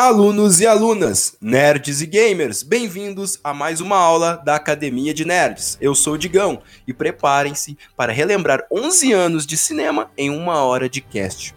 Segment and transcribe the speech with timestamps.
[0.00, 5.76] Alunos e alunas, nerds e gamers, bem-vindos a mais uma aula da Academia de Nerds.
[5.80, 10.88] Eu sou o Digão e preparem-se para relembrar 11 anos de cinema em uma hora
[10.88, 11.52] de cast.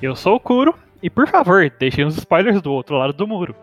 [0.00, 3.54] Eu sou o Kuro e, por favor, deixem os spoilers do outro lado do muro.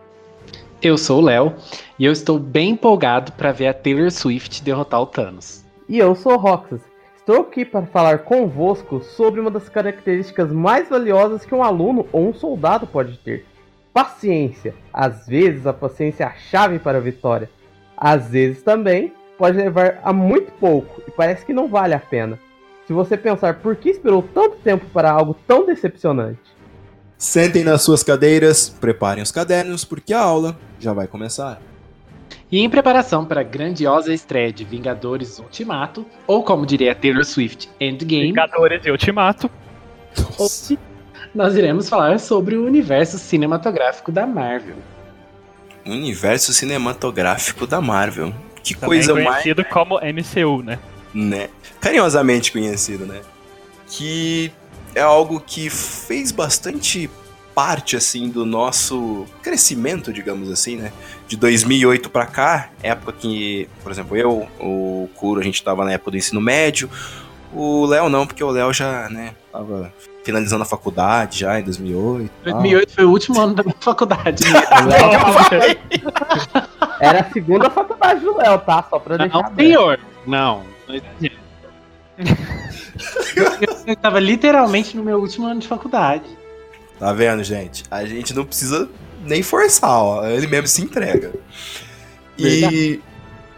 [0.79, 1.55] Eu sou o Léo
[1.97, 5.65] e eu estou bem empolgado para ver a Taylor Swift derrotar o Thanos.
[5.89, 6.81] E eu sou o Roxas.
[7.17, 12.29] Estou aqui para falar convosco sobre uma das características mais valiosas que um aluno ou
[12.29, 13.51] um soldado pode ter
[13.93, 14.73] paciência.
[14.91, 17.49] Às vezes a paciência é a chave para a vitória.
[17.95, 22.39] Às vezes também pode levar a muito pouco e parece que não vale a pena.
[22.87, 26.39] Se você pensar por que esperou tanto tempo para algo tão decepcionante.
[27.17, 31.61] Sentem nas suas cadeiras, preparem os cadernos porque a aula já vai começar.
[32.51, 37.69] E em preparação para a grandiosa estreia de Vingadores Ultimato, ou como diria Taylor Swift,
[37.79, 38.27] Endgame.
[38.27, 39.49] Vingadores e Ultimato.
[40.37, 40.77] Nossa
[41.33, 44.75] nós iremos falar sobre o universo cinematográfico da Marvel.
[45.85, 48.33] Universo cinematográfico da Marvel.
[48.63, 49.73] Que Também coisa conhecido mais.
[49.73, 50.79] como MCU, né?
[51.13, 51.49] Né?
[51.81, 53.21] Carinhosamente conhecido, né?
[53.87, 54.51] Que
[54.95, 57.09] é algo que fez bastante
[57.53, 60.91] parte assim do nosso crescimento, digamos assim, né?
[61.27, 65.93] De 2008 para cá, época que, por exemplo, eu, o Kuro, a gente tava na
[65.93, 66.89] época do ensino médio.
[67.53, 69.93] O Léo não, porque o Léo já, né, tava
[70.23, 72.31] finalizando a faculdade já em 2008.
[72.43, 74.43] 2008 foi o último ano da minha faculdade.
[74.43, 74.61] Né?
[76.99, 78.85] Era a segunda faculdade do Léo, tá?
[78.89, 79.43] Só pra deixar.
[79.43, 79.99] Não, senhor.
[80.25, 80.63] Não.
[80.87, 80.95] não
[83.87, 86.25] eu tava literalmente no meu último ano de faculdade.
[86.99, 87.83] Tá vendo, gente?
[87.89, 88.89] A gente não precisa
[89.23, 90.25] nem forçar, ó.
[90.25, 91.33] Ele mesmo se entrega.
[92.37, 93.01] E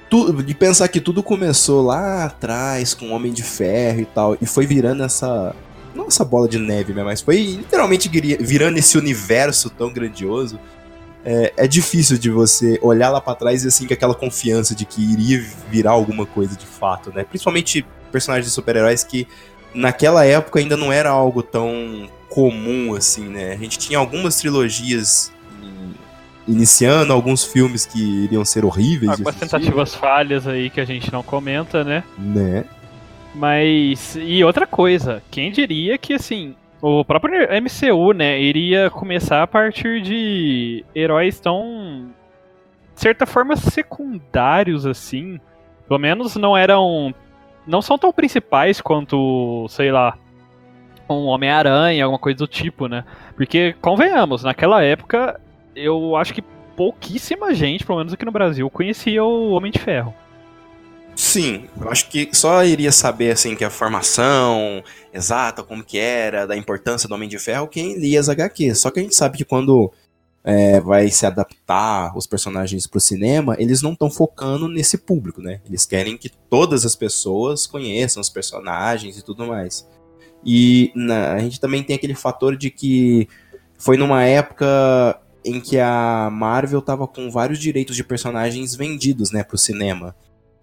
[0.09, 4.37] tu, de pensar que tudo começou lá atrás com o Homem de Ferro e tal,
[4.41, 5.55] e foi virando essa
[5.95, 7.03] não essa bola de neve, né?
[7.03, 10.59] Mas foi literalmente virando esse universo tão grandioso.
[11.23, 14.85] É, é difícil de você olhar lá para trás e assim com aquela confiança de
[14.85, 17.23] que iria virar alguma coisa de fato, né?
[17.23, 19.27] Principalmente personagens de super-heróis que
[19.73, 23.53] naquela época ainda não era algo tão comum assim, né?
[23.53, 25.33] A gente tinha algumas trilogias
[26.47, 29.11] iniciando, alguns filmes que iriam ser horríveis.
[29.11, 32.03] Algumas tentativas falhas aí que a gente não comenta, né?
[32.17, 32.65] Né?
[33.35, 34.15] Mas.
[34.15, 36.55] E outra coisa, quem diria que assim.
[36.81, 42.09] O próprio MCU, né, iria começar a partir de heróis tão.
[42.93, 45.39] de certa forma, secundários, assim.
[45.87, 47.13] Pelo menos não eram.
[47.67, 50.17] Não são tão principais quanto, sei lá,
[51.09, 53.03] um Homem-Aranha, alguma coisa do tipo, né?
[53.35, 55.39] Porque, convenhamos, naquela época,
[55.75, 56.43] eu acho que
[56.75, 60.13] pouquíssima gente, pelo menos aqui no Brasil, conhecia o Homem de Ferro.
[61.15, 64.83] Sim, eu acho que só iria saber assim que a formação
[65.13, 68.75] exata, como que era, da importância do Homem de Ferro, quem lia as HQ.
[68.75, 69.91] Só que a gente sabe que quando
[70.43, 75.41] é, vai se adaptar os personagens para o cinema, eles não estão focando nesse público,
[75.41, 75.61] né?
[75.65, 79.87] Eles querem que todas as pessoas conheçam os personagens e tudo mais.
[80.45, 83.27] E na, a gente também tem aquele fator de que
[83.77, 89.43] foi numa época em que a Marvel tava com vários direitos de personagens vendidos, né,
[89.43, 90.15] pro cinema.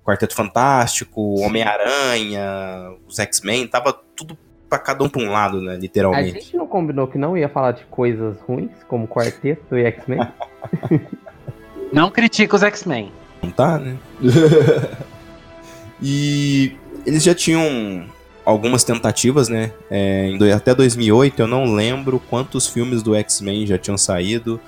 [0.04, 4.36] Quarteto Fantástico, Homem-Aranha, os X-Men, tava tudo
[4.68, 5.76] pra cada um pra um lado, né?
[5.76, 6.38] Literalmente.
[6.38, 10.20] A gente não combinou que não ia falar de coisas ruins, como Quarteto e X-Men?
[11.92, 13.12] não critica os X-Men.
[13.42, 13.96] Não tá, né?
[16.02, 16.74] e
[17.04, 18.06] eles já tinham
[18.44, 19.72] algumas tentativas, né?
[19.90, 24.60] É, até 2008 eu não lembro quantos filmes do X-Men já tinham saído.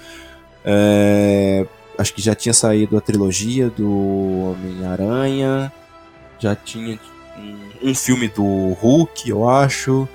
[0.64, 1.66] É,
[1.98, 5.72] acho que já tinha saído a trilogia do Homem-Aranha,
[6.38, 6.98] já tinha
[7.38, 10.08] um, um, filme do Hulk, eu acho.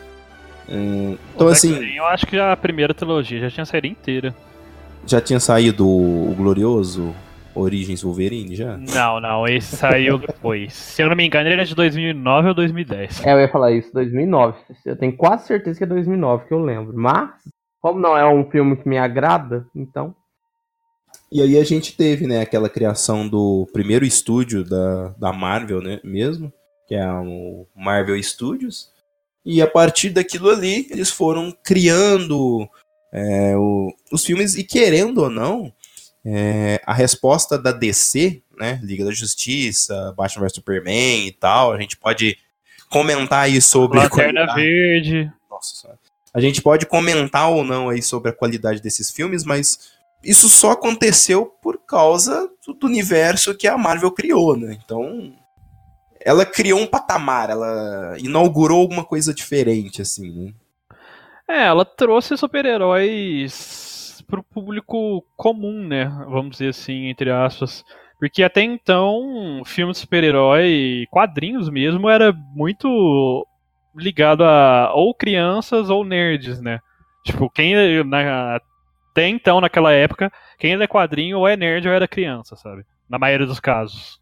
[0.67, 1.73] É, então, assim.
[1.96, 4.35] Eu acho que já a primeira trilogia já tinha saído inteira.
[5.05, 7.16] Já tinha saído o Glorioso
[7.55, 8.78] Origens Wolverine já?
[8.78, 10.73] Não, não, esse saiu depois.
[10.73, 13.26] Se eu não me engano, ele é de 2009 ou 2010.
[13.26, 14.58] É, eu ia falar isso, 2009.
[14.85, 16.93] Eu tenho quase certeza que é 2009 que eu lembro.
[16.96, 17.31] Mas,
[17.81, 20.16] como não é um filme que me agrada, então.
[21.31, 25.99] E aí a gente teve, né, aquela criação do primeiro estúdio da, da Marvel, né,
[26.03, 26.52] mesmo,
[26.87, 28.90] que é o Marvel Studios.
[29.46, 32.67] E a partir daquilo ali, eles foram criando
[33.14, 35.72] é, o, os filmes e querendo ou não,
[36.26, 41.79] é, a resposta da DC, né, Liga da Justiça, Batman vs Superman e tal, a
[41.79, 42.37] gente pode
[42.90, 45.31] comentar aí sobre Lanterna Verde.
[45.49, 45.97] Nossa,
[46.34, 50.71] a gente pode comentar ou não aí sobre a qualidade desses filmes, mas isso só
[50.71, 52.49] aconteceu por causa
[52.79, 54.77] do universo que a Marvel criou, né?
[54.83, 55.33] Então,
[56.19, 60.53] ela criou um patamar, ela inaugurou alguma coisa diferente, assim, né?
[61.47, 66.05] É, ela trouxe super-heróis pro público comum, né?
[66.29, 67.83] Vamos dizer assim, entre aspas.
[68.19, 73.47] Porque até então, filme de super-herói, quadrinhos mesmo, era muito
[73.95, 76.79] ligado a ou crianças ou nerds, né?
[77.25, 77.73] Tipo, quem
[78.03, 78.61] na,
[79.19, 82.85] até então, naquela época, quem é quadrinho ou é nerd ou era criança, sabe?
[83.09, 84.17] Na maioria dos casos.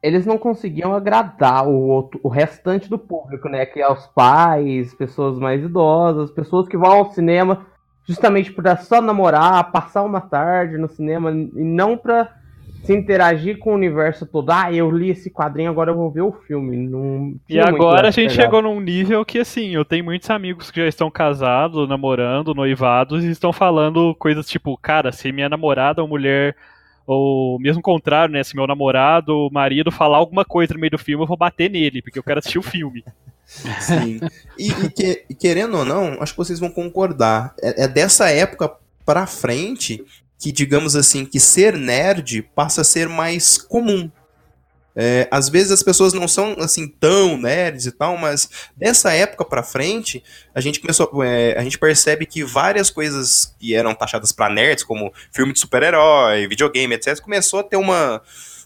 [0.00, 3.66] Eles não conseguiam agradar o, outro, o restante do público, né?
[3.66, 7.66] Que é os pais, pessoas mais idosas, pessoas que vão ao cinema
[8.06, 12.32] justamente para só namorar, passar uma tarde no cinema e não para
[12.84, 14.50] se interagir com o universo todo.
[14.50, 16.76] Ah, eu li esse quadrinho, agora eu vou ver o filme.
[16.76, 20.80] Não e agora a gente chegou num nível que, assim, eu tenho muitos amigos que
[20.80, 26.08] já estão casados, namorando, noivados, e estão falando coisas tipo, cara, se minha namorada ou
[26.08, 26.54] mulher,
[27.06, 30.98] ou mesmo contrário, né, se meu namorado ou marido falar alguma coisa no meio do
[30.98, 33.04] filme, eu vou bater nele, porque eu quero assistir o filme.
[33.46, 34.20] Sim.
[34.58, 37.54] E, e, que, e, querendo ou não, acho que vocês vão concordar.
[37.62, 38.72] É, é dessa época
[39.04, 40.04] pra frente
[40.38, 44.10] que, digamos assim, que ser nerd passa a ser mais comum.
[44.98, 49.44] É, às vezes as pessoas não são assim tão nerds e tal, mas dessa época
[49.44, 50.24] para frente
[50.54, 54.84] a gente começou, é, a gente percebe que várias coisas que eram taxadas para nerds,
[54.84, 58.22] como filme de super-herói, videogame, etc, começou a ter uma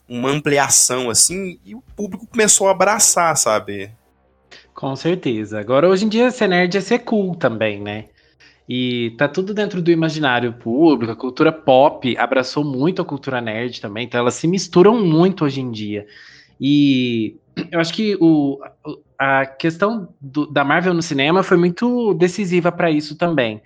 [0.08, 3.90] uma ampliação assim e o público começou a abraçar, sabe?
[4.72, 5.58] Com certeza.
[5.58, 8.06] Agora hoje em dia ser nerd é ser cool também, né?
[8.72, 13.80] E tá tudo dentro do imaginário público, a cultura pop abraçou muito a cultura nerd
[13.80, 16.06] também, então elas se misturam muito hoje em dia.
[16.60, 17.34] E
[17.68, 18.60] eu acho que o,
[19.18, 23.60] a questão do, da Marvel no cinema foi muito decisiva para isso também.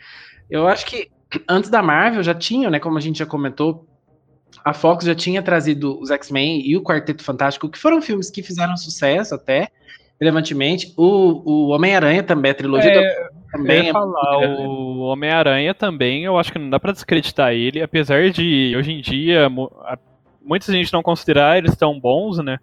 [0.48, 1.10] Eu acho que
[1.46, 3.86] antes da Marvel já tinha, né, como a gente já comentou,
[4.64, 8.42] a Fox já tinha trazido os X-Men e o Quarteto Fantástico, que foram filmes que
[8.42, 9.68] fizeram sucesso até,
[10.18, 10.94] relevantemente.
[10.96, 13.88] O, o Homem-Aranha também, a trilogia é, do, também.
[13.88, 14.62] é falar, muito...
[14.62, 19.00] o Homem-Aranha também, eu acho que não dá para desacreditar ele, apesar de hoje em
[19.00, 19.48] dia
[20.44, 22.58] muita gente não considerar eles tão bons, né?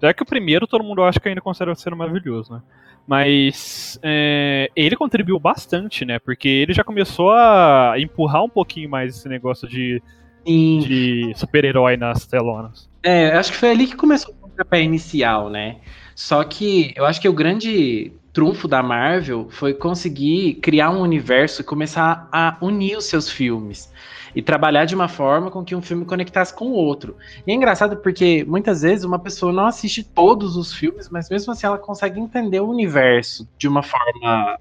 [0.00, 2.62] Já que o primeiro todo mundo acha que ainda considera ser maravilhoso, né?
[3.06, 6.18] Mas é, ele contribuiu bastante, né?
[6.18, 10.02] Porque ele já começou a empurrar um pouquinho mais esse negócio de,
[10.44, 12.90] de super-herói nas telonas.
[13.02, 15.76] É, acho que foi ali que começou o pontapé inicial, né?
[16.14, 21.62] Só que eu acho que o grande trunfo da Marvel foi conseguir criar um universo
[21.62, 23.90] e começar a unir os seus filmes
[24.34, 27.16] e trabalhar de uma forma com que um filme conectasse com o outro.
[27.46, 31.50] E é engraçado porque muitas vezes uma pessoa não assiste todos os filmes, mas mesmo
[31.50, 34.60] assim ela consegue entender o universo de uma forma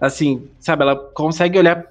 [0.00, 1.84] assim, sabe, ela consegue olhar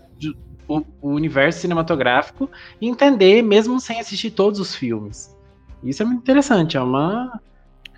[0.67, 2.49] o, o universo cinematográfico
[2.81, 5.37] e entender mesmo sem assistir todos os filmes.
[5.83, 7.39] Isso é muito interessante, é uma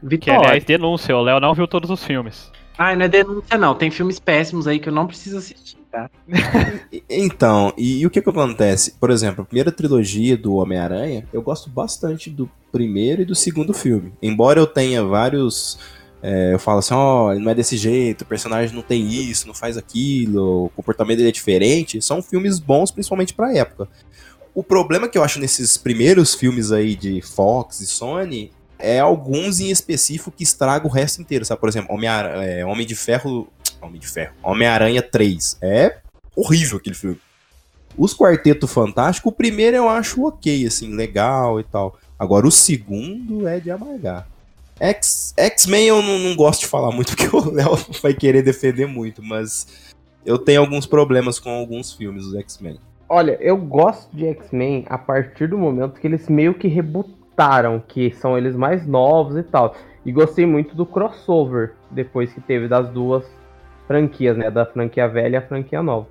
[0.03, 0.19] Vitória.
[0.19, 2.51] Que, aliás, denúncia, o Léo não viu todos os filmes.
[2.77, 6.09] Ah, não é denúncia não, tem filmes péssimos aí que eu não preciso assistir, tá?
[7.09, 8.95] então, e, e, o que que acontece?
[8.99, 13.73] Por exemplo, a primeira trilogia do Homem-Aranha, eu gosto bastante do primeiro e do segundo
[13.73, 14.13] filme.
[14.21, 15.79] Embora eu tenha vários...
[16.21, 19.47] É, eu falo assim, ó, oh, não é desse jeito, o personagem não tem isso,
[19.47, 22.01] não faz aquilo, o comportamento dele é diferente.
[22.01, 23.87] São filmes bons, principalmente pra época.
[24.53, 28.51] O problema que eu acho nesses primeiros filmes aí de Fox e Sony
[28.85, 31.59] é alguns em específico que estragam o resto inteiro, sabe?
[31.59, 33.47] Por exemplo, Homem, é, Homem de Ferro.
[33.81, 34.33] Homem de Ferro.
[34.43, 35.57] Homem-Aranha 3.
[35.61, 35.97] É
[36.35, 37.19] horrível aquele filme.
[37.97, 41.97] Os Quarteto Fantástico, o primeiro eu acho ok, assim, legal e tal.
[42.19, 44.27] Agora o segundo é de amargar.
[44.79, 49.23] X-Men eu não, não, gosto de falar muito, porque o Léo vai querer defender muito,
[49.23, 49.67] mas
[50.25, 52.79] eu tenho alguns problemas com alguns filmes dos X-Men.
[53.07, 57.83] Olha, eu gosto de X-Men a partir do momento que eles meio que rebutaram gostaram,
[57.85, 59.75] que são eles mais novos e tal.
[60.05, 63.25] E gostei muito do crossover depois que teve das duas
[63.87, 64.49] franquias, né?
[64.49, 66.07] Da franquia velha e a franquia nova.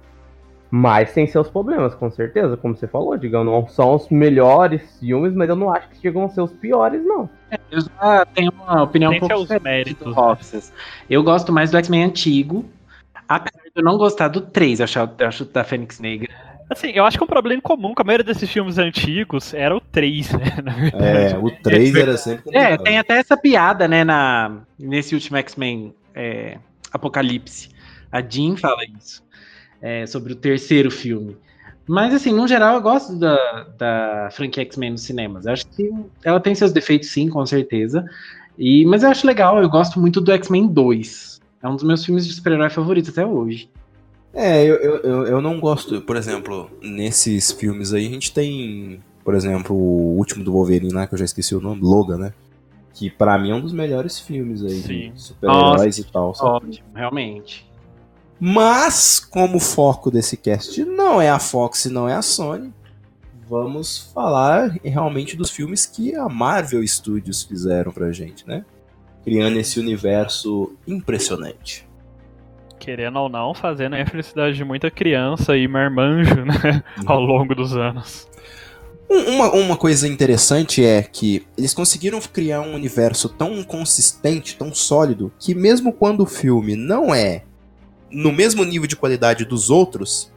[0.70, 5.32] Mas tem seus problemas, com certeza, como você falou, digamos, não são os melhores filmes,
[5.32, 7.30] mas eu não acho que chegam a ser os piores, não.
[7.50, 10.72] É, eu já tenho uma opinião tem um pouco diferente méritos, do Hobbs.
[11.08, 12.64] Eu gosto mais do X-Men antigo,
[13.28, 16.88] apesar de eu não gostar do 3, eu acho, eu acho da Fênix Negra Assim,
[16.94, 20.32] eu acho que um problema comum com a maioria desses filmes antigos era o 3,
[20.32, 20.44] né?
[20.94, 22.56] É, o 3 era sempre.
[22.56, 26.58] É, tem até essa piada, né, na, nesse último X-Men é,
[26.92, 27.68] Apocalipse.
[28.10, 29.22] A Jean fala isso.
[29.82, 31.36] É, sobre o terceiro filme.
[31.86, 35.44] Mas, assim, no geral, eu gosto da, da franquia X-Men nos cinemas.
[35.44, 35.92] Eu acho que
[36.24, 38.04] ela tem seus defeitos, sim, com certeza.
[38.56, 41.40] E, mas eu acho legal, eu gosto muito do X-Men 2.
[41.62, 43.68] É um dos meus filmes de super-herói favoritos até hoje.
[44.34, 49.34] É, eu, eu, eu não gosto, por exemplo, nesses filmes aí a gente tem, por
[49.34, 52.32] exemplo, o último do Wolverine lá, que eu já esqueci o nome, Logan, né?
[52.92, 56.32] Que pra mim é um dos melhores filmes aí super-heróis e tal.
[56.38, 57.64] Ótimo, realmente.
[58.40, 62.72] Mas, como o foco desse cast não é a Fox e não é a Sony,
[63.48, 68.64] vamos falar realmente dos filmes que a Marvel Studios fizeram pra gente, né?
[69.22, 71.86] Criando esse universo impressionante.
[72.84, 76.84] Querendo ou não, fazendo a felicidade de muita criança e marmanjo, né?
[77.06, 78.28] Ao longo dos anos.
[79.08, 85.32] Uma, uma coisa interessante é que eles conseguiram criar um universo tão consistente, tão sólido,
[85.38, 87.44] que mesmo quando o filme não é
[88.10, 90.30] no mesmo nível de qualidade dos outros,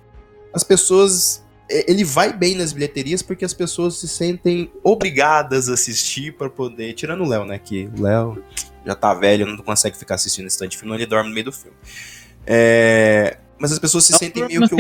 [0.54, 1.46] as pessoas.
[1.70, 6.94] Ele vai bem nas bilheterias porque as pessoas se sentem obrigadas a assistir para poder.
[6.94, 7.60] Tirando o Léo, né?
[7.60, 8.42] Que o Léo
[8.86, 11.48] já tá velho, não consegue ficar assistindo esse tanto de filme, ele dorme no meio
[11.48, 11.76] do filme.
[12.48, 14.76] É, mas as pessoas se sentem meio que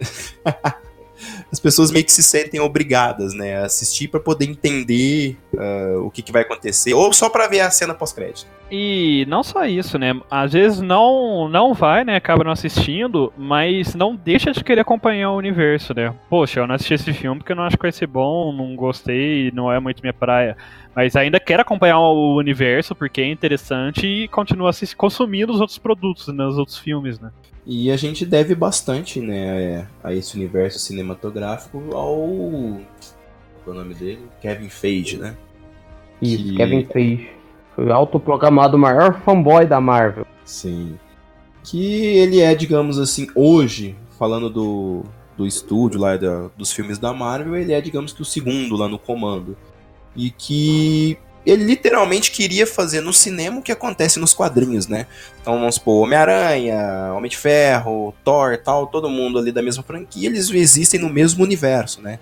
[1.50, 6.10] as pessoas meio que se sentem obrigadas, né, a assistir para poder entender ah, o
[6.10, 8.46] que, que vai acontecer, ou só para ver a cena pós-crédito.
[8.70, 10.18] E não só isso, né?
[10.30, 12.14] Às vezes não não vai, né?
[12.16, 16.14] Acaba não assistindo, mas não deixa de querer acompanhar o universo, né?
[16.28, 18.76] Poxa, eu não assisti esse filme porque eu não acho que vai ser bom, não
[18.76, 20.56] gostei, não é muito minha praia.
[20.94, 25.78] Mas ainda quero acompanhar o universo porque é interessante e continua assis- consumindo os outros
[25.78, 26.44] produtos, né?
[26.44, 27.30] Os outros filmes, né?
[27.66, 32.80] E a gente deve bastante, né, a esse universo cinematográfico ao
[33.64, 34.20] qual é o nome dele?
[34.40, 35.36] Kevin Feige, né?
[36.22, 37.39] Isso, Que- Kevin Feige.
[37.80, 40.26] Foi autoproclamado o maior fanboy da Marvel.
[40.44, 40.98] Sim.
[41.64, 45.02] Que ele é, digamos assim, hoje, falando do,
[45.34, 48.86] do estúdio lá da- dos filmes da Marvel, ele é, digamos que, o segundo lá
[48.86, 49.56] no comando.
[50.14, 55.06] E que ele literalmente queria fazer no cinema o que acontece nos quadrinhos, né?
[55.40, 60.28] Então vamos supor, Homem-Aranha, Homem de Ferro, Thor tal, todo mundo ali da mesma franquia,
[60.28, 62.18] eles existem no mesmo universo, né?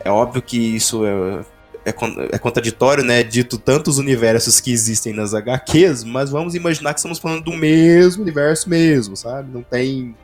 [0.00, 1.42] É óbvio que isso é,
[1.84, 1.94] é,
[2.32, 3.22] é contraditório, né?
[3.22, 8.22] Dito tantos universos que existem nas HQs, mas vamos imaginar que estamos falando do mesmo
[8.22, 9.52] universo mesmo, sabe?
[9.52, 10.14] Não tem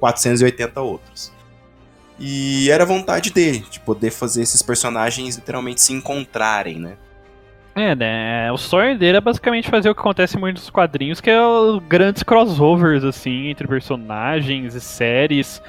[0.00, 1.32] 480 outros.
[2.18, 6.96] E era vontade dele, de poder fazer esses personagens literalmente se encontrarem, né?
[7.74, 8.52] É, né?
[8.52, 11.38] O sonho dele é basicamente fazer o que acontece muito nos quadrinhos, que é
[11.88, 15.62] grandes crossovers, assim, entre personagens e séries.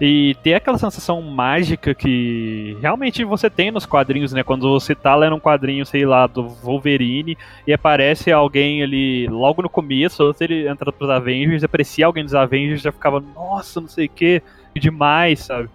[0.00, 4.42] E ter aquela sensação mágica que realmente você tem nos quadrinhos, né?
[4.42, 9.62] Quando você tá lendo um quadrinho, sei lá, do Wolverine e aparece alguém ali logo
[9.62, 13.88] no começo, antes ele entra pros Avengers, aparecia alguém dos Avengers já ficava, nossa, não
[13.88, 14.42] sei o que,
[14.74, 15.68] demais, sabe?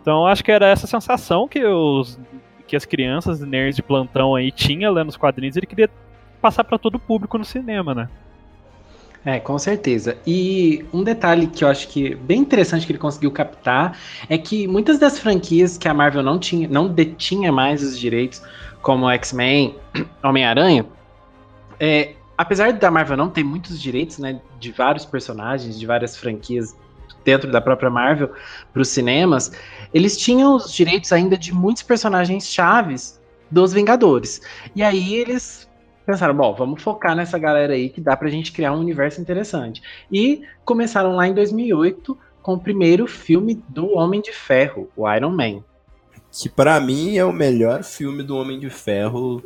[0.00, 2.18] Então acho que era essa sensação que os
[2.66, 5.88] que as crianças nerds de plantão aí tinha lendo os quadrinhos, ele queria
[6.40, 8.08] passar pra todo o público no cinema, né?
[9.24, 10.16] É, com certeza.
[10.26, 13.98] E um detalhe que eu acho que bem interessante que ele conseguiu captar
[14.28, 18.40] é que muitas das franquias que a Marvel não tinha, não detinha mais os direitos,
[18.80, 19.76] como X-Men,
[20.22, 20.86] Homem-Aranha,
[21.80, 26.76] é, apesar da Marvel não ter muitos direitos, né, de vários personagens, de várias franquias
[27.24, 28.32] dentro da própria Marvel
[28.72, 29.52] para os cinemas,
[29.92, 33.20] eles tinham os direitos ainda de muitos personagens chaves
[33.50, 34.40] dos Vingadores.
[34.74, 35.67] E aí eles
[36.08, 39.82] pensaram, bom, vamos focar nessa galera aí que dá pra gente criar um universo interessante.
[40.10, 45.28] E começaram lá em 2008 com o primeiro filme do Homem de Ferro, o Iron
[45.28, 45.62] Man.
[46.32, 49.42] Que pra mim é o melhor filme do Homem de Ferro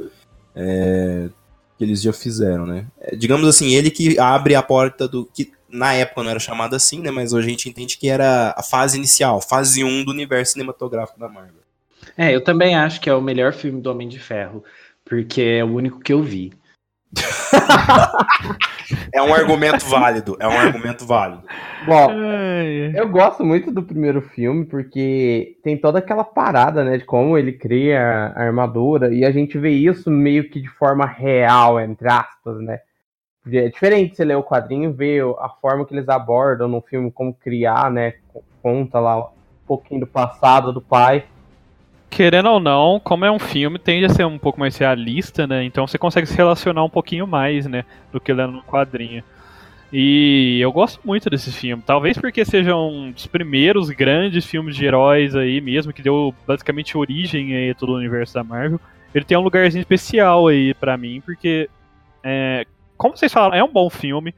[0.55, 1.29] é,
[1.77, 2.87] que eles já fizeram, né?
[3.01, 5.27] É, digamos assim, ele que abre a porta do.
[5.35, 7.11] que na época não era chamado assim, né?
[7.11, 11.19] Mas hoje a gente entende que era a fase inicial, fase 1 do universo cinematográfico
[11.19, 11.63] da Marvel.
[12.17, 14.63] É, eu também acho que é o melhor filme do Homem de Ferro,
[15.13, 16.55] porque é o único que eu vi.
[19.13, 21.43] É um argumento válido, é um argumento válido.
[21.87, 22.11] Bom,
[22.95, 27.53] eu gosto muito do primeiro filme porque tem toda aquela parada, né, de como ele
[27.53, 32.59] cria a armadura e a gente vê isso meio que de forma real, entre aspas,
[32.63, 32.81] né?
[33.53, 37.13] É diferente você ler o quadrinho e ver a forma que eles abordam no filme,
[37.13, 38.15] como criar, né?
[38.63, 39.31] Conta lá um
[39.67, 41.27] pouquinho do passado do pai.
[42.13, 45.65] Querendo ou não, como é um filme, tende a ser um pouco mais realista, né?
[45.65, 47.87] Então você consegue se relacionar um pouquinho mais, né?
[48.13, 49.25] Do que lendo no quadrinho.
[49.91, 51.83] E eu gosto muito desse filme.
[51.87, 56.99] Talvez porque seja um dos primeiros grandes filmes de heróis aí mesmo, que deu basicamente
[56.99, 58.79] origem aí a todo o universo da Marvel.
[59.15, 61.71] Ele tem um lugarzinho especial aí pra mim, porque,
[62.23, 62.67] é,
[62.99, 64.35] como vocês falaram, é um bom filme.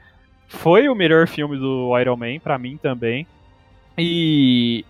[0.46, 3.26] Foi o melhor filme do Iron Man, pra mim também.
[3.98, 4.84] E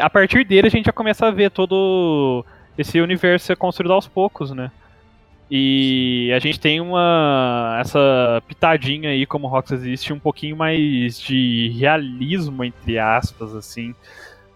[0.00, 2.44] a partir dele a gente já começa a ver todo
[2.76, 4.70] esse universo ser construído aos poucos, né?
[5.50, 11.72] E a gente tem uma essa pitadinha aí, como Rox existe, um pouquinho mais de
[11.78, 13.94] realismo, entre aspas, assim,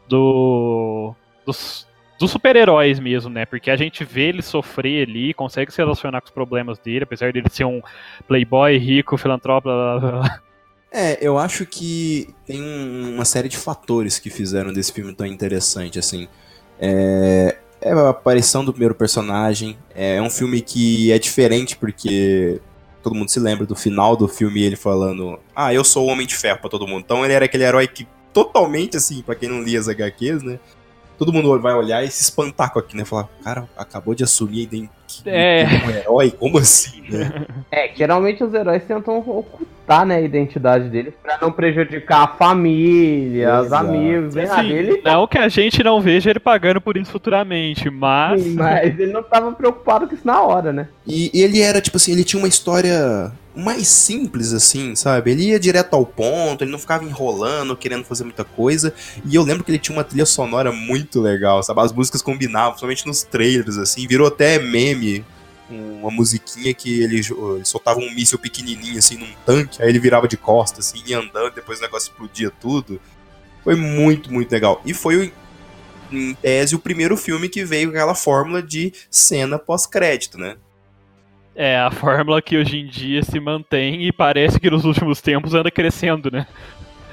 [0.09, 1.15] do
[1.47, 1.87] dos,
[2.19, 3.47] dos super-heróis mesmo, né?
[3.47, 7.33] Porque a gente vê ele sofrer ali, consegue se relacionar com os problemas dele, apesar
[7.33, 7.81] dele ser um
[8.27, 10.41] playboy rico, filantropo, blá, blá, blá.
[10.93, 15.27] É, eu acho que tem um- uma série de fatores que fizeram desse filme tão
[15.27, 16.27] interessante, assim.
[16.81, 22.61] É, é a aparição do primeiro personagem, é um filme que é diferente porque
[23.03, 26.27] todo mundo se lembra do final do filme ele falando ah, eu sou o Homem
[26.27, 27.03] de Ferro pra todo mundo.
[27.05, 30.59] Então ele era aquele herói que totalmente, assim, pra quem não lia as HQs, né?
[31.19, 33.05] Todo mundo vai olhar e se espantar com aquilo, né?
[33.05, 34.67] Falar, cara, acabou de assumir
[35.19, 35.87] identidade É.
[35.87, 36.31] um herói?
[36.31, 37.47] Como assim, né?
[37.71, 42.29] É, que geralmente os heróis tentam ocultar, né, a identidade deles pra não prejudicar a
[42.29, 46.97] família, os amigos, bem Assim, ele não que a gente não veja ele pagando por
[46.97, 48.45] isso futuramente, mas.
[48.55, 50.89] mas ele não tava preocupado com isso na hora, né?
[51.07, 55.33] E e ele era, tipo assim, ele tinha uma história mais simples, assim, sabe?
[55.33, 58.95] Ele ia direto ao ponto, ele não ficava enrolando, querendo fazer muita coisa.
[59.25, 61.81] E eu lembro que ele tinha uma trilha sonora muito legal, sabe?
[61.81, 64.07] As músicas combinavam, principalmente nos trailers, assim.
[64.07, 65.25] Virou até meme,
[65.69, 69.83] uma musiquinha que ele, ele soltava um míssil pequenininho, assim, num tanque.
[69.83, 73.01] Aí ele virava de costas, assim, ia andando, depois o negócio explodia tudo.
[73.63, 74.81] Foi muito, muito legal.
[74.85, 75.33] E foi,
[76.11, 80.57] em tese, o primeiro filme que veio com aquela fórmula de cena pós-crédito, né?
[81.55, 85.55] É a fórmula que hoje em dia se mantém e parece que nos últimos tempos
[85.55, 86.47] anda crescendo, né?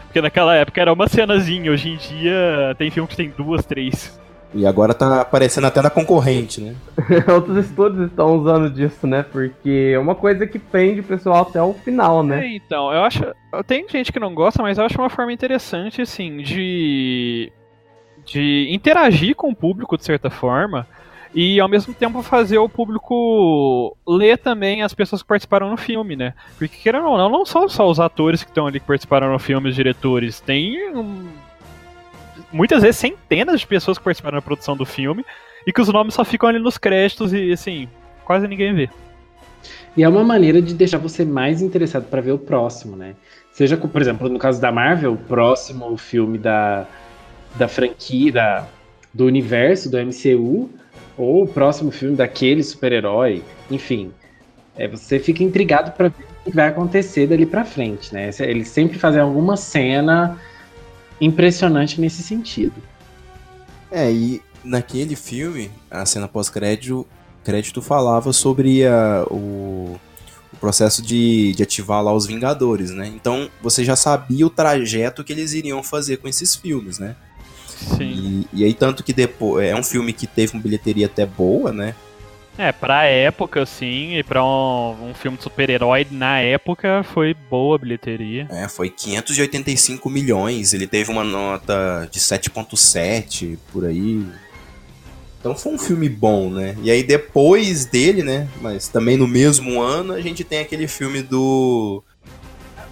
[0.03, 4.17] Porque naquela época era uma cenazinha, hoje em dia tem filme que tem duas, três.
[4.53, 6.75] E agora tá aparecendo até na concorrente, né?
[7.34, 9.24] Outros estúdios estão usando disso, né?
[9.24, 12.46] Porque é uma coisa que prende o pessoal até o final, né?
[12.46, 13.24] É, então, eu acho.
[13.67, 17.51] Tem gente que não gosta, mas eu acho uma forma interessante, assim, de.
[18.25, 20.88] de interagir com o público de certa forma.
[21.39, 26.15] E ao mesmo tempo fazer o público ler também as pessoas que participaram no filme,
[26.15, 26.34] né?
[26.58, 29.38] Porque querendo ou não, não são só os atores que estão ali que participaram no
[29.38, 30.39] filme, os diretores.
[30.39, 31.27] Tem um-
[32.51, 35.23] muitas vezes centenas de pessoas que participaram na produção do filme
[35.67, 37.88] e que os nomes só ficam ali nos créditos e assim,
[38.26, 38.89] quase ninguém vê.
[39.95, 43.13] E é uma maneira de deixar você mais interessado para ver o próximo, né?
[43.52, 46.88] Seja, por exemplo, no caso da Marvel, o próximo filme da,
[47.56, 48.67] da franquia, da,
[49.13, 50.67] do universo do MCU,
[51.17, 54.12] ou o próximo filme daquele super-herói, enfim.
[54.75, 58.30] É, você fica intrigado para ver o que vai acontecer dali para frente, né?
[58.41, 60.39] Eles sempre fazem alguma cena
[61.19, 62.75] impressionante nesse sentido.
[63.91, 67.08] É, e naquele filme, a cena pós-crédito
[67.43, 69.97] crédito falava sobre a- o,
[70.51, 73.08] o processo de, de ativar lá os Vingadores, né?
[73.08, 77.15] Então você já sabia o trajeto que eles iriam fazer com esses filmes, né?
[77.78, 78.46] Sim.
[78.54, 79.66] E, e aí, tanto que depois.
[79.66, 81.96] É um filme que teve uma bilheteria até boa, né?
[82.58, 87.76] É, pra época, sim, e pra um, um filme de super-herói na época foi boa
[87.76, 88.48] a bilheteria.
[88.50, 90.74] É, foi 585 milhões.
[90.74, 94.26] Ele teve uma nota de 7,7 por aí.
[95.40, 96.76] Então foi um filme bom, né?
[96.82, 98.48] E aí depois dele, né?
[98.60, 102.04] Mas também no mesmo ano, a gente tem aquele filme do.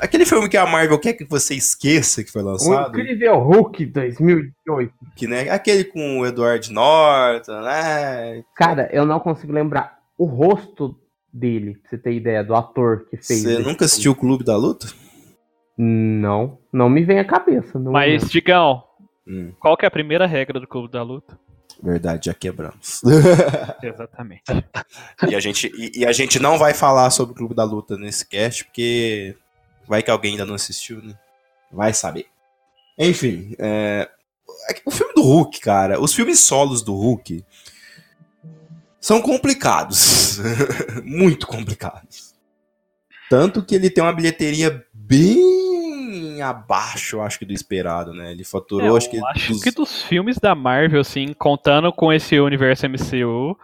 [0.06, 2.89] Aquele filme que a Marvel quer que você esqueça que foi O lançado.
[2.98, 4.94] Incrível Hulk 2008.
[5.15, 8.44] Que, né, aquele com o Edward Norton, né?
[8.56, 10.96] Cara, eu não consigo lembrar o rosto
[11.34, 13.41] dele, pra você ter ideia, do ator que fez.
[13.41, 14.88] Você nunca assistiu o Clube da Luta?
[15.78, 17.78] Não, não me vem à cabeça.
[17.78, 18.30] Não Mas, lembro.
[18.30, 18.84] Digão,
[19.28, 21.38] Hum, qual que é a primeira regra do Clube da Luta?
[21.84, 23.02] verdade, já quebramos.
[23.84, 24.44] Exatamente.
[25.28, 27.98] E a, gente, e, e a gente não vai falar sobre o Clube da Luta
[27.98, 29.36] nesse cast, porque
[29.88, 31.13] vai que alguém ainda não assistiu, né?
[31.71, 32.28] Vai saber.
[32.98, 34.10] Enfim, é,
[34.86, 37.43] o filme do Hulk, cara, os filmes solos do Hulk
[39.00, 40.39] são complicados.
[41.04, 42.34] Muito complicados.
[43.30, 48.32] Tanto que ele tem uma bilheteria bem abaixo, eu acho que do esperado, né?
[48.32, 49.17] Ele faturou, É, eu acho que.
[49.26, 53.58] acho dos- que dos filmes da Marvel, assim, contando com esse universo MCU,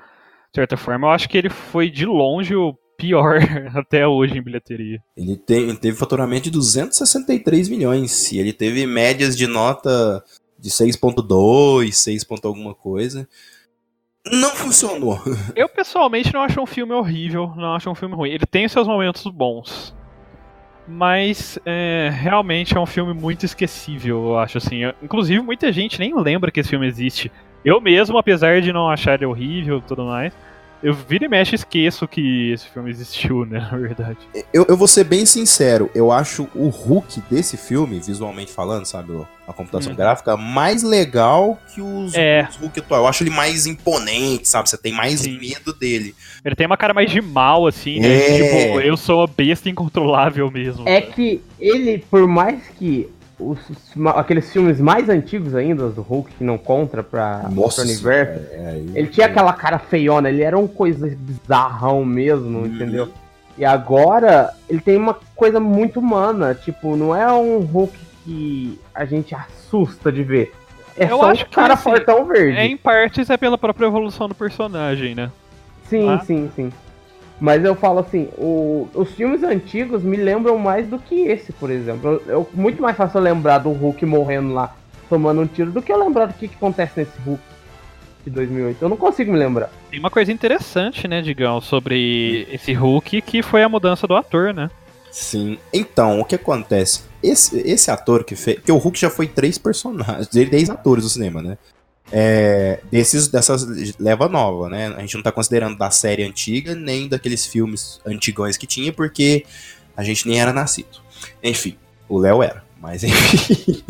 [0.52, 3.40] de certa forma, eu acho que ele foi de longe o pior
[3.76, 5.02] até hoje em bilheteria.
[5.18, 8.32] Ele, tem, ele teve faturamento de 263 milhões.
[8.32, 10.24] E ele teve médias de nota
[10.60, 12.24] de 6.2, 6.
[12.24, 13.28] ponto alguma coisa.
[14.32, 15.20] Não funcionou.
[15.56, 18.30] Eu pessoalmente não acho um filme horrível, não acho um filme ruim.
[18.30, 19.96] Ele tem seus momentos bons.
[20.88, 24.78] Mas é, realmente é um filme muito esquecível, eu acho assim.
[24.84, 27.32] Eu- inclusive, muita gente nem lembra que esse filme existe.
[27.64, 30.34] Eu mesmo, apesar de não achar ele horrível e tudo mais,
[30.84, 34.18] eu vira e mexe e esqueço que esse filme existiu, né, na verdade.
[34.54, 39.14] Eu, eu vou ser bem sincero, eu acho o Hulk desse filme, visualmente falando, sabe,
[39.48, 39.98] a computação Uhum.
[39.98, 42.48] gráfica, mais legal que os, É.
[42.50, 43.02] os Hulk atual.
[43.02, 44.70] Eu acho ele mais imponente, sabe?
[44.70, 45.38] Você tem mais Sim.
[45.40, 46.16] medo dele.
[46.46, 48.08] Ele tem uma cara mais de mal, assim, né?
[48.08, 48.38] É.
[48.38, 50.88] Tipo, eu sou uma besta incontrolável mesmo.
[50.88, 53.10] É que ele, por mais que
[53.42, 53.60] os,
[54.16, 58.68] aqueles filmes mais antigos ainda, os do Hulk, que não contra pra Nossa universo, é,
[58.72, 62.66] aí- ele tinha aquela cara feiona, ele era um coisa bizarrão mesmo, Uhum.
[62.68, 63.10] entendeu?
[63.58, 69.04] E agora ele tem uma coisa muito humana, tipo, não é um Hulk que a
[69.06, 70.54] gente assusta de ver.
[70.98, 72.58] É Eu só acho um que, cara assim, fortão verde.
[72.58, 75.32] É, em partes é pela própria evolução do personagem, né?
[75.90, 76.20] Sim, Ah.
[76.20, 76.72] sim, sim.
[77.42, 81.72] Mas eu falo assim, o- os filmes antigos me lembram mais do que esse, por
[81.72, 82.22] exemplo.
[82.28, 84.76] Eu, eu- muito mais fácil eu lembrar do Hulk morrendo lá,
[85.10, 87.42] tomando um tiro, do que eu lembrar do que, que acontece nesse Hulk
[88.24, 88.78] de 2008.
[88.80, 89.72] Eu não consigo me lembrar.
[89.90, 94.54] Tem uma coisa interessante, né, Digão, sobre esse Hulk, que foi a mudança do ator,
[94.54, 94.70] né?
[95.12, 95.58] Sim.
[95.74, 97.02] Então, o que acontece?
[97.24, 98.58] Esse, esse ator que fez.
[98.58, 101.58] Porque o Hulk já foi três personagens, três atores do cinema, né?
[102.12, 103.66] É, desses, dessas
[103.98, 104.94] leva nova, né?
[104.98, 109.46] A gente não tá considerando da série antiga, nem daqueles filmes antigões que tinha, porque
[109.96, 111.00] a gente nem era nascido.
[111.42, 111.78] Enfim,
[112.10, 113.82] o Léo era, mas enfim.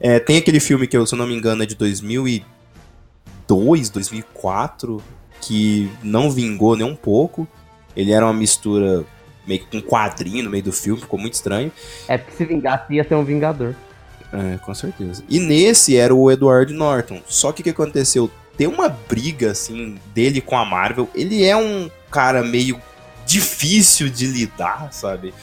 [0.00, 5.02] É, tem aquele filme que, eu, se eu não me engano, é de 2002, 2004,
[5.40, 7.46] que não vingou nem um pouco.
[7.94, 9.04] Ele era uma mistura
[9.46, 11.72] meio que com um quadrinho no meio do filme, ficou muito estranho.
[12.08, 13.74] É porque se vingasse ia ser um Vingador.
[14.32, 15.22] É, com certeza.
[15.28, 17.20] E nesse era o Edward Norton.
[17.26, 18.30] Só que o que aconteceu?
[18.56, 21.08] Tem uma briga, assim, dele com a Marvel.
[21.14, 22.80] Ele é um cara meio
[23.26, 25.34] difícil de lidar, sabe?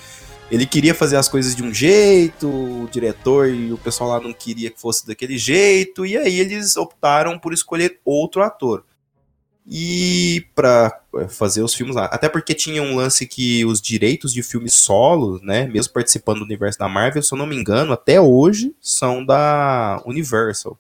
[0.52, 4.34] Ele queria fazer as coisas de um jeito, o diretor e o pessoal lá não
[4.34, 8.84] queria que fosse daquele jeito, e aí eles optaram por escolher outro ator.
[9.66, 12.06] E pra é, fazer os filmes lá.
[12.06, 16.46] Até porque tinha um lance que os direitos de filmes solo, né, mesmo participando do
[16.46, 20.78] universo da Marvel, se eu não me engano, até hoje são da Universal.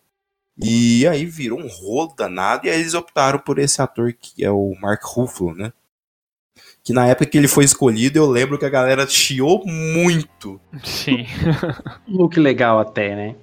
[0.61, 4.51] E aí virou um rolo danado, e aí eles optaram por esse ator que é
[4.51, 5.73] o Mark Ruffalo, né?
[6.83, 10.59] Que na época que ele foi escolhido, eu lembro que a galera chiou muito.
[10.83, 11.25] Sim.
[12.07, 13.35] Um Hulk legal até, né?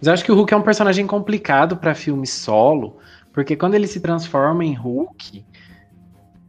[0.00, 2.98] Mas eu acho que o Hulk é um personagem complicado pra filme solo,
[3.32, 5.44] porque quando ele se transforma em Hulk,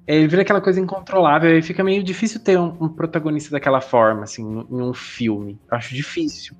[0.05, 4.23] ele vira aquela coisa incontrolável e fica meio difícil ter um, um protagonista daquela forma,
[4.23, 5.59] assim, em um filme.
[5.71, 6.55] Eu acho difícil.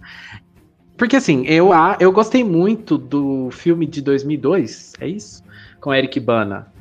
[0.97, 5.43] Porque, assim, eu, eu gostei muito do filme de 2002, é isso?
[5.81, 6.71] Com Eric Bana.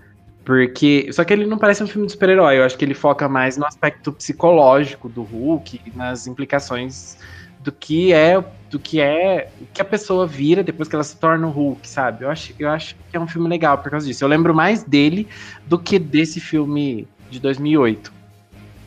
[0.45, 1.09] Porque.
[1.13, 2.59] Só que ele não parece um filme de super-herói.
[2.59, 7.17] Eu acho que ele foca mais no aspecto psicológico do Hulk, nas implicações
[7.63, 11.17] do que é do que é o que a pessoa vira depois que ela se
[11.19, 12.25] torna o Hulk, sabe?
[12.25, 14.25] Eu acho, eu acho que é um filme legal por causa disso.
[14.25, 15.29] Eu lembro mais dele
[15.67, 18.11] do que desse filme de 2008.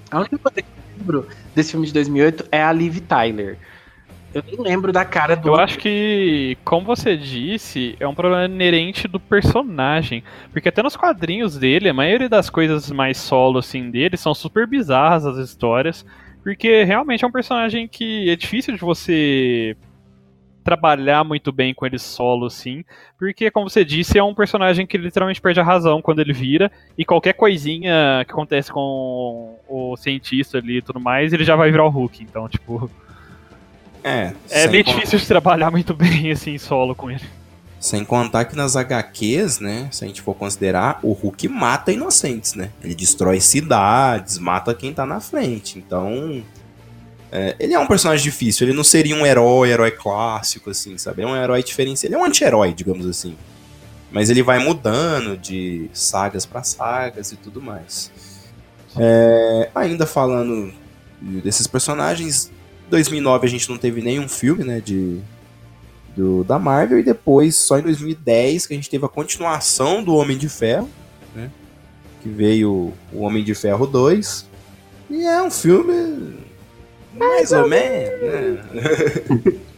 [0.09, 3.59] A única coisa que eu lembro desse filme de 2008 é a Liv Tyler.
[4.33, 8.45] Eu nem lembro da cara do Eu acho que, como você disse, é um problema
[8.45, 10.23] inerente do personagem.
[10.51, 14.67] Porque até nos quadrinhos dele, a maioria das coisas mais solo assim dele são super
[14.67, 16.05] bizarras as histórias.
[16.45, 19.75] Porque realmente é um personagem que é difícil de você
[20.63, 22.86] trabalhar muito bem com ele solo, assim.
[23.17, 26.71] Porque, como você disse, é um personagem que literalmente perde a razão quando ele vira.
[26.95, 31.71] E qualquer coisinha que acontece com o cientista ali e tudo mais, ele já vai
[31.71, 32.21] virar o Hulk.
[32.23, 32.89] Então, tipo.
[34.03, 37.25] É, É con- difícil de trabalhar muito bem assim solo com ele.
[37.86, 42.56] Sem contar que nas HQs, né, se a gente for considerar, o Hulk mata inocentes,
[42.56, 42.71] né?
[42.84, 45.78] Ele destrói cidades, mata quem tá na frente.
[45.78, 46.43] Então,
[47.32, 48.65] é, ele é um personagem difícil.
[48.65, 51.21] Ele não seria um herói, herói clássico, assim, sabe?
[51.21, 52.04] É um herói diferente.
[52.08, 53.38] Ele é um anti-herói, digamos assim.
[54.12, 58.12] Mas ele vai mudando de sagas pra sagas e tudo mais.
[58.98, 60.74] É, ainda falando
[61.21, 62.52] desses personagens,
[62.89, 65.21] 2009 a gente não teve nenhum filme, né, de
[66.15, 70.15] do, da Marvel e depois só em 2010 que a gente teve a continuação do
[70.15, 70.89] Homem de Ferro,
[71.36, 71.49] né,
[72.21, 74.47] que veio o Homem de Ferro 2
[75.10, 76.38] e é um filme
[77.13, 79.62] mais ou menos, né?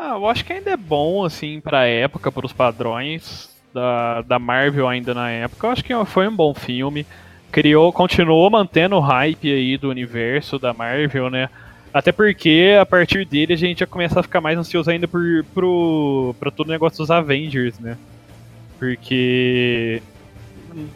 [0.00, 4.86] Ah, eu acho que ainda é bom, assim, pra época, pros padrões da, da Marvel
[4.86, 5.66] ainda na época.
[5.66, 7.04] Eu acho que foi um bom filme.
[7.50, 11.50] Criou, continuou mantendo o hype aí do universo da Marvel, né?
[11.92, 15.44] Até porque a partir dele a gente já começa a ficar mais ansioso ainda por,
[15.54, 17.96] pro, pra todo o negócio dos Avengers, né?
[18.78, 20.02] Porque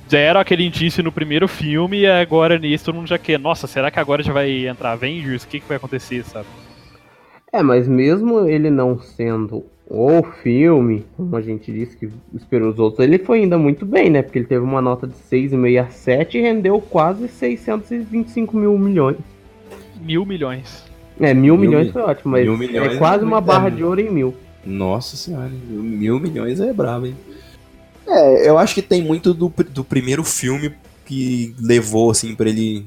[0.09, 3.39] deram aquele indício no primeiro filme e agora nisso todo mundo já quer.
[3.39, 5.45] Nossa, será que agora já vai entrar Avengers?
[5.45, 6.47] O que, que vai acontecer, sabe?
[7.53, 12.79] É, mas mesmo ele não sendo o filme, como a gente disse que esperou os
[12.79, 14.23] outros, ele foi ainda muito bem, né?
[14.23, 19.19] Porque ele teve uma nota de 6,5 a 7 e rendeu quase 625 mil milhões.
[20.05, 20.85] Mil milhões.
[21.21, 23.69] É, mil, Mil milhões mi- foi ótimo, mas mil milhões é quase é uma barra
[23.69, 24.35] de ouro em mil.
[24.65, 27.17] Nossa senhora, mil, mil milhões é brabo, hein?
[28.07, 32.87] É, eu acho que tem muito do, do primeiro filme que levou, assim, pra ele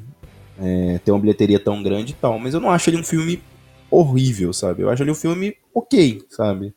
[0.60, 2.38] é, ter uma bilheteria tão grande e tal.
[2.40, 3.42] Mas eu não acho ele um filme
[3.90, 4.82] horrível, sabe?
[4.84, 6.74] Eu acho ele um filme ok, sabe?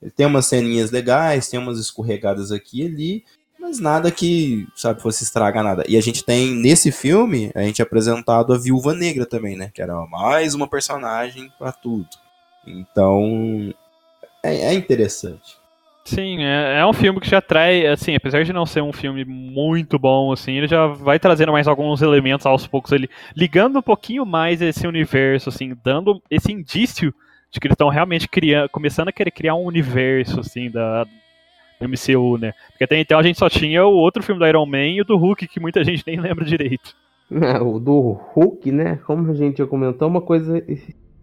[0.00, 3.24] Ele tem umas ceninhas legais, tem umas escorregadas aqui e ali,
[3.64, 5.84] mas nada que, sabe, fosse estragar nada.
[5.88, 9.70] E a gente tem, nesse filme, a gente é apresentado a Viúva Negra também, né?
[9.72, 12.06] Que era mais uma personagem pra tudo.
[12.66, 13.72] Então,
[14.42, 15.56] é, é interessante.
[16.04, 19.24] Sim, é, é, um filme que já traz, assim, apesar de não ser um filme
[19.24, 23.82] muito bom, assim, ele já vai trazendo mais alguns elementos aos poucos ali, ligando um
[23.82, 27.14] pouquinho mais esse universo, assim, dando esse indício
[27.50, 31.06] de que eles estão realmente criando, começando a querer criar um universo, assim, da,
[31.88, 32.52] MCU, né?
[32.70, 35.04] Porque até então a gente só tinha o outro filme do Iron Man e o
[35.04, 36.94] do Hulk, que muita gente nem lembra direito.
[37.30, 38.98] É, o do Hulk, né?
[39.06, 40.62] Como a gente já comentou, é uma coisa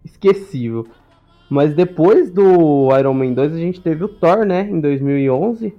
[0.03, 0.87] esquecível.
[1.49, 4.67] Mas depois do Iron Man 2, a gente teve o Thor, né?
[4.69, 5.73] Em 2011.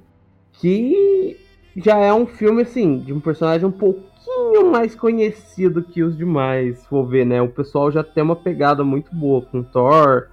[0.53, 1.37] Que
[1.77, 6.87] já é um filme, assim, de um personagem um pouquinho mais conhecido que os demais.
[6.90, 7.40] Vou ver, né?
[7.40, 10.29] O pessoal já tem uma pegada muito boa com Thor.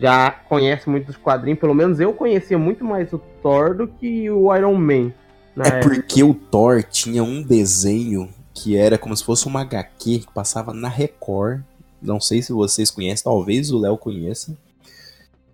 [0.00, 1.60] Já conhece muito dos quadrinhos.
[1.60, 5.12] Pelo menos eu conhecia muito mais o Thor do que o Iron Man.
[5.58, 5.80] É época.
[5.80, 10.72] porque o Thor tinha um desenho que era como se fosse uma HQ que passava
[10.72, 11.62] na Record
[12.00, 14.56] não sei se vocês conhecem, talvez o Léo conheça.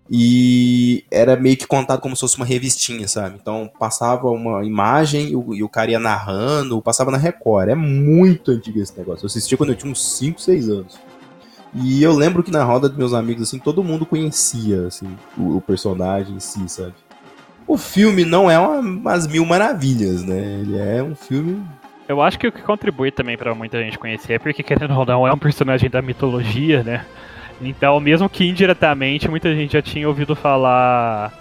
[0.09, 3.37] E era meio que contado como se fosse uma revistinha, sabe?
[3.41, 7.69] Então passava uma imagem e o, e o cara ia narrando, passava na Record.
[7.69, 9.25] É muito antigo esse negócio.
[9.25, 10.97] Eu assisti quando eu tinha uns 5, 6 anos.
[11.83, 15.57] E eu lembro que na roda dos meus amigos, assim, todo mundo conhecia, assim, o,
[15.57, 16.93] o personagem em si, sabe?
[17.67, 20.61] O filme não é uma, umas mil maravilhas, né?
[20.61, 21.61] Ele é um filme
[22.07, 25.05] eu acho que o que contribui também para muita gente conhecer é porque, querendo ou
[25.05, 27.05] não, é um personagem da mitologia, né?
[27.61, 31.33] Então, mesmo que indiretamente, muita gente já tinha ouvido falar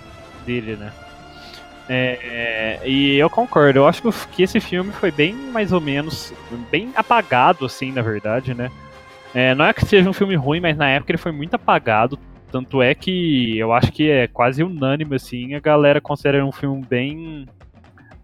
[0.45, 0.93] dele, né?
[1.89, 6.33] É, é, e eu concordo, eu acho que esse filme foi bem mais ou menos,
[6.69, 8.73] bem apagado, assim, na verdade, né?
[9.37, 12.19] É, não é que seja um filme ruim, mas na época ele foi muito apagado.
[12.51, 16.83] Tanto é que eu acho que é quase unânime, assim, a galera considera um filme
[16.89, 17.47] bem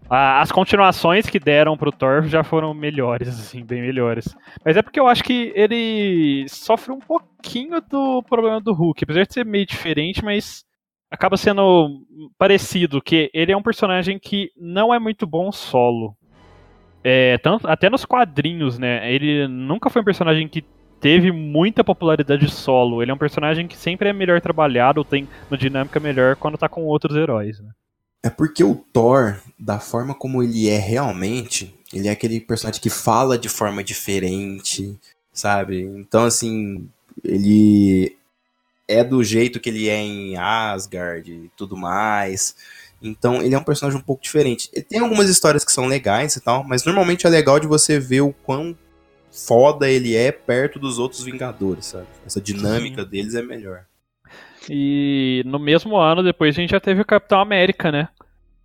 [0.09, 4.35] as continuações que deram pro Thor já foram melhores, assim, bem melhores.
[4.65, 9.23] Mas é porque eu acho que ele sofre um pouquinho do problema do Hulk, apesar
[9.23, 10.65] de ser meio diferente, mas
[11.11, 12.01] acaba sendo
[12.39, 16.15] parecido, que ele é um personagem que não é muito bom solo.
[17.03, 19.11] É, tanto, até nos quadrinhos, né?
[19.11, 20.63] Ele nunca foi um personagem que
[21.03, 23.01] teve muita popularidade solo.
[23.01, 26.69] Ele é um personagem que sempre é melhor trabalhado, tem uma dinâmica melhor quando tá
[26.69, 27.71] com outros heróis, né?
[28.23, 32.89] É porque o Thor, da forma como ele é realmente, ele é aquele personagem que
[32.89, 34.97] fala de forma diferente,
[35.33, 35.81] sabe?
[35.81, 36.87] Então, assim,
[37.21, 38.15] ele
[38.87, 42.55] é do jeito que ele é em Asgard e tudo mais.
[43.01, 44.69] Então, ele é um personagem um pouco diferente.
[44.71, 47.99] Ele tem algumas histórias que são legais e tal, mas normalmente é legal de você
[47.99, 48.73] ver o quão
[49.33, 52.05] foda ele é perto dos outros Vingadores, sabe?
[52.25, 53.09] Essa dinâmica Sim.
[53.09, 53.85] deles é melhor.
[54.69, 58.07] E no mesmo ano, depois a gente já teve o Capitão América, né?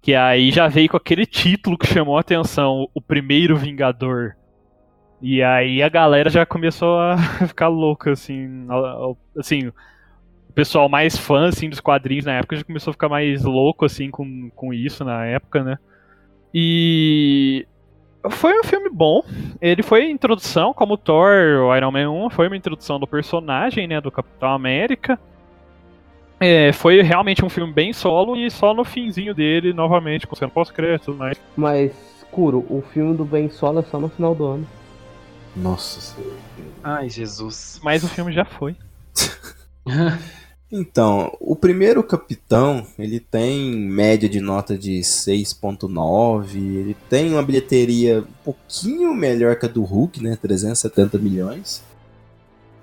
[0.00, 4.36] Que aí já veio com aquele título que chamou a atenção, o primeiro Vingador.
[5.20, 7.16] E aí a galera já começou a
[7.48, 8.66] ficar louca, assim,
[9.36, 13.42] assim, o pessoal mais fã, assim, dos quadrinhos na época já começou a ficar mais
[13.42, 15.78] louco, assim, com, com isso na época, né?
[16.54, 17.66] E
[18.30, 19.22] foi um filme bom.
[19.60, 24.00] Ele foi introdução, como Thor, o Iron Man 1, foi uma introdução do personagem, né,
[24.00, 25.18] do Capitão América.
[26.40, 30.50] É, foi realmente um filme bem solo e só no finzinho dele, novamente, com cena
[30.50, 31.40] pós-crédito e mais.
[31.56, 31.92] Mas,
[32.30, 34.66] Kuro, o filme do Ben Solo é só no final do ano.
[35.56, 36.36] Nossa senhora.
[36.84, 37.80] Ai, Jesus.
[37.82, 38.76] Mas o filme já foi.
[40.70, 48.20] então, o primeiro Capitão, ele tem média de nota de 6.9, ele tem uma bilheteria
[48.20, 51.82] um pouquinho melhor que a do Hulk, né, 370 milhões.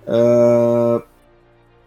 [0.08, 1.04] Uh,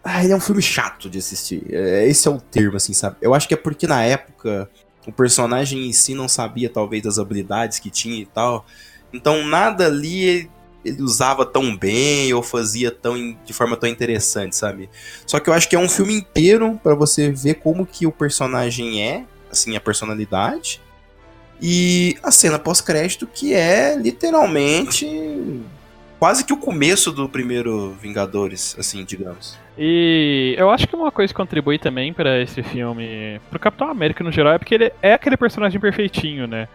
[0.01, 1.63] ah, ele é um filme chato de assistir.
[1.69, 3.17] É, esse é o termo, assim, sabe?
[3.21, 4.69] Eu acho que é porque na época
[5.05, 8.65] o personagem em si não sabia, talvez, das habilidades que tinha e tal.
[9.13, 10.49] Então nada ali
[10.83, 14.89] ele usava tão bem ou fazia tão de forma tão interessante, sabe?
[15.25, 18.11] Só que eu acho que é um filme inteiro para você ver como que o
[18.11, 20.81] personagem é, assim, a personalidade.
[21.61, 25.05] E a cena pós-crédito que é literalmente
[26.17, 29.57] quase que o começo do primeiro Vingadores, assim, digamos.
[29.77, 34.23] E eu acho que uma coisa que contribui também para esse filme, pro Capitão América
[34.23, 36.67] no geral, é porque ele é aquele personagem perfeitinho, né?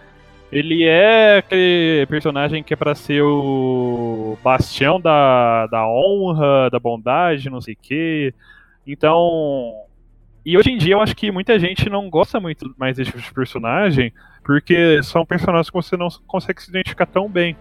[0.53, 7.51] Ele é aquele personagem que é para ser o bastião da, da honra, da bondade,
[7.51, 8.35] não sei o quê.
[8.87, 9.73] Então.
[10.45, 13.23] E hoje em dia eu acho que muita gente não gosta muito mais desse tipo
[13.23, 14.13] de personagem,
[14.45, 17.57] porque são personagens que você não consegue se identificar tão bem.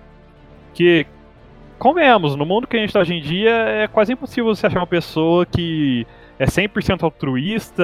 [0.74, 1.08] Que
[1.80, 4.80] convenhamos, no mundo que a gente está hoje em dia, é quase impossível você achar
[4.80, 6.06] uma pessoa que
[6.38, 7.84] é 100% altruísta,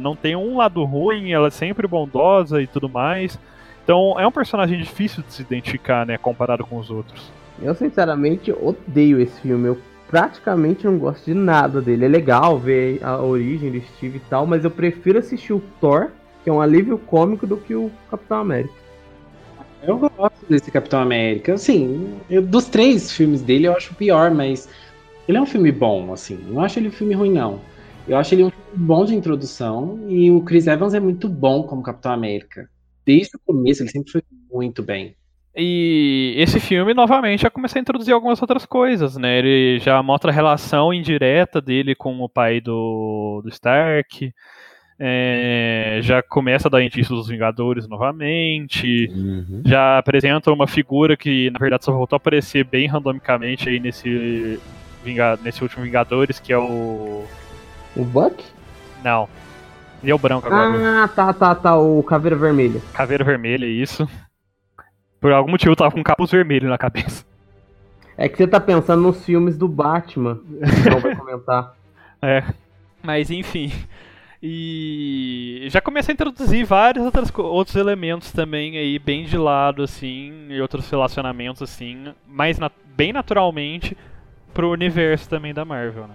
[0.00, 3.38] não tem um lado ruim, ela é sempre bondosa e tudo mais.
[3.84, 7.30] Então é um personagem difícil de se identificar, né, comparado com os outros.
[7.62, 9.68] Eu sinceramente odeio esse filme.
[9.68, 12.04] Eu praticamente não gosto de nada dele.
[12.04, 16.10] É legal ver a origem do Steve e tal, mas eu prefiro assistir o Thor,
[16.42, 18.74] que é um alívio cômico, do que o Capitão América.
[19.82, 21.54] Eu gosto desse Capitão América.
[21.54, 24.68] Assim, eu, dos três filmes dele eu acho o pior, mas
[25.28, 26.38] ele é um filme bom, assim.
[26.48, 27.60] Não acho ele um filme ruim, não.
[28.08, 31.62] Eu acho ele um filme bom de introdução e o Chris Evans é muito bom
[31.62, 32.68] como Capitão América.
[33.12, 35.16] Desde o começo ele sempre foi muito bem.
[35.56, 39.38] E esse filme, novamente, já começa a introduzir algumas outras coisas, né?
[39.40, 44.32] Ele já mostra a relação indireta dele com o pai do, do Stark.
[44.96, 49.08] É, já começa a dar indícios dos Vingadores novamente.
[49.12, 49.62] Uhum.
[49.66, 54.60] Já apresenta uma figura que, na verdade, só voltou a aparecer bem randomicamente aí nesse,
[55.02, 57.24] Vinga- nesse último Vingadores, que é o.
[57.96, 58.44] O Buck?
[59.02, 59.28] Não.
[60.02, 61.04] Ele é o branco agora.
[61.04, 61.76] Ah, tá, tá, tá.
[61.76, 62.80] O Caveira Vermelha.
[62.94, 64.08] Caveira vermelha, isso.
[65.20, 67.24] Por algum motivo tava com capuz vermelho na cabeça.
[68.16, 70.36] É que você tá pensando nos filmes do Batman.
[70.82, 71.74] que Não vai comentar.
[72.22, 72.44] É.
[73.02, 73.72] Mas enfim.
[74.42, 79.82] E já começa a introduzir vários outras, co- outros elementos também aí, bem de lado,
[79.82, 83.96] assim, e outros relacionamentos, assim, mais na- bem naturalmente
[84.52, 86.14] pro universo também da Marvel, né?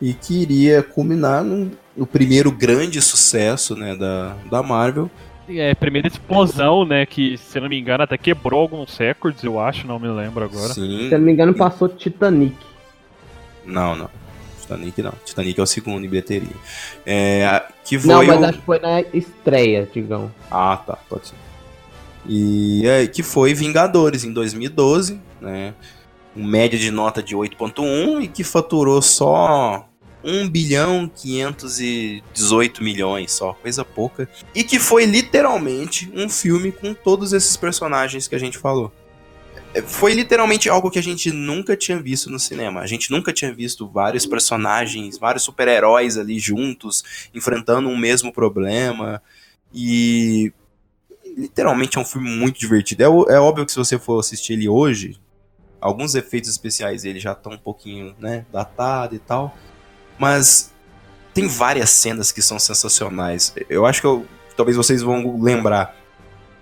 [0.00, 5.10] E que iria culminar no, no primeiro grande sucesso né, da, da Marvel.
[5.48, 9.58] É, primeira explosão, né, que, se eu não me engano, até quebrou alguns recordes, eu
[9.58, 10.72] acho, não me lembro agora.
[10.72, 11.08] Sim.
[11.08, 12.56] Se eu não me engano, passou Titanic.
[13.66, 14.08] Não, não.
[14.60, 15.12] Titanic não.
[15.24, 16.48] Titanic é o segundo em bilheteria.
[17.04, 20.30] É, que foi Não, mas o- acho que foi na estreia, digão.
[20.50, 21.34] Ah, tá, pode ser.
[22.26, 25.74] E é, que foi Vingadores em 2012, né?
[26.36, 29.88] Um média de nota de 8.1 e que faturou só
[30.22, 34.28] 1 bilhão 518 milhões, só coisa pouca.
[34.54, 38.92] E que foi literalmente um filme com todos esses personagens que a gente falou.
[39.72, 42.80] É, Foi literalmente algo que a gente nunca tinha visto no cinema.
[42.80, 49.22] A gente nunca tinha visto vários personagens, vários super-heróis ali juntos, enfrentando um mesmo problema.
[49.72, 50.52] E
[51.36, 53.02] literalmente é um filme muito divertido.
[53.02, 55.20] É, é óbvio que se você for assistir ele hoje,
[55.80, 59.56] alguns efeitos especiais dele já estão um pouquinho, né, datado e tal.
[60.20, 60.70] Mas
[61.32, 63.54] tem várias cenas que são sensacionais.
[63.68, 65.96] Eu acho que eu- talvez vocês vão lembrar.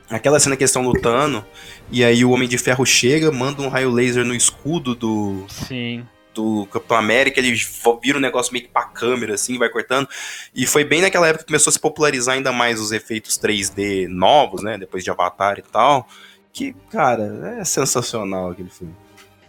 [0.08, 1.44] Aquela cena que eles estão lutando,
[1.90, 6.06] e aí o Homem de Ferro chega, manda um raio laser no escudo do, Sim.
[6.32, 7.54] do Capitão América, ele
[8.02, 10.08] vira um negócio meio que pra câmera, assim, vai cortando.
[10.54, 14.06] E foi bem naquela época que começou a se popularizar ainda mais os efeitos 3D
[14.08, 14.78] novos, né?
[14.78, 16.08] Depois de Avatar e tal.
[16.54, 18.94] Que, cara, é sensacional aquele filme.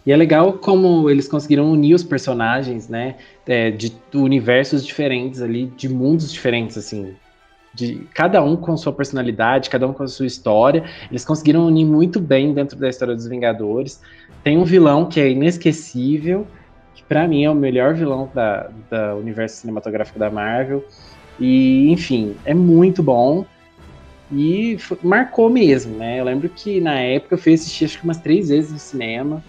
[0.04, 3.16] E é legal como eles conseguiram unir os personagens, né?
[3.50, 7.14] É, de universos diferentes ali, de mundos diferentes, assim.
[7.74, 10.84] De cada um com sua personalidade, cada um com a sua história.
[11.10, 14.00] Eles conseguiram unir muito bem dentro da história dos Vingadores.
[14.44, 16.46] Tem um vilão que é inesquecível,
[16.94, 20.84] que pra mim é o melhor vilão da, da universo cinematográfico da Marvel.
[21.38, 23.44] E, enfim, é muito bom.
[24.32, 26.20] E fo- marcou mesmo, né?
[26.20, 29.42] Eu lembro que na época eu fui assistir acho que umas três vezes no cinema.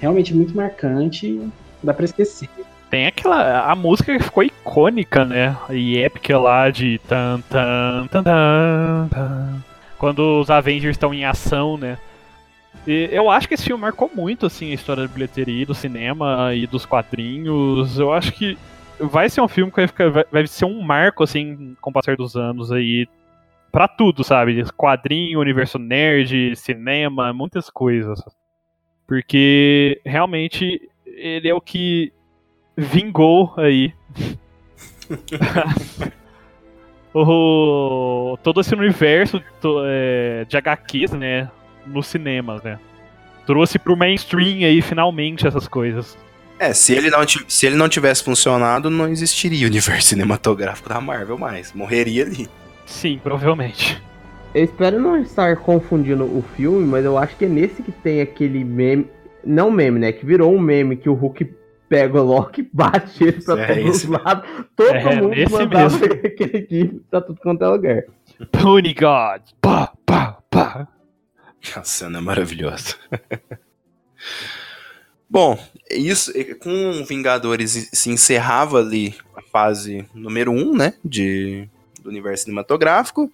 [0.00, 2.48] Realmente muito marcante, não dá pra esquecer.
[2.94, 3.68] Tem aquela.
[3.68, 5.56] A música que ficou icônica, né?
[5.68, 7.00] E épica lá de.
[7.08, 9.64] Tan, tan, tan, tan, tan,
[9.98, 11.98] quando os Avengers estão em ação, né?
[12.86, 16.54] E eu acho que esse filme marcou muito assim, a história da bilheteria, do cinema
[16.54, 17.98] e dos quadrinhos.
[17.98, 18.56] Eu acho que
[19.00, 21.92] vai ser um filme que vai, ficar, vai, vai ser um marco, assim, com o
[21.92, 23.08] passar dos anos aí.
[23.72, 24.62] Pra tudo, sabe?
[24.76, 28.22] Quadrinho, universo nerd, cinema, muitas coisas.
[29.04, 32.12] Porque realmente ele é o que
[32.76, 33.92] vingou aí.
[37.14, 41.48] o, todo esse universo to- é, de HQs, né?
[41.86, 42.78] Nos cinemas, né?
[43.46, 46.16] Trouxe pro mainstream aí, finalmente, essas coisas.
[46.58, 47.18] É, se ele, não,
[47.48, 51.72] se ele não tivesse funcionado, não existiria o universo cinematográfico da Marvel mais.
[51.72, 52.48] Morreria ali.
[52.86, 54.00] Sim, provavelmente.
[54.54, 58.20] Eu espero não estar confundindo o filme, mas eu acho que é nesse que tem
[58.20, 59.06] aquele meme.
[59.44, 60.12] Não meme, né?
[60.12, 61.44] Que virou um meme que o Hulk
[61.88, 64.06] pega o Loki e bate ele pra É todos os esse.
[64.08, 64.48] lados.
[64.76, 66.04] Todo É, mundo mandava mesmo.
[66.26, 68.02] aquele gif pra tudo quanto é lugar.
[68.50, 69.42] Pony God!
[69.60, 70.88] Pá, pá, pá.
[71.76, 72.94] A cena é maravilhosa.
[75.28, 75.58] Bom,
[75.90, 81.68] isso com Vingadores se encerrava ali a fase número 1, um, né, de
[82.02, 83.32] do universo cinematográfico,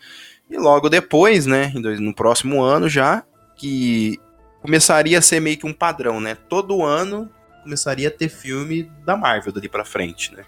[0.49, 3.25] e logo depois, né, em dois- no próximo ano já,
[3.57, 4.19] que
[4.63, 6.37] começaria a ser meio que um padrão, né?
[6.49, 7.29] Todo ano
[7.63, 10.45] começaria a ter filme da Marvel dali pra frente, né?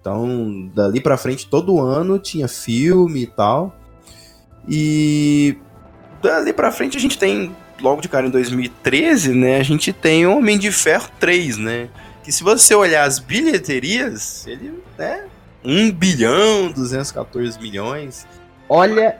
[0.00, 3.74] Então, dali pra frente todo ano tinha filme e tal.
[4.68, 5.56] E
[6.22, 9.58] dali pra frente a gente tem, logo de cara em 2013, né?
[9.58, 11.88] A gente tem Homem de Ferro 3, né?
[12.22, 15.26] Que se você olhar as bilheterias, ele, né?
[15.64, 18.26] 1 bilhão, 214 milhões.
[18.68, 19.18] Olha,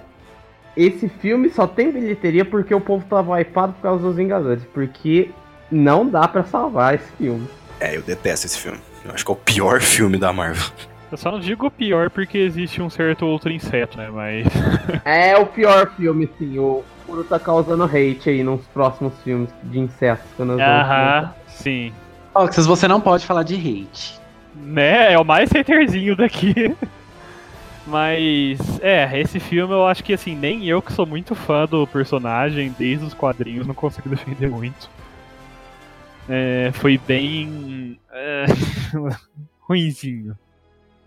[0.77, 4.63] esse filme só tem bilheteria porque o povo tá hypado por causa dos Vingadores.
[4.73, 5.31] Porque
[5.71, 7.47] não dá pra salvar esse filme.
[7.81, 8.79] É, eu detesto esse filme.
[9.05, 10.65] Eu acho que é o pior filme da Marvel.
[11.13, 14.09] Eu só não digo pior porque existe um certo outro inseto, né?
[14.13, 14.47] Mas.
[15.05, 16.59] É o pior filme, sim.
[16.59, 20.25] O Kuro tá causando hate aí nos próximos filmes de insetos.
[20.39, 21.37] Aham, comentar.
[21.47, 21.93] sim.
[22.35, 24.19] Roxas, você não pode falar de hate.
[24.57, 25.13] Né?
[25.13, 26.75] É o mais haterzinho daqui.
[27.87, 31.87] Mas, é, esse filme eu acho que, assim, nem eu que sou muito fã do
[31.87, 34.89] personagem, desde os quadrinhos, não consigo defender muito.
[36.29, 37.99] É, foi bem.
[38.13, 38.47] É,
[39.61, 40.37] ruinzinho.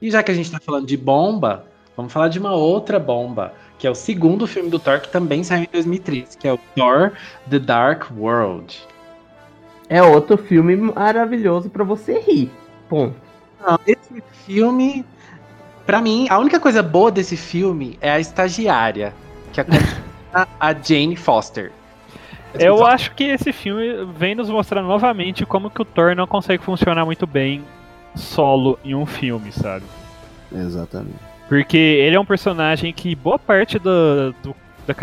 [0.01, 1.65] E já que a gente tá falando de bomba,
[1.95, 5.43] vamos falar de uma outra bomba, que é o segundo filme do Thor, que também
[5.43, 7.13] saiu em 2013, que é o Thor
[7.49, 8.79] The Dark World.
[9.89, 12.51] É outro filme maravilhoso pra você rir.
[12.89, 13.15] Ponto.
[13.59, 15.05] Não, esse filme,
[15.85, 19.13] pra mim, a única coisa boa desse filme é a estagiária,
[19.51, 21.71] que é a a Jane Foster.
[22.59, 26.63] Eu acho que esse filme vem nos mostrar novamente como que o Thor não consegue
[26.63, 27.63] funcionar muito bem
[28.15, 29.85] solo em um filme, sabe?
[30.51, 31.17] Exatamente.
[31.47, 34.55] Porque ele é um personagem que boa parte do, do,
[34.85, 34.95] da,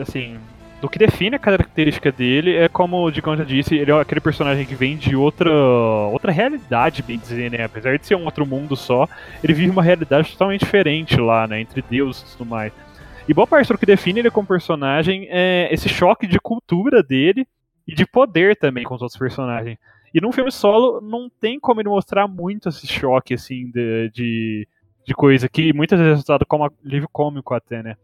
[0.00, 0.36] assim,
[0.80, 4.20] do que define a característica dele é como o Digão já disse, ele é aquele
[4.20, 7.62] personagem que vem de outra, outra realidade, bem dizer, né?
[7.62, 9.08] Apesar de ser um outro mundo só,
[9.44, 11.60] ele vive uma realidade totalmente diferente lá, né?
[11.60, 12.72] Entre deuses e tudo mais.
[13.28, 17.46] E boa parte do que define ele como personagem é esse choque de cultura dele
[17.86, 19.78] e de poder também com os outros personagens.
[20.14, 24.68] E num filme solo não tem como ele mostrar muito esse choque, assim, de, de,
[25.06, 27.96] de coisa que muitas vezes é usado como livro cômico até, né?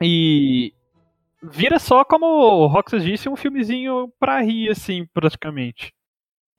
[0.00, 0.72] E
[1.42, 5.92] vira só, como o Roxas disse, um filmezinho pra rir, assim, praticamente.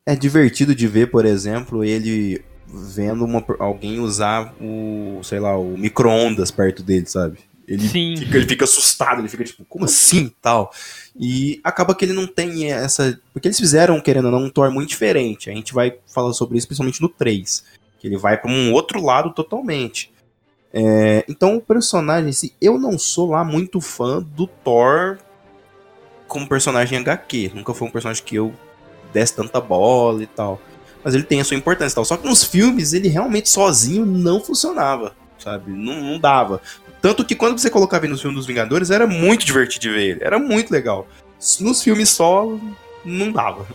[0.05, 5.78] É divertido de ver, por exemplo, ele vendo uma- alguém usar o, sei lá, o
[5.78, 7.39] micro-ondas perto dele, sabe?
[7.68, 8.16] Ele Sim.
[8.18, 10.72] fica, ele fica assustado, ele fica tipo, como assim tal?
[11.20, 13.20] E acaba que ele não tem essa.
[13.34, 15.49] Porque eles fizeram, querendo ou não, um Thor muito diferente.
[15.49, 17.63] A gente vai falar sobre isso principalmente no 3.
[17.99, 20.13] Que ele vai pra um outro lado totalmente.
[20.72, 25.18] É, então o personagem, assim, eu não sou lá muito fã do Thor
[26.28, 27.51] como personagem HQ.
[27.55, 28.53] Nunca foi um personagem que eu
[29.13, 30.61] desse tanta bola e tal.
[31.03, 32.05] Mas ele tem a sua importância e tal.
[32.05, 35.71] Só que nos filmes ele realmente sozinho não funcionava, sabe?
[35.71, 36.61] Não, não dava.
[37.01, 40.19] Tanto que quando você colocava ele nos filmes dos Vingadores, era muito divertido ver ele.
[40.23, 41.07] Era muito legal.
[41.59, 42.57] Nos filmes só,
[43.03, 43.65] não dava.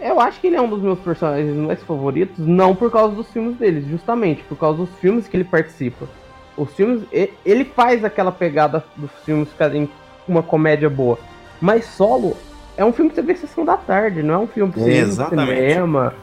[0.00, 3.28] Eu acho que ele é um dos meus personagens mais favoritos, não por causa dos
[3.30, 6.08] filmes deles, justamente por causa dos filmes que ele participa.
[6.56, 7.02] Os filmes,
[7.44, 9.86] ele faz aquela pegada dos filmes ficarem
[10.26, 11.18] com uma comédia boa.
[11.60, 12.36] Mas solo
[12.76, 14.90] é um filme que você vê sessão da tarde, não é um filme pra você
[14.90, 15.50] ir no Exatamente.
[15.58, 16.14] cinema,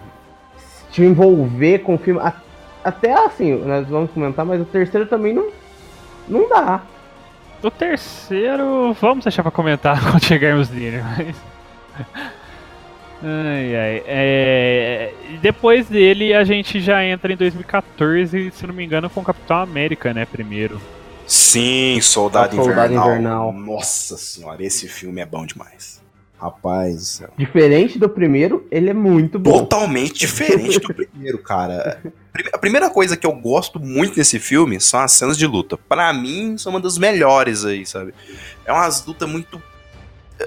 [0.91, 2.19] te envolver com o filme.
[2.19, 2.33] A-
[2.87, 5.49] Até assim, nós vamos comentar, mas o terceiro também não,
[6.25, 6.81] não dá.
[7.61, 11.35] O terceiro, vamos deixar pra comentar quando chegarmos nele, mas.
[13.21, 14.03] Ai, ai.
[14.07, 15.13] É...
[15.41, 19.57] Depois dele, a gente já entra em 2014, se não me engano, com o Capitão
[19.57, 20.25] América, né?
[20.25, 20.79] Primeiro.
[21.25, 23.09] Sim, Soldado, Soldado Invernal.
[23.09, 23.51] Invernal.
[23.51, 26.01] Nossa senhora, esse filme é bom demais.
[26.39, 27.29] Rapaz do céu.
[27.37, 29.59] Diferente do primeiro, ele é muito bom.
[29.59, 31.99] Totalmente diferente do primeiro, cara.
[32.53, 35.75] A primeira coisa que eu gosto muito desse filme são as cenas de luta.
[35.77, 38.13] Pra mim, são uma das melhores aí, sabe?
[38.65, 39.59] É umas lutas muito.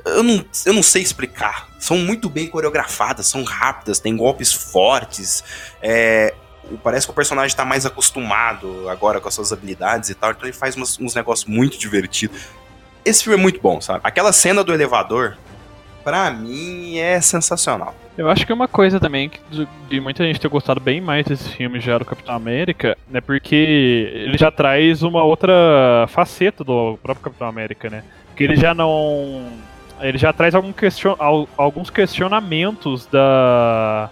[0.04, 1.68] Eu não, eu não sei explicar.
[1.80, 5.42] São muito bem coreografadas, são rápidas, tem golpes fortes.
[5.82, 6.32] É,
[6.84, 10.44] parece que o personagem tá mais acostumado agora com as suas habilidades e tal, então
[10.44, 12.40] ele faz umas- uns negócios muito divertidos.
[13.04, 13.98] Esse filme é muito bom, sabe?
[14.04, 15.36] Aquela cena do elevador,
[16.04, 17.94] pra mim, é sensacional.
[18.18, 21.48] Eu acho que uma coisa também de, de muita gente ter gostado bem mais desse
[21.50, 23.54] filme já do Capitão América é porque
[24.12, 28.02] ele já traz uma outra faceta do próprio Capitão América, né?
[28.36, 29.46] Que ele já não.
[30.00, 34.10] Ele já traz algum question, al- alguns questionamentos da,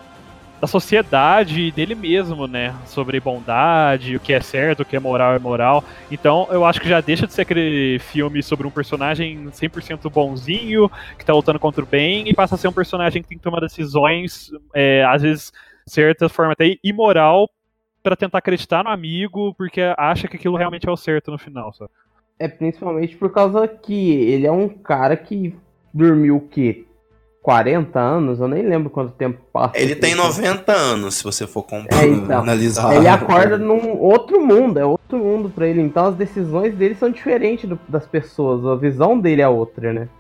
[0.61, 2.75] da sociedade e dele mesmo, né?
[2.87, 5.85] Sobre bondade, o que é certo, o que é moral é moral.
[6.11, 10.91] Então eu acho que já deixa de ser aquele filme sobre um personagem 100% bonzinho
[11.17, 13.45] que tá lutando contra o bem e passa a ser um personagem que tem que
[13.45, 15.53] tomar decisões, é, às vezes,
[15.87, 17.49] certa forma até imoral,
[18.03, 21.73] pra tentar acreditar no amigo, porque acha que aquilo realmente é o certo no final,
[21.73, 21.91] sabe?
[22.39, 25.55] É principalmente por causa que ele é um cara que
[25.93, 26.87] dormiu o quê?
[27.49, 29.73] 40 anos, eu nem lembro quanto tempo passa.
[29.75, 32.95] Ele tem 90 anos, se você for comparar, é, então, analisar.
[32.95, 35.81] Ele acorda num outro mundo, é outro mundo para ele.
[35.81, 40.11] Então as decisões dele são diferentes do, das pessoas, a visão dele é outra, né?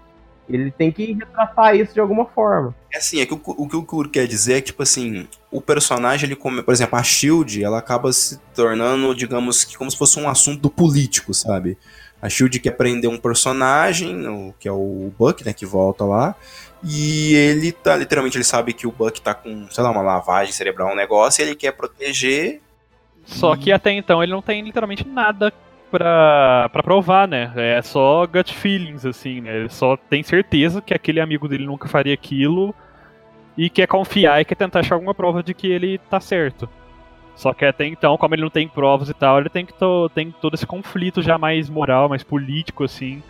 [0.49, 2.75] Ele tem que retratar isso de alguma forma.
[2.91, 5.29] É assim, é que o, o que o Kuro quer dizer é que, tipo assim,
[5.51, 9.91] o personagem, ele come, por exemplo, a Shield, ela acaba se tornando, digamos, que como
[9.91, 11.77] se fosse um assunto político, sabe?
[12.23, 16.35] A Shield quer prender um personagem, que é o Buck, né, que volta lá,
[16.83, 20.53] e ele tá, literalmente, ele sabe que o Buck tá com, sei lá, uma lavagem
[20.53, 22.61] cerebral, um negócio, e ele quer proteger.
[23.25, 25.53] Só que até então ele não tem literalmente nada
[25.91, 27.53] pra, pra provar, né?
[27.57, 29.57] É só gut feelings, assim, né?
[29.57, 32.75] Ele só tem certeza que aquele amigo dele nunca faria aquilo
[33.57, 36.69] e quer confiar e quer tentar achar alguma prova de que ele tá certo.
[37.35, 40.11] Só que até então, como ele não tem provas e tal, ele tem, que to,
[40.15, 43.23] tem todo esse conflito já mais moral, mais político, assim,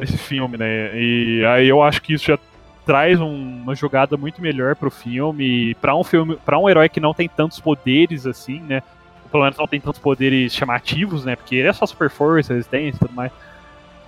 [0.00, 0.90] nesse filme, né?
[0.94, 2.38] E aí eu acho que isso já
[2.84, 7.00] traz um, uma jogada muito melhor pro filme, para um filme, para um herói que
[7.00, 8.82] não tem tantos poderes assim, né?
[9.30, 11.36] Pelo menos não tem tantos poderes chamativos, né?
[11.36, 13.32] Porque ele é só super força, resistência e tudo mais.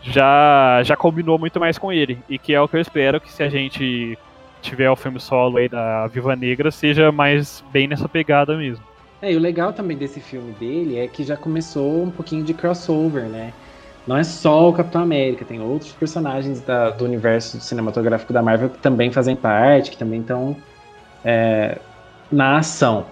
[0.02, 3.32] Já já combinou muito mais com ele e que é o que eu espero que
[3.32, 4.18] se a gente
[4.60, 8.84] tiver o filme solo aí da Viva Negra seja mais bem nessa pegada mesmo.
[9.22, 12.52] É, e o legal também desse filme dele é que já começou um pouquinho de
[12.52, 13.52] crossover, né?
[14.06, 18.68] Não é só o Capitão América, tem outros personagens da, do universo cinematográfico da Marvel
[18.68, 20.56] que também fazem parte, que também estão
[21.24, 21.78] é,
[22.30, 23.06] na ação.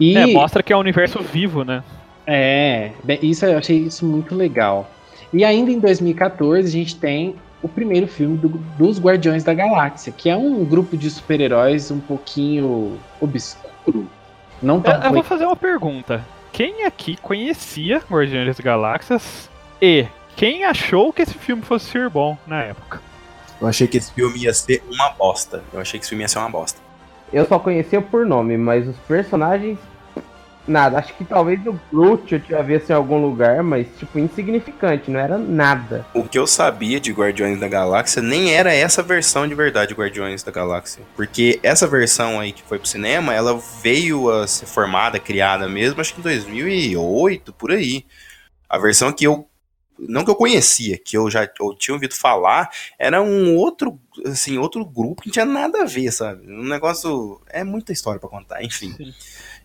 [0.00, 1.84] E, é, mostra que é um universo vivo, né?
[2.26, 4.90] É, isso eu achei isso muito legal.
[5.32, 10.12] E ainda em 2014 a gente tem o primeiro filme do, dos Guardiões da Galáxia,
[10.16, 14.08] que é um grupo de super-heróis um pouquinho obscuro,
[14.62, 16.24] não tão eu, eu vou fazer uma pergunta.
[16.52, 20.06] Quem aqui conhecia Guardiões das Galáxias e
[20.36, 23.00] quem achou que esse filme fosse ser bom na época?
[23.60, 25.62] Eu achei que esse filme ia ser uma bosta.
[25.72, 26.80] Eu achei que esse filme ia ser uma bosta.
[27.32, 29.78] Eu só conhecia por nome, mas os personagens
[30.66, 35.10] Nada, acho que talvez o Groot eu tinha visto em algum lugar, mas tipo, insignificante,
[35.10, 36.06] não era nada.
[36.14, 40.00] O que eu sabia de Guardiões da Galáxia nem era essa versão de verdade de
[40.00, 41.02] Guardiões da Galáxia.
[41.16, 46.00] Porque essa versão aí que foi pro cinema, ela veio a ser formada, criada mesmo,
[46.00, 48.06] acho que em 2008, por aí.
[48.68, 49.46] A versão que eu
[50.08, 54.58] não que eu conhecia, que eu já eu tinha ouvido falar, era um outro, assim,
[54.58, 56.50] outro grupo que não tinha nada a ver, sabe?
[56.50, 57.40] Um negócio.
[57.48, 58.94] É muita história para contar, enfim.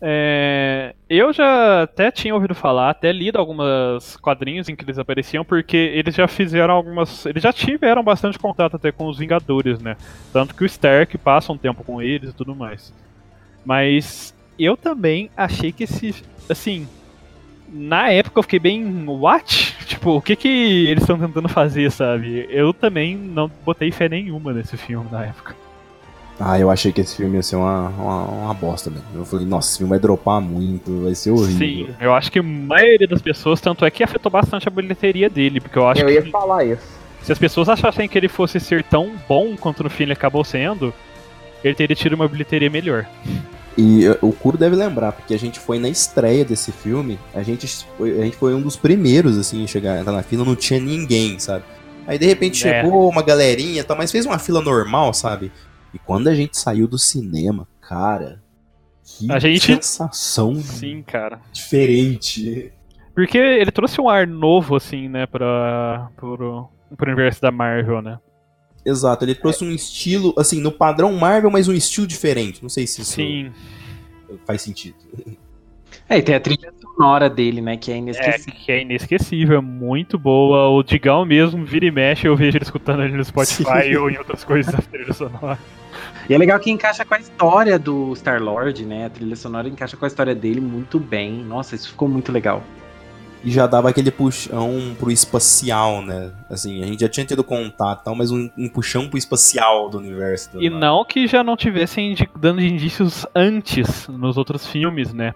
[0.00, 5.44] É, eu já até tinha ouvido falar, até lido algumas quadrinhos em que eles apareciam,
[5.44, 7.26] porque eles já fizeram algumas.
[7.26, 9.96] Eles já tiveram bastante contato até com os Vingadores, né?
[10.32, 12.92] Tanto que o Stark passa um tempo com eles e tudo mais.
[13.64, 16.24] Mas eu também achei que esse.
[16.48, 16.88] Assim.
[17.72, 19.04] Na época eu fiquei bem.
[19.06, 19.76] What?
[19.88, 22.46] Tipo, o que que eles estão tentando fazer, sabe?
[22.50, 25.56] Eu também não botei fé nenhuma nesse filme na época.
[26.40, 29.06] Ah, eu achei que esse filme ia ser uma, uma, uma bosta, mesmo.
[29.14, 31.86] Eu falei, nossa, esse filme vai dropar muito, vai ser horrível.
[31.86, 35.28] Sim, eu acho que a maioria das pessoas, tanto é que afetou bastante a bilheteria
[35.28, 36.12] dele, porque eu acho eu que.
[36.12, 36.86] Eu ia falar isso.
[37.22, 40.44] Se as pessoas achassem que ele fosse ser tão bom quanto no fim ele acabou
[40.44, 40.94] sendo,
[41.64, 43.04] ele teria tido uma bilheteria melhor.
[43.80, 47.86] E o Kuro deve lembrar, porque a gente foi na estreia desse filme, a gente
[47.96, 50.80] foi, a gente foi um dos primeiros, assim, a chegar entrar na fila, não tinha
[50.80, 51.62] ninguém, sabe?
[52.04, 52.82] Aí de repente é.
[52.82, 55.52] chegou uma galerinha, tá, mas fez uma fila normal, sabe?
[55.94, 58.42] E quando a gente saiu do cinema, cara,
[59.04, 59.64] que a gente...
[59.64, 61.40] sensação Sim, cara.
[61.52, 62.72] diferente.
[63.14, 68.18] Porque ele trouxe um ar novo, assim, né, pra, pro, pro universo da Marvel, né?
[68.88, 72.62] Exato, ele trouxe um estilo, assim, no padrão Marvel, mas um estilo diferente.
[72.62, 73.52] Não sei se isso Sim.
[74.46, 74.96] faz sentido.
[76.08, 78.54] É, e tem a trilha sonora dele, né, que é inesquecível.
[78.54, 80.70] É, que é inesquecível, é muito boa.
[80.70, 83.96] O Digão mesmo vira e mexe, eu vejo ele escutando ali no Spotify Sim.
[84.00, 85.58] ou em outras coisas da trilha sonora.
[86.26, 89.06] E é legal que encaixa com a história do Star-Lord, né?
[89.06, 91.44] A trilha sonora encaixa com a história dele muito bem.
[91.44, 92.62] Nossa, isso ficou muito legal.
[93.44, 96.32] E já dava aquele puxão pro espacial, né?
[96.50, 100.52] Assim, a gente já tinha tido contato, mas um, um puxão pro espacial do universo.
[100.52, 105.34] Do e não que já não tivessem dando indícios antes nos outros filmes, né?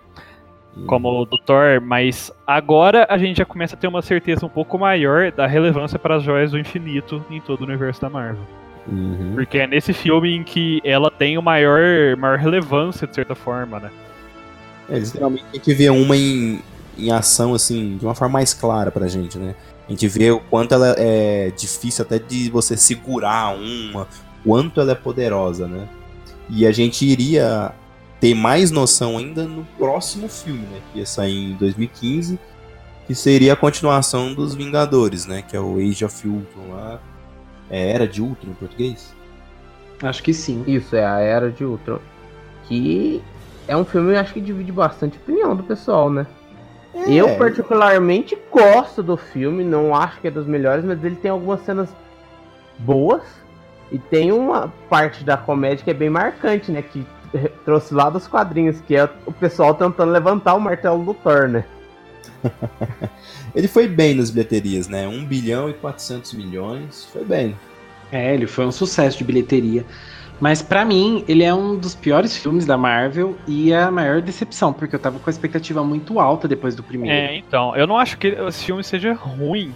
[0.87, 4.49] como o do Thor, mas agora a gente já começa a ter uma certeza um
[4.49, 8.45] pouco maior da relevância para as joias do infinito em todo o universo da Marvel.
[8.87, 9.33] Uhum.
[9.35, 13.79] Porque é nesse filme em que ela tem o maior, maior relevância, de certa forma,
[13.79, 13.91] né?
[14.89, 16.61] É, literalmente a gente vê uma em,
[16.97, 19.55] em ação, assim, de uma forma mais clara pra gente, né?
[19.87, 24.07] A gente vê o quanto ela é difícil até de você segurar uma,
[24.45, 25.89] quanto ela é poderosa, né?
[26.49, 27.73] E a gente iria
[28.21, 30.81] ter mais noção ainda no próximo filme, né?
[30.93, 32.39] Que ia sair em 2015,
[33.07, 35.43] que seria a continuação dos Vingadores, né?
[35.43, 37.01] Que é o Age of Ultron lá.
[37.69, 39.15] É Era de Ultron em português?
[40.03, 40.63] Acho que sim.
[40.67, 41.99] Isso, é a Era de Ultron.
[42.69, 43.23] Que
[43.67, 46.27] é um filme, eu acho que divide bastante opinião do pessoal, né?
[46.95, 47.13] É.
[47.13, 51.65] Eu particularmente gosto do filme, não acho que é dos melhores, mas ele tem algumas
[51.65, 51.89] cenas
[52.79, 53.23] boas
[53.91, 56.83] e tem uma parte da comédia que é bem marcante, né?
[56.83, 57.07] Que
[57.65, 61.65] trouxe lá dos quadrinhos, que é o pessoal tentando levantar o martelo do Thor, né?
[63.55, 65.07] Ele foi bem nas bilheterias, né?
[65.07, 67.05] 1 bilhão e 400 milhões.
[67.13, 67.57] Foi bem.
[68.11, 69.87] É, ele foi um sucesso de bilheteria.
[70.43, 74.73] Mas pra mim, ele é um dos piores filmes da Marvel e a maior decepção,
[74.73, 77.17] porque eu tava com a expectativa muito alta depois do primeiro.
[77.17, 79.73] É, então, eu não acho que esse filme seja ruim.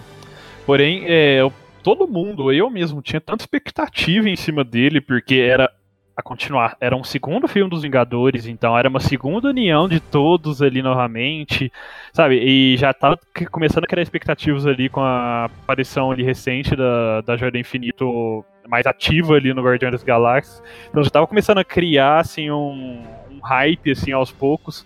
[0.65, 5.71] Porém, é, eu- todo mundo, eu mesmo, tinha tanta expectativa em cima dele, porque era
[6.17, 10.61] a continuar, era um segundo filme dos Vingadores, então era uma segunda união de todos
[10.61, 11.71] ali novamente,
[12.11, 12.39] sabe?
[12.43, 13.17] E já tava
[13.51, 18.85] começando a criar expectativas ali com a aparição ali recente da, da do Infinito mais
[18.85, 20.61] ativa ali no Guardiões das Galáxias.
[20.89, 24.85] Então já tava começando a criar assim um, um hype assim aos poucos.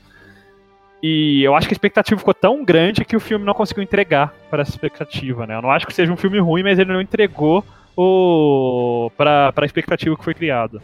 [1.04, 4.34] E eu acho que a expectativa ficou tão grande que o filme não conseguiu entregar
[4.50, 5.56] para essa expectativa, né?
[5.56, 7.66] Eu não acho que seja um filme ruim, mas ele não entregou
[7.98, 10.82] o para a expectativa que foi criada.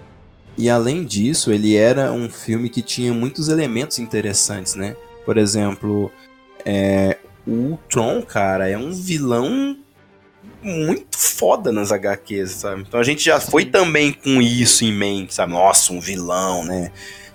[0.57, 4.95] E além disso, ele era um filme que tinha muitos elementos interessantes, né?
[5.23, 6.11] Por exemplo,
[6.65, 9.77] é, o Ultron, cara, é um vilão
[10.61, 12.83] muito foda nas HQs, sabe?
[12.87, 15.53] Então a gente já foi também com isso em mente, sabe?
[15.53, 16.91] Nossa, um vilão, né?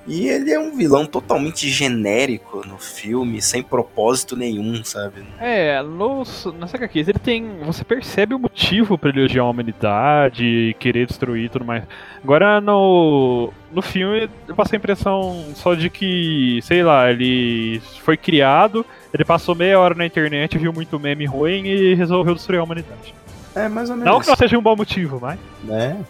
[0.07, 5.23] E ele é um vilão totalmente genérico no filme, sem propósito nenhum, sabe?
[5.39, 7.59] É, nos, nas HQs ele tem.
[7.65, 11.85] Você percebe o motivo para ele odiar a humanidade e querer destruir e tudo mais.
[12.23, 13.53] Agora no.
[13.71, 18.85] No filme eu passo a impressão só de que, sei lá, ele foi criado,
[19.15, 23.15] ele passou meia hora na internet, viu muito meme ruim e resolveu destruir a humanidade.
[23.55, 24.13] É mais ou menos.
[24.13, 25.39] Não que não seja um bom motivo, mas.
[25.65, 26.05] né?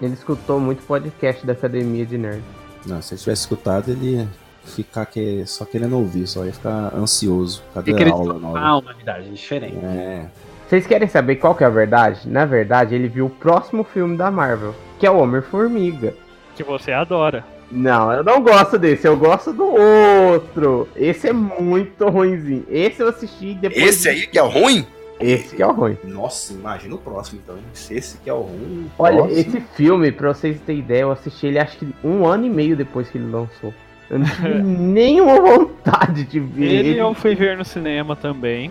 [0.00, 2.42] Ele escutou muito podcast da Academia de Nerd.
[2.86, 4.28] Não, se ele tivesse escutado, ele ia
[4.64, 7.62] ficar que, só querendo ouvir, só ia ficar ansioso.
[7.74, 8.58] Cadê a aula nova?
[8.58, 9.76] Ah, humanidade, é diferente.
[9.84, 10.26] É.
[10.68, 12.28] Vocês querem saber qual que é a verdade?
[12.28, 16.14] Na verdade, ele viu o próximo filme da Marvel, que é o Homem-Formiga.
[16.56, 17.44] Que você adora.
[17.70, 20.88] Não, eu não gosto desse, eu gosto do outro.
[20.94, 22.64] Esse é muito ruimzinho.
[22.68, 23.82] Esse eu assisti depois.
[23.82, 24.86] Esse aí que é ruim?
[25.22, 25.96] Esse que é o ruim.
[26.04, 27.56] Nossa, imagina o próximo então.
[27.56, 27.62] hein?
[27.72, 28.90] Se esse que é o ruim.
[28.98, 32.46] Olha, próximo- esse filme, pra vocês terem ideia, eu assisti ele acho que um ano
[32.46, 33.72] e meio depois que ele lançou.
[34.10, 36.98] Eu não tive nenhuma vontade de ver Ele ele.
[36.98, 38.70] eu fui ver no cinema também.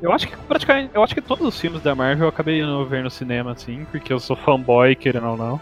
[0.00, 0.90] Eu acho que praticamente.
[0.94, 3.86] Eu acho que todos os filmes da Marvel eu acabei indo ver no cinema, assim,
[3.90, 5.60] porque eu sou fanboy, querendo ou não.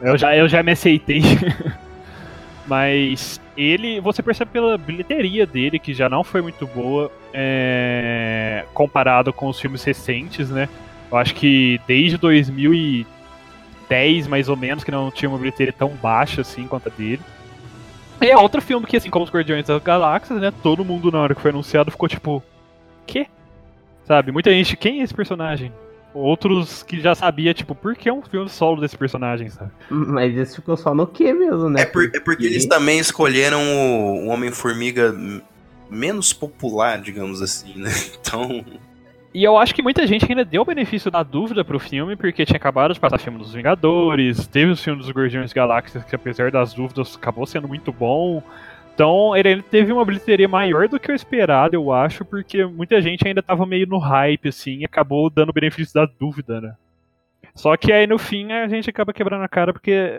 [0.00, 1.22] Eu já, eu já me aceitei.
[2.66, 4.00] Mas ele.
[4.00, 9.60] Você percebe pela bilheteria dele, que já não foi muito boa, é, comparado com os
[9.60, 10.68] filmes recentes, né?
[11.10, 16.40] Eu acho que desde 2010, mais ou menos, que não tinha uma bilheteria tão baixa
[16.40, 17.22] assim quanto a dele.
[18.20, 20.52] E é outro filme que, assim como os Guardiões das Galáxias, né?
[20.62, 22.42] Todo mundo na hora que foi anunciado ficou tipo.
[23.06, 23.26] Quê?
[24.04, 24.32] Sabe?
[24.32, 25.72] Muita gente, quem é esse personagem?
[26.16, 29.70] Outros que já sabia, tipo, por que é um filme solo desse personagem, sabe?
[29.90, 31.82] Mas esse ficou só no que mesmo, né?
[31.82, 35.14] É, por- é porque eles também escolheram o, o Homem-Formiga
[35.90, 37.90] menos popular, digamos assim, né?
[38.20, 38.64] Então.
[39.34, 42.46] E eu acho que muita gente ainda deu o benefício da dúvida pro filme, porque
[42.46, 46.50] tinha acabado de passar filme dos Vingadores, teve o filme dos Guardiões Galáxias, que apesar
[46.50, 48.42] das dúvidas acabou sendo muito bom.
[48.96, 53.28] Então ele teve uma bilheteria maior do que o esperado, eu acho, porque muita gente
[53.28, 56.74] ainda tava meio no hype, assim, e acabou dando o benefício da dúvida, né?
[57.54, 60.18] Só que aí no fim a gente acaba quebrando a cara, porque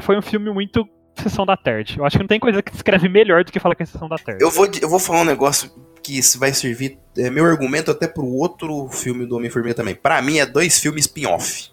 [0.00, 0.84] foi um filme muito
[1.14, 1.96] sessão da tarde.
[1.96, 4.08] Eu acho que não tem coisa que descreve melhor do que falar que é sessão
[4.08, 4.42] da tarde.
[4.42, 5.70] Eu vou, eu vou falar um negócio
[6.02, 6.98] que vai servir.
[7.16, 9.94] É meu argumento até pro outro filme do Homem-Formiga também.
[9.94, 11.71] Pra mim, é dois filmes spin-off.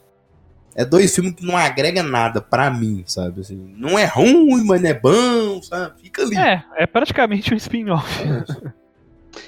[0.76, 3.42] É dois filmes que não agrega nada pra mim, sabe?
[3.42, 6.02] Assim, não é ruim, mas não é bom, sabe?
[6.02, 6.38] Fica ali.
[6.38, 8.24] É, é praticamente um spin-off.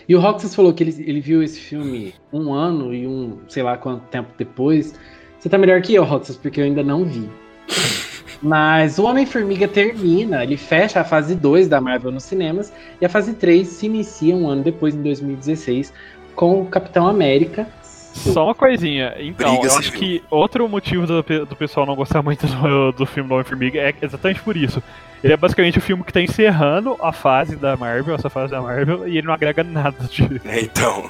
[0.08, 3.64] E o Roxas falou que ele, ele viu esse filme um ano e um, sei
[3.64, 4.94] lá quanto tempo depois.
[5.40, 7.30] Você tá melhor que eu, Roxas, porque eu ainda não vi.
[8.42, 13.10] Mas o Homem-Formiga termina, ele fecha a fase 2 da Marvel nos cinemas e a
[13.10, 15.94] fase 3 se inicia um ano depois, em 2016,
[16.36, 17.68] com o Capitão América.
[18.14, 19.16] Só uma coisinha.
[19.20, 20.00] Então, Briga eu acho civil.
[20.00, 23.94] que outro motivo do, do pessoal não gostar muito do, do filme do Homem-Formiga é
[24.02, 24.82] exatamente por isso.
[25.24, 28.62] Ele é basicamente o filme que tá encerrando a fase da Marvel, essa fase da
[28.62, 30.24] Marvel, e ele não agrega nada de.
[30.46, 31.08] É, então.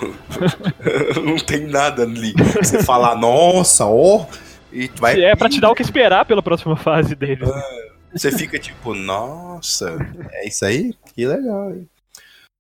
[1.24, 2.34] não tem nada ali.
[2.62, 4.26] Você falar, nossa, ó.
[4.72, 7.46] E vai, É pra te dar o que esperar pela próxima fase dele.
[8.14, 9.98] Você fica tipo, nossa,
[10.34, 10.94] é isso aí?
[11.16, 11.88] Que legal, hein?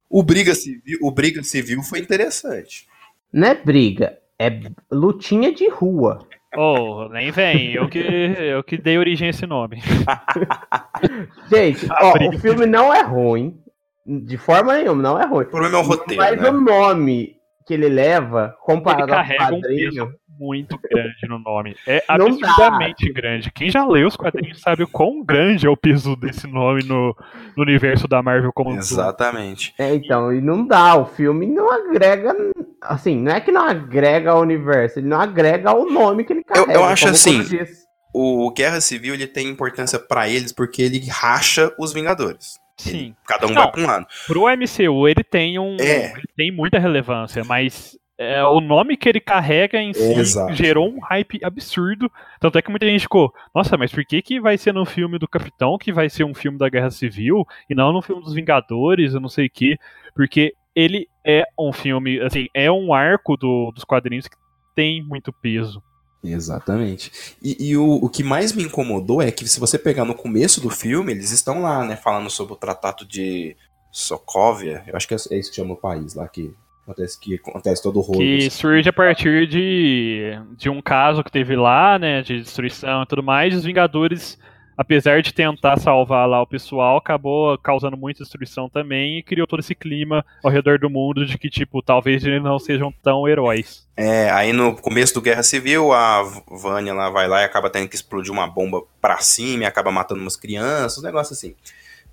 [0.09, 2.87] O Briga Civil, o Briga Civil foi interessante.
[3.31, 6.19] Não é briga, é lutinha de rua.
[6.57, 7.73] Oh, nem vem.
[7.73, 9.81] Eu que, eu que dei origem a esse nome.
[11.49, 13.57] Gente, ó, o filme não é ruim.
[14.05, 15.45] De forma nenhuma, não é ruim.
[15.45, 16.49] O problema é o roteiro, Mas né?
[16.49, 17.35] o nome
[17.67, 21.75] que ele leva, comparado Ele ao um quadrinho, peso muito grande no nome.
[21.85, 23.51] É absurdamente grande.
[23.51, 27.15] Quem já leu os quadrinhos sabe o quão grande é o peso desse nome no,
[27.55, 28.83] no universo da Marvel como um todo.
[28.83, 29.73] Exatamente.
[29.77, 30.95] É, então, e não dá.
[30.95, 32.35] O filme não agrega.
[32.81, 36.43] Assim, não é que não agrega ao universo, ele não agrega ao nome que ele
[36.43, 36.73] carrega.
[36.73, 37.67] eu acho como assim, eu.
[38.13, 42.59] O Guerra Civil ele tem importância pra eles porque ele racha os Vingadores.
[42.77, 43.15] Sim.
[43.27, 43.61] Cada um Não.
[43.61, 44.07] vai pra um lado.
[44.25, 45.77] Pro MCU ele tem um.
[45.79, 46.11] É.
[46.13, 50.53] Ele tem muita relevância, mas é, o nome que ele carrega em si Exato.
[50.53, 52.11] gerou um hype absurdo.
[52.39, 55.17] Tanto é que muita gente ficou, nossa, mas por que, que vai ser no filme
[55.17, 58.36] do Capitão que vai ser um filme da Guerra Civil e não no filme dos
[58.36, 59.76] Vingadores, eu não sei o quê?
[60.13, 64.38] Porque ele é um filme, assim, é um arco do- dos quadrinhos que
[64.76, 65.82] tem muito peso.
[66.24, 67.11] Exatamente.
[67.41, 70.61] E, e o, o que mais me incomodou é que se você pegar no começo
[70.61, 73.55] do filme, eles estão lá, né, falando sobre o Tratado de
[73.91, 74.84] Sokovia.
[74.86, 76.53] Eu acho que é, é isso que chama o país lá que
[76.91, 78.19] acontece, que acontece todo o rolo.
[78.19, 83.05] Que surge a partir de, de um caso que teve lá, né, de destruição e
[83.05, 84.37] tudo mais, e os Vingadores,
[84.77, 89.59] apesar de tentar salvar lá o pessoal, acabou causando muita destruição também e criou todo
[89.59, 93.87] esse clima ao redor do mundo de que, tipo, talvez eles não sejam tão heróis.
[93.95, 97.87] É, aí no começo do Guerra Civil, a Vânia lá vai lá e acaba tendo
[97.87, 101.55] que explodir uma bomba pra cima e acaba matando umas crianças, um negócio assim.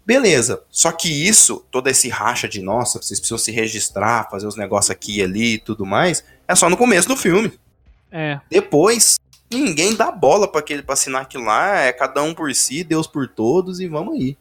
[0.08, 4.56] Beleza, só que isso, todo esse racha de nossa, vocês precisam se registrar, fazer os
[4.56, 7.52] negócios aqui e ali e tudo mais, é só no começo do filme.
[8.10, 9.20] É, Depois,
[9.52, 13.06] ninguém dá bola pra, aquele, pra assinar aquilo lá, é cada um por si, Deus
[13.06, 14.34] por todos e vamos aí.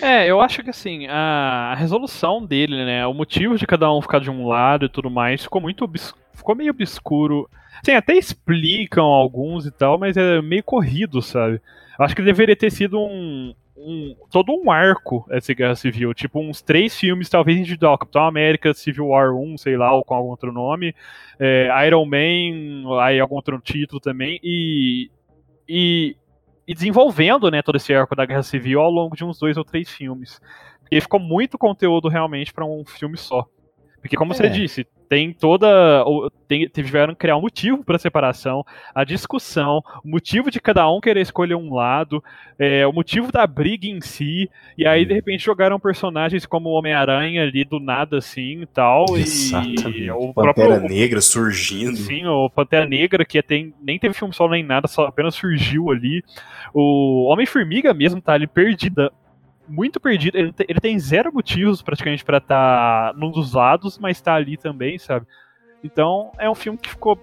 [0.00, 4.20] É, eu acho que assim, a, resolução dele, né, o motivo de cada um ficar
[4.20, 5.86] de um lado e tudo mais, ficou muito
[6.32, 7.46] ficou meio obscuro.
[7.82, 11.60] Assim, até explicam alguns e tal, mas é meio corrido, sabe?
[11.98, 13.54] Eu acho que deveria ter sido um,
[13.84, 18.72] um- todo um arco essa Guerra Civil, tipo uns três filmes, talvez individual, Capitão América,
[18.74, 20.94] Civil War 1, sei lá, ou com algum outro nome,
[21.38, 25.10] é, Iron Man, aí algum outro título também, e,
[25.68, 26.16] e
[26.66, 29.64] e desenvolvendo né, todo esse arco da Guerra Civil ao longo de uns dois ou
[29.64, 30.40] três filmes.
[30.80, 33.44] Porque ficou muito conteúdo realmente para um filme só.
[34.00, 34.48] Porque, como você É.
[34.48, 36.02] disse, tem toda.
[36.48, 40.90] Tem, tiveram que criar um motivo para a separação, a discussão, o motivo de cada
[40.90, 42.24] um querer escolher um lado,
[42.58, 46.72] é, o motivo da briga em si, e aí de repente jogaram personagens como o
[46.72, 49.04] Homem-Aranha ali do nada assim e tal.
[49.18, 51.96] E o Pantera próprio, Negra surgindo.
[51.96, 55.90] Sim, o Pantera Negra, que tem, nem teve filme solo nem nada, só apenas surgiu
[55.90, 56.24] ali.
[56.72, 59.12] O Homem-Formiga mesmo tá ali perdida.
[59.68, 60.36] Muito perdido.
[60.36, 64.98] Ele, ele tem zero motivos praticamente pra estar num dos lados, mas tá ali também,
[64.98, 65.26] sabe?
[65.82, 67.18] Então é um filme que ficou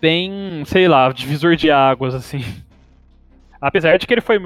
[0.00, 2.40] bem, sei lá, divisor de águas, assim.
[3.60, 4.36] Apesar de que ele foi.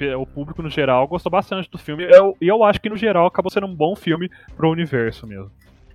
[0.00, 2.04] é, o público no geral gostou bastante do filme.
[2.04, 5.50] eu- E eu, acho que no geral acabou sendo um bom filme pro universo mesmo.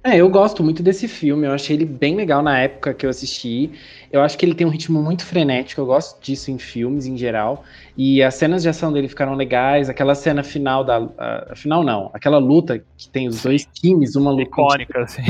[0.06, 3.10] É, eu gosto muito desse filme, eu achei ele bem legal na época que eu
[3.10, 3.72] assisti.
[4.12, 7.18] Eu acho que ele tem um ritmo muito frenético, eu gosto disso em filmes em
[7.18, 7.64] geral.
[7.97, 10.97] E as cenas de ação dele ficaram legais, aquela cena final da.
[11.18, 14.43] a- final não, aquela luta que tem os dois times, uma luta.
[14.43, 15.24] Icônica, assim.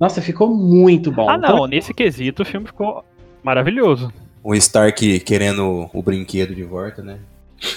[0.00, 1.28] Nossa, ficou muito bom.
[1.28, 3.04] Ah, Então, não, nesse quesito o filme ficou
[3.42, 4.10] maravilhoso.
[4.42, 7.18] O Stark querendo o brinquedo de volta, né?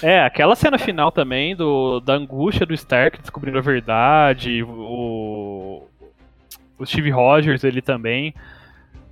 [0.01, 5.84] É, aquela cena final também do, da angústia do Stark descobrindo a verdade, o,
[6.78, 8.34] o Steve Rogers ele também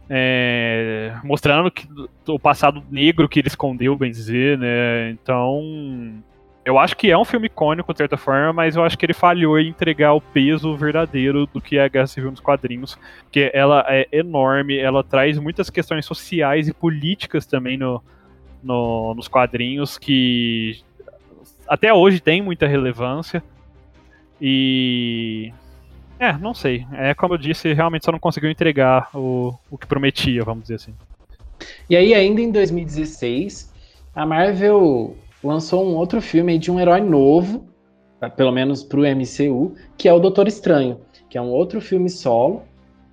[0.09, 1.87] é, mostrando que,
[2.27, 5.11] o passado negro que ele escondeu, bem dizer, né?
[5.11, 6.13] Então,
[6.65, 9.13] eu acho que é um filme icônico de certa forma, mas eu acho que ele
[9.13, 13.49] falhou em entregar o peso verdadeiro do que é a Guerra Civil nos quadrinhos, porque
[13.53, 18.01] ela é enorme, ela traz muitas questões sociais e políticas também no,
[18.61, 20.81] no- nos quadrinhos que
[21.67, 23.41] até hoje tem muita relevância.
[24.41, 25.53] E.
[26.23, 26.85] É, não sei.
[26.93, 30.75] É como eu disse, realmente só não conseguiu entregar o, o que prometia, vamos dizer
[30.75, 30.93] assim.
[31.89, 33.73] E aí, ainda em 2016,
[34.15, 37.67] a Marvel lançou um outro filme de um herói novo,
[38.21, 42.09] tá, pelo menos pro MCU, que é o Doutor Estranho, que é um outro filme
[42.09, 42.63] solo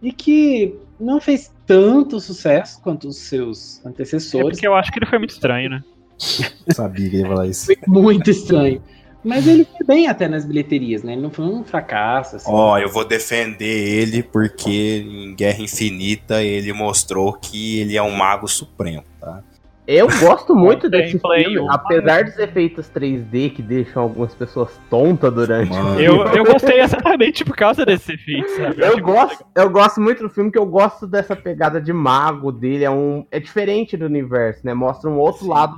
[0.01, 4.51] e que não fez tanto sucesso quanto os seus É antecessores.
[4.51, 5.83] porque eu acho que ele foi muito estranho, né?
[6.73, 7.67] Sabia que ia falar isso.
[7.67, 8.81] Foi muito estranho.
[9.23, 11.13] Mas ele foi bem até nas bilheterias, né?
[11.13, 12.37] Ele não foi um fracasso.
[12.37, 12.51] Assim.
[12.51, 18.13] Ó, eu vou defender ele porque em Guerra Infinita ele mostrou que ele é um
[18.13, 19.43] mago supremo, tá?
[19.87, 25.35] Eu gosto muito desse Play filme, apesar dos efeitos 3D que deixam algumas pessoas tontas
[25.35, 25.97] durante Mano.
[25.97, 28.81] o Eu, eu gostei exatamente por causa desse efeito, sabe?
[28.81, 32.53] Eu achei gosto, eu gosto muito do filme, que eu gosto dessa pegada de mago
[32.53, 32.85] dele.
[32.85, 34.73] É, um, é diferente do universo, né?
[34.75, 35.49] Mostra um outro Sim.
[35.49, 35.75] lado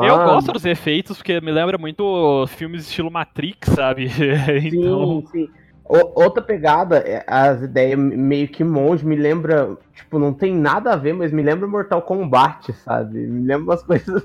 [0.00, 4.08] Eu gosto dos efeitos, porque me lembra muito filmes estilo Matrix, sabe?
[4.64, 5.48] então, Sim, sim.
[5.84, 9.76] O- outra pegada, é, as ideias meio que monge, me lembra.
[9.94, 13.18] Tipo, não tem nada a ver, mas me lembra Mortal Kombat, sabe?
[13.26, 14.22] Me lembra umas coisas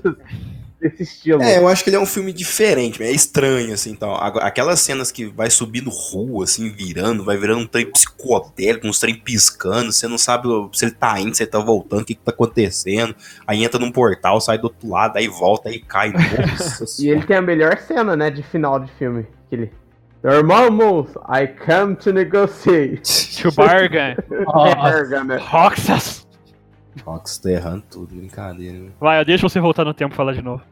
[0.80, 1.42] desse estilo.
[1.42, 4.14] É, eu acho que ele é um filme diferente, é estranho, assim, então.
[4.14, 9.14] Aquelas cenas que vai subindo rua, assim, virando, vai virando um trem psicodélico, uns trem
[9.14, 12.22] piscando, você não sabe se ele tá indo, se ele tá voltando, o que que
[12.22, 13.14] tá acontecendo.
[13.46, 16.12] Aí entra num portal, sai do outro lado, aí volta, aí cai.
[16.68, 19.26] Nossa E ele tem a melhor cena, né, de final de filme.
[19.48, 19.72] Que ele.
[20.22, 23.40] Normal moves, I come to negotiate.
[23.40, 24.16] to bargain,
[24.82, 25.38] Verga, né?
[25.40, 26.27] Roxas.
[26.96, 28.78] Fox tá errando tudo, brincadeira.
[28.78, 28.90] né?
[29.00, 30.62] Vai, eu deixo você voltar no tempo e falar de novo.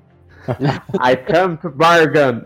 [1.03, 2.43] I come to bargain.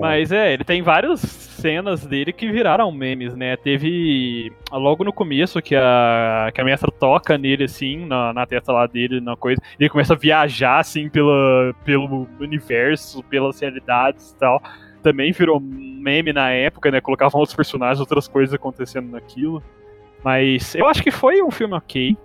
[0.00, 3.56] Mas é, ele tem várias cenas dele que viraram memes, né?
[3.56, 8.72] Teve logo no começo que a, que a mestra toca nele, assim, na, na testa
[8.72, 9.60] lá dele, na coisa.
[9.78, 14.62] Ele começa a viajar, assim, pela, pelo universo, pelas realidades e tal.
[15.02, 17.00] Também virou meme na época, né?
[17.00, 19.62] Colocavam outros personagens, outras coisas acontecendo naquilo.
[20.24, 22.16] Mas eu acho que foi um filme ok.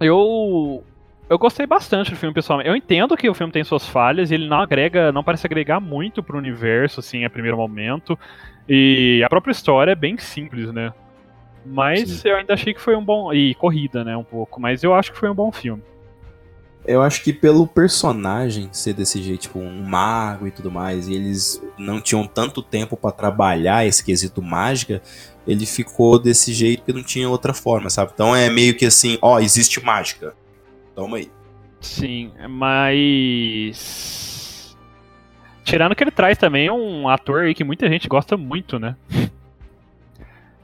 [0.00, 0.84] Eu
[1.28, 2.60] eu gostei bastante do filme, pessoal.
[2.60, 5.80] Eu entendo que o filme tem suas falhas, e ele não agrega, não parece agregar
[5.80, 8.18] muito pro universo, assim, a primeiro momento.
[8.68, 10.92] E a própria história é bem simples, né?
[11.64, 12.28] Mas Sim.
[12.28, 13.32] eu ainda achei que foi um bom.
[13.32, 14.16] E corrida, né?
[14.16, 14.60] Um pouco.
[14.60, 15.82] Mas eu acho que foi um bom filme.
[16.86, 21.14] Eu acho que pelo personagem ser desse jeito, tipo, um mago e tudo mais, e
[21.14, 25.00] eles não tinham tanto tempo pra trabalhar esse quesito mágica,
[25.46, 28.12] ele ficou desse jeito porque não tinha outra forma, sabe?
[28.14, 30.34] Então é meio que assim, ó, existe mágica.
[30.94, 31.30] Toma aí.
[31.80, 33.74] Sim, mas.
[35.64, 38.96] Tirando que ele traz também um ator aí que muita gente gosta muito, né?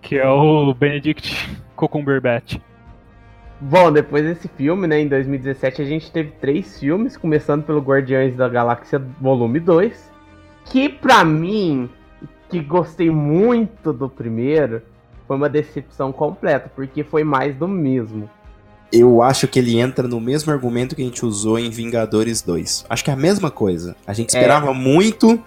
[0.03, 1.37] Que é o Benedict
[1.77, 2.59] Cumberbatch.
[3.61, 8.35] Bom, depois desse filme, né, em 2017, a gente teve três filmes, começando pelo Guardiões
[8.35, 10.11] da Galáxia Volume 2,
[10.65, 11.91] que pra mim,
[12.49, 14.81] que gostei muito do primeiro,
[15.29, 18.31] foi uma decepção completa, porque foi mais do mesmo.
[18.91, 22.87] Eu acho que ele entra no mesmo argumento que a gente usou em Vingadores 2.
[22.89, 23.95] Acho que é a mesma coisa.
[24.07, 25.39] A gente esperava muito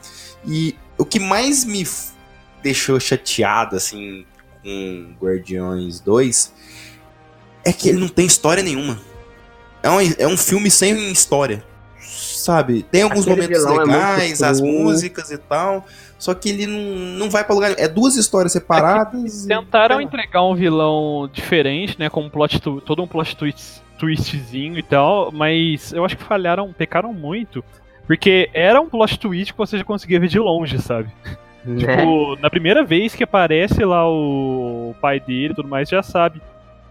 [0.46, 1.84] e o que mais me
[2.62, 4.24] deixou chateado, assim,
[4.64, 6.54] com Guardiões 2
[7.66, 9.00] é que ele não tem história nenhuma.
[9.82, 11.64] É um, é um filme sem história.
[12.00, 12.84] Sabe?
[12.84, 14.70] Tem alguns Aquele momentos é legais, as cru.
[14.70, 15.86] músicas e tal.
[16.20, 16.80] Só que ele não,
[17.26, 17.82] não vai pra lugar nenhum.
[17.82, 19.46] É duas histórias separadas.
[19.46, 20.04] e- Tentaram lá.
[20.04, 22.10] entregar um vilão diferente, né?
[22.10, 26.24] Com um plot tu- todo um plot twist, twistzinho e tal, mas eu acho que
[26.24, 27.64] falharam, pecaram muito.
[28.06, 31.10] Porque era um plot twist que você já conseguia ver de longe, sabe?
[31.66, 31.78] Né?
[31.78, 36.42] Tipo, na primeira vez que aparece lá o pai dele e tudo mais, já sabe.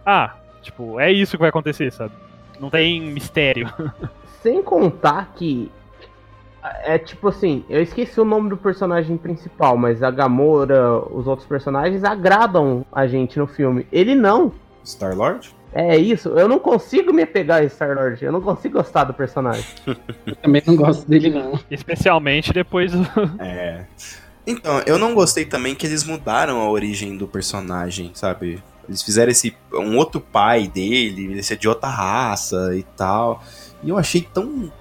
[0.05, 2.13] Ah, tipo, é isso que vai acontecer, sabe?
[2.59, 3.73] Não tem mistério.
[4.43, 5.71] Sem contar que.
[6.85, 11.47] É tipo assim, eu esqueci o nome do personagem principal, mas a Gamora, os outros
[11.47, 13.85] personagens agradam a gente no filme.
[13.91, 14.53] Ele não.
[14.85, 15.53] Star-Lord?
[15.75, 19.65] É isso, eu não consigo me apegar a Star-Lord, eu não consigo gostar do personagem.
[20.27, 21.59] Eu também não gosto dele, não.
[21.71, 23.03] Especialmente depois do.
[23.41, 23.87] É.
[24.47, 28.63] Então, eu não gostei também que eles mudaram a origem do personagem, sabe?
[28.89, 33.43] Eles fizeram esse um outro pai dele, ele ser de outra raça e tal.
[33.83, 34.73] E eu achei tão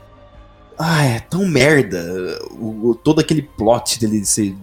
[0.78, 4.56] ah, é tão merda o, o- todo aquele plot dele ser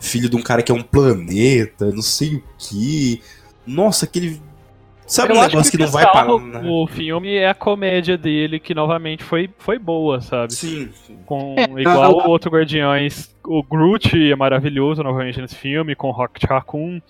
[0.00, 3.22] filho de um cara que é um planeta, não sei o que.
[3.66, 4.40] Nossa, aquele
[5.06, 6.26] sabe Eu um acho negócio que, o não vai parar.
[6.26, 10.52] salva O filme é a comédia dele, que novamente foi, foi boa, sabe?
[10.54, 10.88] Sim.
[11.26, 13.34] Com, É, igual o outro Guardiões.
[13.44, 17.00] O Groot é maravilhoso novamente nesse filme, com o Rocket Raccoon.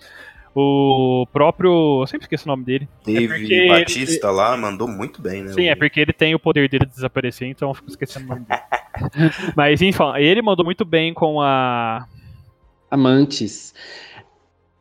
[0.53, 2.01] O próprio.
[2.01, 2.87] Eu sempre esqueço o nome dele.
[3.05, 5.53] Dave porque Batista lá mandou muito bem, né?
[5.53, 8.25] Sim, é O- porque ele tem o poder dele de desaparecer, então eu fico esquecendo
[8.25, 8.61] o nome dele.
[9.55, 12.05] Mas enfim, ele mandou muito bem com a.
[12.89, 13.73] Amantes.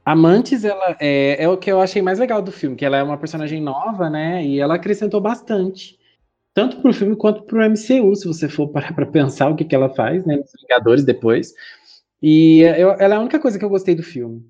[0.04, 3.02] Amantes, ela é, é o que eu achei mais legal do filme, que ela é
[3.02, 4.44] uma personagem nova, né?
[4.44, 5.98] E ela acrescentou bastante.
[6.52, 9.74] Tanto pro filme quanto pro MCU, se você for parar pra pensar o que, que
[9.74, 10.36] ela faz, né?
[10.36, 11.54] Nos Vingadores depois.
[12.20, 14.42] E eu- ela é a única coisa que eu gostei do filme.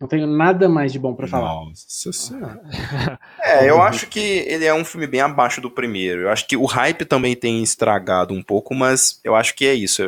[0.00, 1.48] Não tenho nada mais de bom pra falar.
[1.48, 2.60] Nossa senhora.
[3.40, 6.22] É, eu acho que ele é um filme bem abaixo do primeiro.
[6.22, 9.72] Eu acho que o hype também tem estragado um pouco, mas eu acho que é
[9.72, 10.02] isso.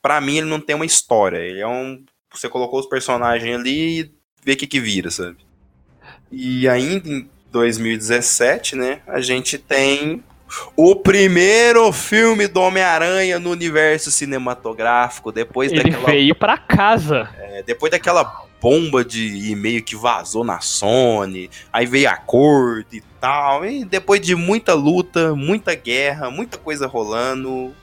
[0.00, 1.36] Pra mim, ele não tem uma história.
[1.36, 2.02] Ele é um.
[2.32, 4.10] Você colocou os personagens ali e
[4.42, 5.36] vê o que, que vira, sabe?
[6.32, 10.22] E ainda em 2017, né, a gente tem
[10.76, 17.28] O primeiro filme do Homem-Aranha no universo cinematográfico, depois Ele daquela, veio pra casa.
[17.38, 23.64] é, depois daquela bomba de e-mail que vazou na Sony, aí veio acordo e tal,
[23.66, 27.74] e depois de muita luta, muita guerra, muita coisa rolando,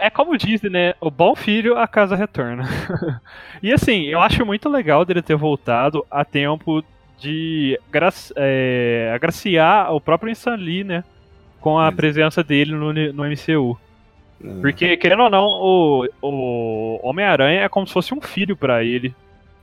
[0.00, 0.94] É como dizem, né?
[1.00, 2.68] O bom filho, a casa retorna.
[3.62, 6.84] e assim, eu acho muito legal dele ter voltado a tempo
[7.18, 7.78] de
[8.36, 11.02] é, agraciar o próprio Stan Lee, né?
[11.60, 11.92] Com a Hum.
[11.96, 13.78] presença dele no, no MCU.
[14.42, 14.60] Hum.
[14.60, 19.14] Porque, querendo ou não, o, o Homem-Aranha é como se fosse um filho pra ele.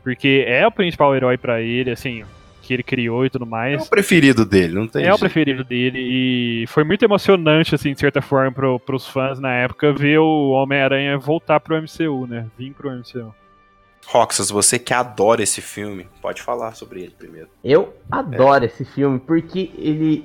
[0.03, 2.23] Porque é o principal herói pra ele, assim,
[2.61, 3.85] que ele criou e tudo é mais.
[3.87, 5.19] o preferido dele, não tem É o jeito.
[5.21, 9.93] preferido dele e foi muito emocionante, assim, de certa forma, pro, pros fãs na época
[9.93, 12.45] ver o Homem-Aranha voltar pro MCU, né?
[12.57, 13.33] Vir pro MCU.
[14.07, 17.47] Roxas, você que adora esse filme, pode falar sobre ele primeiro.
[17.63, 20.23] Eu adoro esse filme porque ele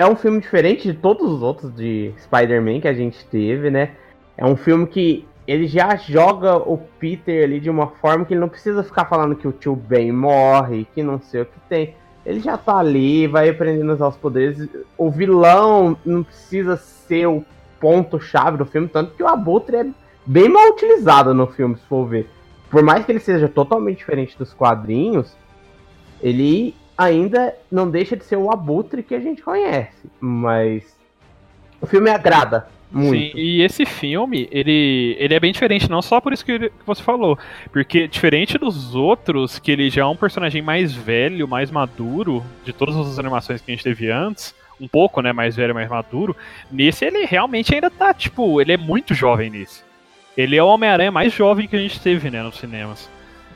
[0.00, 3.90] é um filme diferente de todos os outros de Spider-Man que a gente teve, né?
[4.34, 8.40] É um filme que ele já joga o Peter ali de uma forma que ele
[8.40, 11.94] não precisa ficar falando que o tio Ben morre, que não sei o que tem.
[12.24, 14.66] Ele já tá ali, vai aprendendo os poderes.
[14.96, 17.44] O vilão não precisa ser o
[17.78, 19.86] ponto-chave do filme, tanto que o Abutre é
[20.24, 22.26] bem mal utilizado no filme, se for ver.
[22.70, 25.36] Por mais que ele seja totalmente diferente dos quadrinhos,
[26.22, 29.96] ele ainda não deixa de ser o Abutre que a gente conhece.
[30.20, 30.84] Mas
[31.80, 33.32] o filme agrada muito.
[33.32, 36.68] Sim, e esse filme, ele, ele é bem diferente, não só por isso que, ele-
[36.68, 37.38] que você falou.
[37.72, 42.72] Porque, diferente dos outros, que ele já é um personagem mais velho, mais maduro, de
[42.72, 46.36] todas as animações que a gente teve antes, um pouco, né, mais velho, mais maduro,
[46.70, 49.82] nesse ele realmente ainda tá, tipo, ele é muito jovem nesse.
[50.36, 53.08] Ele é o Homem-Aranha mais jovem que a gente teve, né, nos cinemas.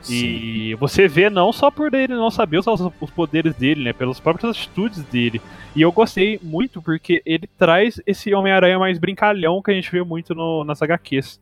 [0.09, 3.93] E você vê não só por ele não saber os, os poderes dele, né?
[3.93, 5.41] Pelas próprias atitudes dele.
[5.75, 10.03] E eu gostei muito porque ele traz esse Homem-Aranha mais brincalhão que a gente vê
[10.03, 11.39] muito no, nas HQs.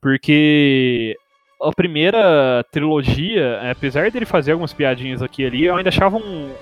[0.00, 1.16] Porque
[1.62, 6.52] a primeira trilogia, apesar dele fazer algumas piadinhas aqui e ali, eu ainda achava um.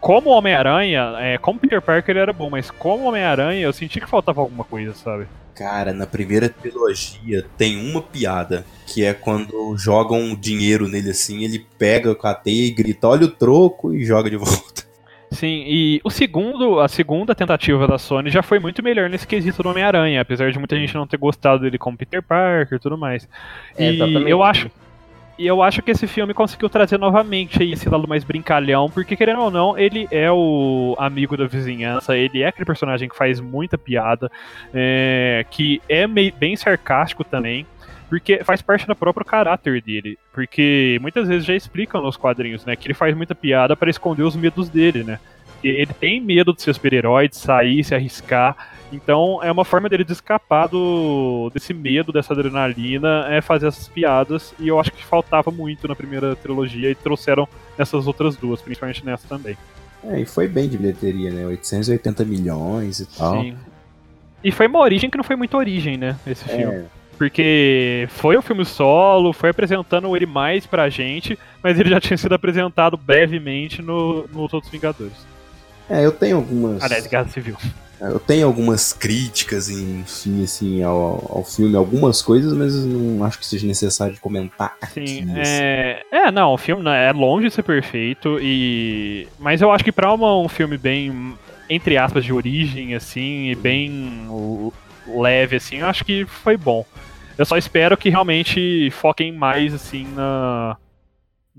[0.00, 4.08] Como Homem-Aranha, é, como Peter Parker ele era bom, mas como Homem-Aranha eu senti que
[4.08, 5.26] faltava alguma coisa, sabe?
[5.60, 11.66] Cara, na primeira trilogia tem uma piada que é quando jogam dinheiro nele assim, ele
[11.78, 14.84] pega com a teia e grita: Olha o troco e joga de volta.
[15.30, 19.62] Sim, e o segundo, a segunda tentativa da Sony já foi muito melhor nesse quesito
[19.62, 22.96] do Homem-Aranha, apesar de muita gente não ter gostado dele como Peter Parker e tudo
[22.96, 23.28] mais.
[23.76, 24.30] É, e exatamente.
[24.30, 24.70] eu acho,
[25.40, 29.40] e eu acho que esse filme conseguiu trazer novamente esse lado mais brincalhão, porque querendo
[29.40, 33.78] ou não, ele é o amigo da vizinhança, ele é aquele personagem que faz muita
[33.78, 34.30] piada,
[34.74, 37.66] é, que é meio, bem sarcástico também.
[38.10, 40.18] Porque faz parte do próprio caráter dele.
[40.32, 42.74] Porque muitas vezes já explicam nos quadrinhos, né?
[42.74, 45.20] Que ele faz muita piada para esconder os medos dele, né?
[45.62, 48.56] Ele tem medo de ser super-herói, de sair, se arriscar.
[48.92, 53.88] Então é uma forma dele de escapar do, desse medo, dessa adrenalina, é fazer essas
[53.88, 54.52] piadas.
[54.58, 59.04] E eu acho que faltava muito na primeira trilogia e trouxeram nessas outras duas, principalmente
[59.04, 59.56] nessa também.
[60.04, 61.46] É, e foi bem de bilheteria, né?
[61.46, 63.42] 880 milhões e tal.
[63.42, 63.56] Sim.
[64.42, 66.16] E foi uma origem que não foi muita origem, né?
[66.26, 66.74] Esse filme.
[66.74, 66.84] É,
[67.18, 72.16] Porque foi um filme solo, foi apresentando ele mais pra gente, mas ele já tinha
[72.16, 75.12] sido apresentado brevemente no, nos outros Vingadores.
[75.88, 76.82] é, eu tenho algumas.
[76.82, 77.56] Aliás, Guerra Civil.
[78.00, 83.44] Eu tenho algumas críticas, enfim, assim, ao, ao filme, algumas coisas, mas não acho que
[83.46, 85.06] seja necessário comentar aqui.
[85.06, 85.40] Sim, assim.
[85.40, 86.02] é...
[86.10, 90.12] é, não, o filme é longe de ser perfeito, e mas eu acho que pra
[90.12, 91.34] uma- um filme bem,
[91.68, 94.26] entre aspas, de origem, assim, e bem
[95.06, 96.84] leve, assim, eu acho que foi bom.
[97.36, 100.76] Eu só espero que realmente foquem mais, assim, na...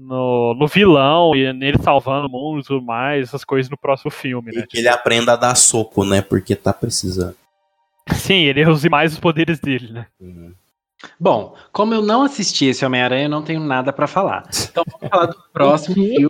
[0.04, 4.10] No, no vilão e nele salvando o mundo e tudo mais, essas coisas no próximo
[4.10, 4.62] filme, né?
[4.62, 6.22] E que ele aprenda a dar soco, né?
[6.22, 7.36] Porque tá precisando.
[8.14, 10.08] Sim, ele use mais os poderes dele, né?
[10.20, 10.54] Uhum.
[11.20, 14.48] Bom, como eu não assisti esse Homem-Aranha, eu não tenho nada pra falar.
[14.70, 16.30] Então vamos falar do próximo filme,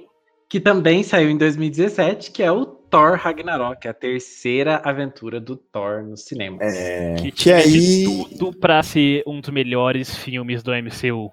[0.50, 6.04] que também saiu em 2017, que é o Thor Ragnarok, a terceira aventura do Thor
[6.04, 6.74] nos cinemas.
[6.76, 8.04] É, Que que tinha aí.
[8.04, 11.32] tudo pra ser um dos melhores filmes do MCU.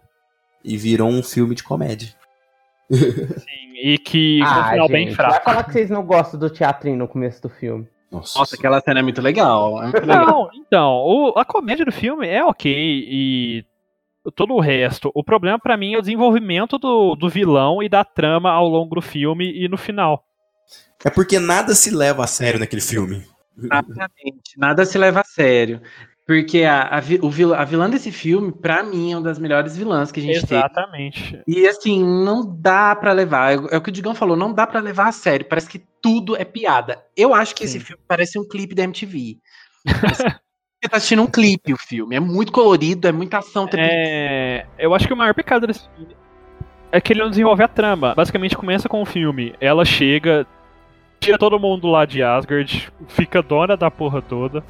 [0.64, 2.14] E virou um filme de comédia.
[2.90, 5.44] Sim, e que um Ah, final bem gente, vai fraco.
[5.44, 7.86] falar que vocês não gostam do teatrinho no começo do filme.
[8.10, 9.78] Nossa, Nossa, aquela cena é muito legal.
[9.82, 10.26] É muito legal.
[10.26, 13.64] Não, então, o- a comédia do filme é ok e
[14.34, 15.10] todo o resto.
[15.14, 18.94] O problema pra mim é o desenvolvimento do, do vilão e da trama ao longo
[18.94, 20.24] do filme e no final.
[21.04, 23.22] É porque nada se leva a sério naquele filme.
[23.62, 24.56] Exatamente.
[24.56, 25.80] Nada se leva a sério.
[26.28, 29.74] Porque a, a, o vilã, a vilã desse filme, pra mim, é uma das melhores
[29.74, 31.32] vilãs que a gente Exatamente.
[31.32, 31.42] tem.
[31.46, 33.50] E assim, não dá para levar.
[33.50, 35.46] É, é, o que o Digão falou, não dá para levar a sério.
[35.48, 37.02] Parece que tudo é piada.
[37.16, 37.78] Eu acho que Sim.
[37.78, 39.38] esse filme parece um clipe da MTV.
[39.86, 42.14] Você tá assistindo um clipe o filme.
[42.14, 43.66] É muito colorido, é muita ação.
[43.72, 44.66] É...
[44.78, 46.14] Eu acho que o maior pecado desse filme
[46.92, 48.14] é que ele não desenvolve a trama.
[48.14, 49.54] Basicamente começa com o filme.
[49.58, 50.46] Ela chega,
[51.18, 54.62] tira todo mundo lá de Asgard, fica dona da porra toda.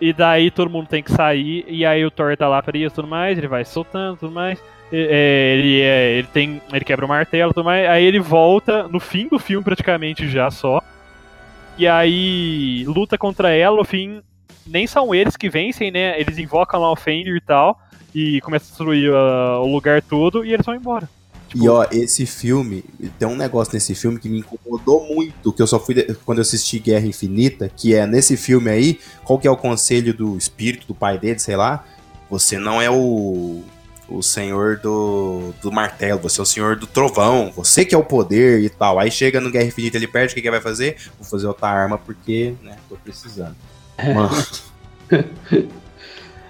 [0.00, 2.96] E daí todo mundo tem que sair, e aí o Thor tá lá pra isso
[2.96, 4.62] tudo mais, ele vai soltando tudo mais.
[4.92, 6.62] É, ele, é, ele tem.
[6.72, 7.88] Ele quebra o martelo tudo mais.
[7.88, 10.82] Aí ele volta no fim do filme, praticamente já só.
[11.78, 14.22] E aí luta contra ela, no fim.
[14.66, 16.20] Nem são eles que vencem, né?
[16.20, 17.78] Eles invocam lá o Fenrir e tal.
[18.14, 21.08] E começam a destruir uh, o lugar todo e eles vão embora.
[21.56, 21.64] Tipo...
[21.64, 22.84] E ó, esse filme,
[23.18, 26.14] tem um negócio nesse filme que me incomodou muito, que eu só fui de...
[26.26, 30.12] quando eu assisti Guerra Infinita, que é nesse filme aí, qual que é o conselho
[30.12, 31.84] do espírito, do pai dele, sei lá?
[32.28, 33.62] Você não é o,
[34.08, 38.04] o senhor do, do martelo, você é o senhor do trovão, você que é o
[38.04, 38.98] poder e tal.
[38.98, 40.96] Aí chega no Guerra Infinita, ele perde, o que, que vai fazer?
[41.18, 43.56] Vou fazer outra arma porque, né, tô precisando.
[43.98, 44.46] Mano.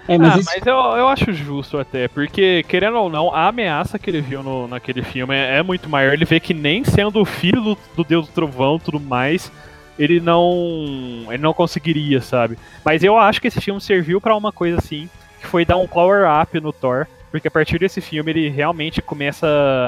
[0.07, 0.49] É, mas, ah, isso...
[0.55, 4.41] mas eu, eu acho justo até, porque, querendo ou não, a ameaça que ele viu
[4.41, 6.13] no, naquele filme é, é muito maior.
[6.13, 9.51] Ele vê que nem sendo o filho do, do Deus do Trovão tudo mais,
[9.99, 11.25] ele não.
[11.29, 12.57] ele não conseguiria, sabe?
[12.85, 15.09] Mas eu acho que esse filme serviu para uma coisa assim,
[15.41, 17.07] que foi dar um power up no Thor.
[17.29, 19.45] Porque a partir desse filme ele realmente começa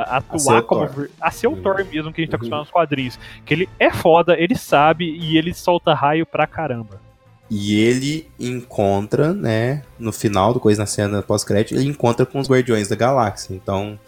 [0.07, 0.87] a atuar a como.
[0.87, 1.09] Thor.
[1.21, 1.61] a ser o uhum.
[1.61, 2.39] Thor mesmo que a gente tá uhum.
[2.39, 3.17] acostumado nos quadrinhos.
[3.45, 7.08] Que ele é foda, ele sabe e ele solta raio pra caramba.
[7.49, 12.47] E ele encontra, né, no final do coisa na cena pós-crédito, ele encontra com os
[12.47, 13.55] Guardiões da Galáxia.
[13.55, 13.99] Então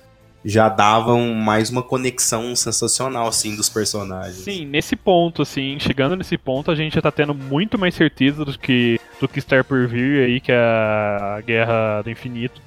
[0.43, 4.37] já davam mais uma conexão sensacional, assim, dos personagens.
[4.37, 8.43] Sim, nesse ponto, assim, chegando nesse ponto, a gente já tá tendo muito mais certeza
[8.43, 12.59] do que, do que estar por vir aí, que é a Guerra do Infinito.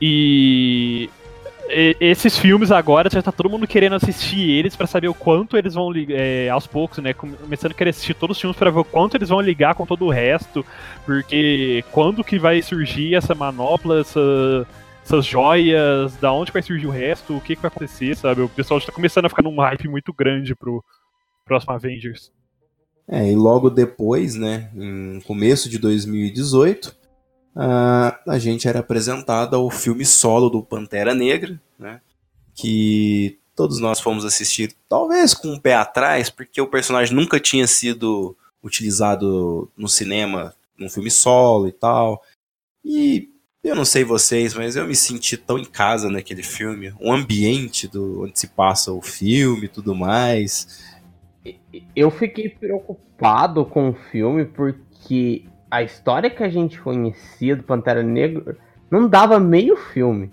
[0.00, 1.10] E
[2.00, 5.74] esses filmes agora já tá todo mundo querendo assistir eles para saber o quanto eles
[5.74, 7.12] vão é, aos poucos, né?
[7.12, 9.84] Começando a querer assistir todos os filmes para ver o quanto eles vão ligar com
[9.84, 10.64] todo o resto,
[11.04, 14.66] porque quando que vai surgir essa manopla, essa,
[15.04, 18.42] essas joias, da onde vai surgir o resto, o que, que vai acontecer, sabe?
[18.42, 20.82] O pessoal já tá começando a ficar num hype muito grande pro
[21.44, 22.32] próximo Avengers.
[23.06, 27.03] É, e logo depois, né, em começo de 2018,
[27.54, 32.00] uh, a gente era apresentado ao filme solo do Pantera Negra, né?
[32.54, 37.66] Que todos nós fomos assistir, talvez com um pé atrás, porque o personagem nunca tinha
[37.66, 42.22] sido utilizado no cinema, num filme solo e tal.
[42.84, 43.30] E
[43.62, 46.92] eu não sei vocês, mas eu me senti tão em casa naquele filme.
[47.00, 50.84] O ambiente do onde se passa o filme e tudo mais.
[51.94, 55.44] Eu fiquei preocupado com o filme porque
[55.74, 58.56] a história que a gente conhecia do Pantera Negra
[58.90, 60.30] não dava meio filme.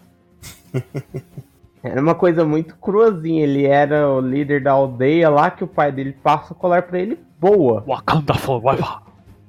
[1.83, 3.43] Era uma coisa muito cruazinha.
[3.43, 6.99] Ele era o líder da aldeia lá que o pai dele passa o colar pra
[6.99, 7.83] ele boa.
[7.87, 8.85] Wakanda forever.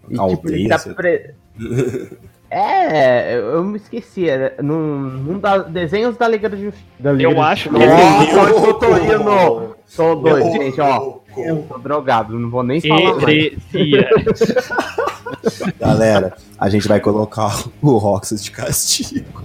[0.08, 1.34] E, tipo, tá pre...
[2.54, 4.28] É, eu me esqueci.
[4.28, 6.84] Era num, da, desenhos da Liga da Justiça.
[7.18, 7.78] Eu acho que.
[7.78, 9.76] Nossa, eu tô indo.
[9.86, 11.20] Sou doido, gente, ó.
[11.36, 13.16] Eu tô drogado, não vou nem falar.
[13.16, 13.52] Mais.
[15.78, 19.42] Galera, a gente vai colocar o Roxas de castigo.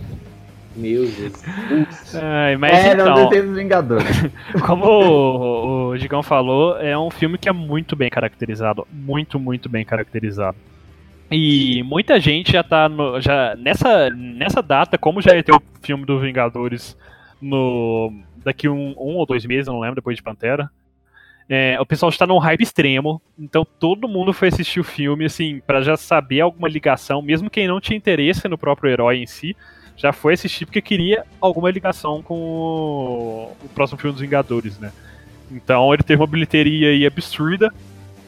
[0.76, 1.34] Meu Deus.
[2.14, 4.06] Ai, mas é, então, não Vingadores.
[4.64, 8.88] Como o, o Gigão falou, é um filme que é muito bem caracterizado.
[8.92, 10.58] Muito, muito bem caracterizado.
[11.32, 15.62] E muita gente já tá no, já nessa, nessa data, como já ia ter o
[15.82, 16.96] filme do Vingadores
[17.42, 20.70] no daqui um, um ou dois meses, não lembro, depois de Pantera.
[21.50, 25.62] É, o pessoal está num hype extremo, então todo mundo foi assistir o filme, assim,
[25.66, 29.56] para já saber alguma ligação, mesmo quem não tinha interesse no próprio herói em si,
[29.96, 34.92] já foi assistir porque queria alguma ligação com o, o próximo filme dos Vingadores, né?
[35.50, 37.74] Então ele teve uma bilheteria aí absurda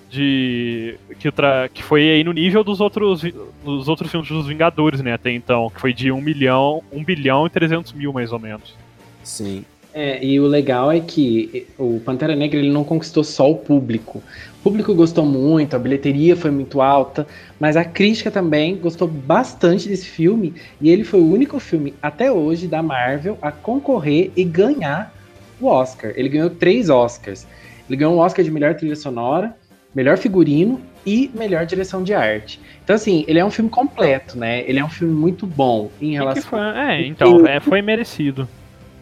[0.09, 3.21] de que, tra, que foi aí no nível dos outros
[3.63, 5.13] dos outros filmes dos Vingadores, né?
[5.13, 8.75] Até então, que foi de 1 milhão, 1 bilhão e 300 mil mais ou menos.
[9.23, 9.63] Sim.
[9.93, 14.21] É, e o legal é que o Pantera Negra ele não conquistou só o público.
[14.59, 17.25] O público gostou muito, a bilheteria foi muito alta,
[17.59, 22.31] mas a crítica também gostou bastante desse filme e ele foi o único filme até
[22.31, 25.13] hoje da Marvel a concorrer e ganhar
[25.59, 26.13] o Oscar.
[26.15, 27.47] Ele ganhou três Oscars.
[27.87, 29.55] Ele ganhou um Oscar de melhor trilha sonora,
[29.95, 32.59] melhor figurino e melhor direção de arte.
[32.83, 34.63] Então, assim, ele é um filme completo, né?
[34.67, 36.43] Ele é um filme muito bom em relação.
[36.43, 38.47] Foi, é, então, é, foi merecido.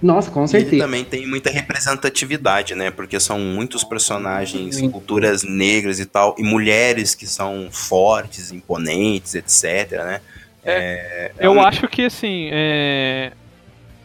[0.01, 0.73] Nossa, com certeza.
[0.73, 2.91] E ele também tem muita representatividade, né?
[2.91, 4.91] Porque são muitos personagens, Sim.
[4.91, 10.21] culturas negras e tal, e mulheres que são fortes, imponentes, etc, né?
[10.63, 13.31] É, é Eu um- acho que, assim, é...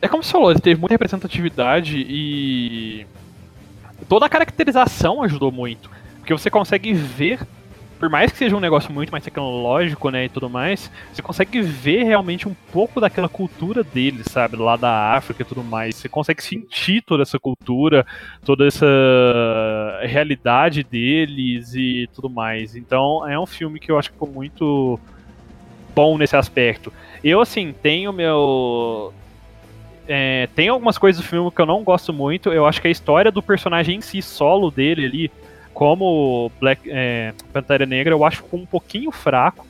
[0.01, 3.07] É como você falou, ele teve muita representatividade e...
[4.09, 5.91] Toda a caracterização ajudou muito.
[6.19, 7.41] Porque você consegue ver,
[8.03, 11.61] por mais que seja um negócio muito mais tecnológico, né, e tudo mais, você consegue
[11.63, 15.95] ver realmente um pouco daquela cultura deles, sabe, lá da África e tudo mais.
[15.95, 18.05] Você consegue sentir toda essa cultura,
[18.45, 18.85] toda essa
[20.03, 22.75] realidade deles e tudo mais.
[22.75, 24.99] Então, é um filme que eu acho que ficou muito
[25.95, 26.93] bom nesse aspecto.
[27.23, 29.15] Eu, assim, tenho meu.
[30.09, 32.53] É, tem algumas coisas do filme que eu não gosto muito.
[32.53, 35.31] Eu acho que a história do personagem em si, solo dele ali,
[35.73, 39.67] como Black, é, Pantera Negra, eu acho que um pouquinho fraco.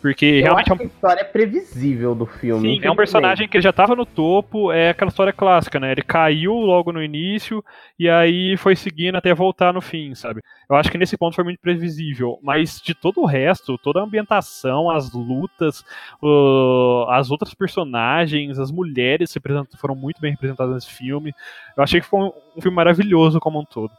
[0.00, 2.76] Porque Eu realmente é acho um que a história é previsível do filme.
[2.76, 5.92] Sim, é um personagem que ele já tava no topo, é aquela história clássica, né?
[5.92, 7.62] Ele caiu logo no início
[7.98, 10.40] e aí foi seguindo até voltar no fim, sabe?
[10.70, 14.02] Eu acho que nesse ponto foi muito previsível, mas de todo o resto, toda a
[14.02, 15.84] ambientação, as lutas,
[16.22, 19.38] o- as outras personagens, as mulheres se
[19.76, 21.34] foram muito bem representadas nesse filme.
[21.76, 23.92] Eu achei que foi um, um filme maravilhoso como um todo.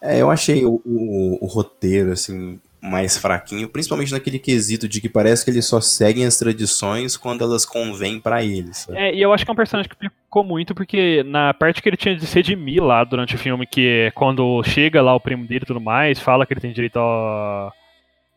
[0.00, 5.08] É, eu achei o, o- o roteiro, assim, mais fraquinho, principalmente naquele quesito de que
[5.08, 8.78] parece que eles só seguem as tradições quando elas convêm pra eles.
[8.78, 8.96] sabe?
[8.98, 11.88] É, e eu acho que é um personagem que ficou muito, porque na parte que
[11.88, 15.20] ele tinha de se redimir lá durante o filme, que é quando chega lá o
[15.20, 17.72] primo dele e tudo mais, fala que ele tem direito a-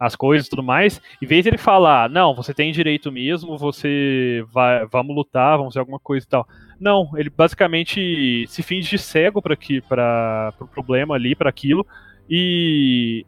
[0.02, 3.56] às coisas e tudo mais, em vez de ele falar, não, você tem direito mesmo,
[3.56, 6.48] você vai, vamos lutar, vamos fazer alguma coisa e tal.
[6.80, 11.86] Não, ele basicamente se finge de cego para que para pro problema ali, para aquilo,
[12.28, 13.23] e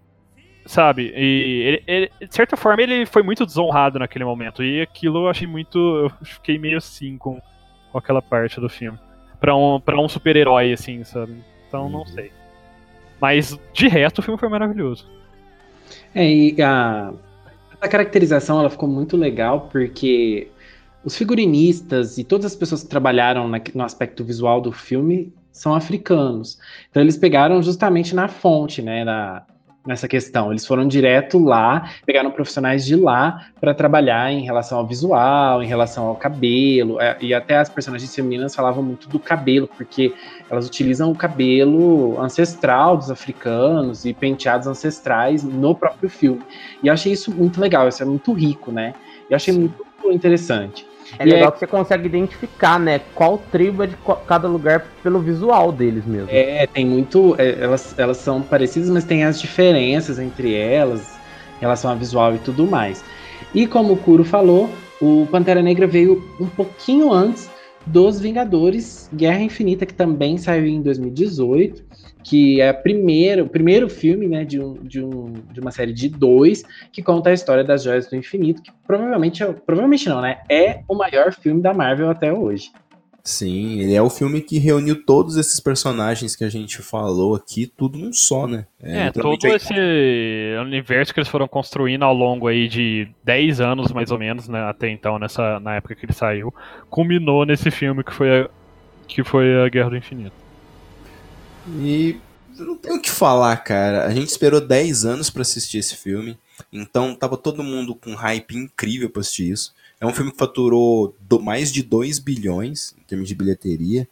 [0.65, 5.25] sabe, e ele, ele- de certa forma ele foi muito desonrado naquele momento, e aquilo
[5.25, 7.39] eu achei muito, eu fiquei meio assim com,
[7.91, 8.97] com aquela parte do filme.
[9.39, 11.35] Pra um, pra um super-herói, assim, sabe?
[11.67, 12.07] Então não Uhum.
[12.07, 12.31] sei.
[13.21, 15.07] Mas de resto o filme foi maravilhoso.
[16.13, 17.13] É, e a,
[17.81, 20.51] a caracterização ela ficou muito legal porque
[21.03, 25.73] os figurinistas e todas as pessoas que trabalharam na- no aspecto visual do filme são
[25.75, 26.59] africanos.
[26.89, 29.45] Então eles pegaram justamente na fonte, né, na-
[29.85, 30.51] nessa questão.
[30.51, 35.67] Eles foram direto lá, pegaram profissionais de lá para trabalhar em relação ao visual, em
[35.67, 40.13] relação ao cabelo, é, e até as personagens femininas falavam muito do cabelo, porque
[40.49, 46.41] elas utilizam o cabelo ancestral dos africanos e penteados ancestrais no próprio filme.
[46.81, 48.93] E eu achei isso muito legal, isso é muito rico, né?
[49.29, 50.85] Eu achei muito interessante.
[51.19, 53.97] É E legal é- que você consegue identificar, né, qual tribo é de
[54.27, 56.29] cada lugar pelo visual deles mesmo.
[56.31, 57.35] É, tem muito.
[57.37, 61.01] é, elas, elas são parecidas, mas tem as diferenças entre elas
[61.57, 63.03] em relação ao visual e tudo mais.
[63.53, 64.69] E como o Kuro falou,
[65.01, 67.49] o Pantera Negra veio um pouquinho antes
[67.85, 71.83] dos Vingadores Guerra Infinita, que também saiu em 2018,
[72.23, 75.93] que é a primeira, o primeiro filme né, de, um, de, um, de uma série
[75.93, 80.21] de dois que conta a história das Joias do Infinito, que provavelmente, é, provavelmente não,
[80.21, 80.39] né?
[80.49, 82.71] É o maior filme da Marvel até hoje.
[83.25, 87.65] Sim, ele é o filme que reuniu todos esses personagens que a gente falou aqui,
[87.65, 88.65] tudo num só, né?
[88.81, 93.61] É, literalmente todo aí- esse universo que eles foram construindo ao longo aí de 10
[93.61, 96.53] anos, mais ou menos, né, até então, nessa, na época que ele saiu,
[96.89, 98.49] culminou nesse filme que foi a,
[99.07, 100.42] que foi a Guerra do Infinito.
[101.67, 102.17] E
[102.57, 104.05] não tenho o que falar, cara.
[104.05, 106.37] A gente esperou 10 anos pra assistir esse filme.
[106.71, 109.73] Então tava todo mundo com hype incrível pra assistir isso.
[109.99, 114.07] É um filme que faturou do- mais de 2 bilhões em termos de bilheteria.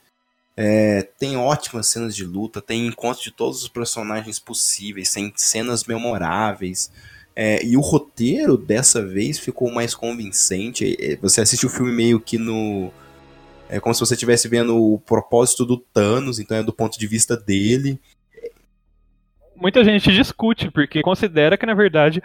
[0.56, 5.86] É, tem ótimas cenas de luta, tem encontros de todos os personagens possíveis, tem cenas
[5.86, 6.92] memoráveis.
[7.36, 10.96] É, e o roteiro dessa vez ficou mais convincente.
[11.00, 12.92] É, Você assiste o filme meio que no.
[13.72, 17.08] É como se você estivesse vendo o propósito do Thanos, então é do ponto de
[17.08, 17.98] vista dele.
[19.56, 22.22] Muita gente discute, porque considera que, na verdade,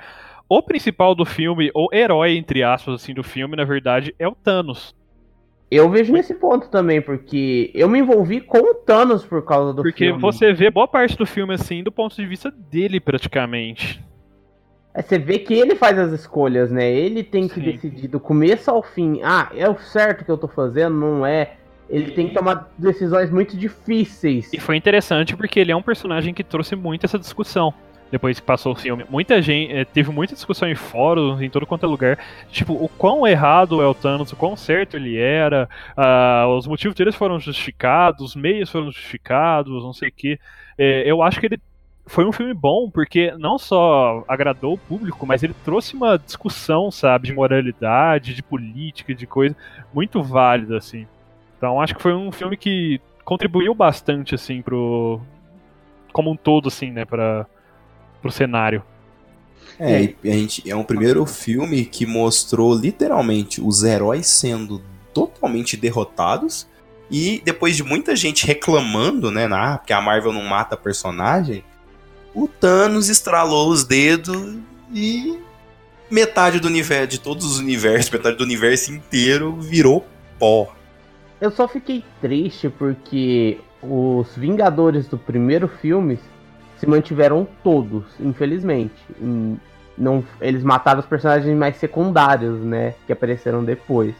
[0.49, 4.35] o principal do filme, o herói, entre aspas, assim, do filme, na verdade, é o
[4.35, 4.93] Thanos.
[5.71, 9.83] Eu vejo nesse ponto também, porque eu me envolvi com o Thanos por causa do
[9.83, 10.21] Porque filme.
[10.21, 14.03] você vê boa parte do filme, assim, do ponto de vista dele, praticamente.
[14.97, 16.91] É, Você vê que ele faz as escolhas, né?
[16.91, 17.61] Ele tem que Sim.
[17.61, 19.21] decidir do começo ao fim.
[19.23, 20.97] Ah, é o certo que eu tô fazendo?
[20.97, 21.53] Não é.
[21.89, 24.53] Ele tem que tomar decisões muito difíceis.
[24.53, 27.73] E foi interessante porque ele é um personagem que trouxe muito essa discussão.
[28.11, 29.05] Depois que passou o filme.
[29.11, 29.73] Muita gente.
[29.73, 32.19] eh, Teve muita discussão em fóruns, em todo quanto é lugar.
[32.53, 35.69] Tipo, o quão errado é o Thanos, o quão certo ele era.
[35.97, 40.39] ah, os motivos deles foram justificados, os meios foram justificados, não sei o quê.
[40.79, 41.59] Eh, eu acho que ele
[42.07, 46.91] foi um filme bom, porque não só agradou o público, mas ele trouxe uma discussão,
[46.91, 49.57] sabe, de moralidade, de política, de coisa,
[49.93, 51.07] muito válida, assim.
[51.59, 55.21] Então acho que foi um filme que contribuiu bastante, assim, pro.
[56.13, 57.47] Como um todo, assim, né, para
[58.23, 58.83] pro cenário.
[59.79, 64.81] É, a gente, é um primeiro filme que mostrou literalmente os heróis sendo
[65.13, 66.67] totalmente derrotados.
[67.11, 71.63] E depois de muita gente reclamando, né, ah, porque a Marvel não mata personagem,
[72.37, 74.59] o Thanos estralou os dedos
[74.93, 75.41] e
[76.11, 80.07] metade do universo, de todos os universos, metade do universo inteiro virou
[80.39, 80.71] pó.
[81.41, 86.19] Eu só fiquei triste porque os Vingadores do primeiro filme
[86.79, 88.95] se mantiveram todos, infelizmente.
[89.97, 92.95] Não, eles mataram os personagens mais secundários, né?
[93.07, 94.15] Que apareceram depois.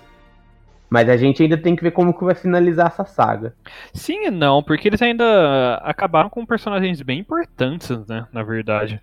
[0.97, 3.53] Mas a gente ainda tem que ver como que vai finalizar essa saga.
[3.93, 8.27] Sim e não, porque eles ainda acabaram com personagens bem importantes, né?
[8.33, 8.99] Na verdade.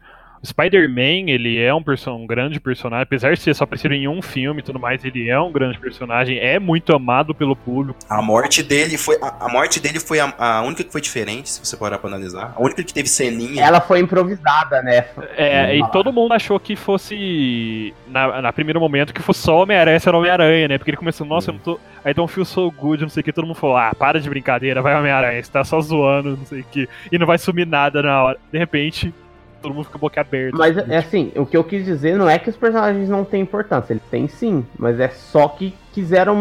[0.46, 4.60] Spider-Man, ele é um, um, grande personagem, apesar de ser só aparecido em um filme
[4.60, 8.00] e tudo mais, ele é um grande personagem, é muito amado pelo público.
[8.10, 11.50] A morte dele foi a, a morte dele foi a, a, única que foi diferente,
[11.50, 12.54] se você parar pra analisar.
[12.56, 13.64] A única que teve ceninha.
[13.64, 15.06] Ela foi improvisada, né?
[15.38, 20.00] É, e todo mundo achou que fosse na, na primeiro momento que fosse só Homem-Aranha
[20.00, 20.78] ser Homem-Aranha, né?
[20.78, 21.56] Porque ele começou, nossa, hum.
[21.56, 21.80] eu não tô.
[22.04, 24.30] Aí don't feel so good, não sei o que, todo mundo falou, ah, para de
[24.30, 27.66] brincadeira, vai Homem-Aranha, você tá só zoando, não sei o que, e não vai sumir
[27.66, 28.40] nada na hora.
[28.52, 29.14] De repente,
[29.64, 30.58] todo mundo fica boca aberta.
[30.58, 33.42] Mas é assim, o que eu quis dizer não é que os personagens não têm
[33.42, 36.36] importância, eles têm sim, mas é só que quiseram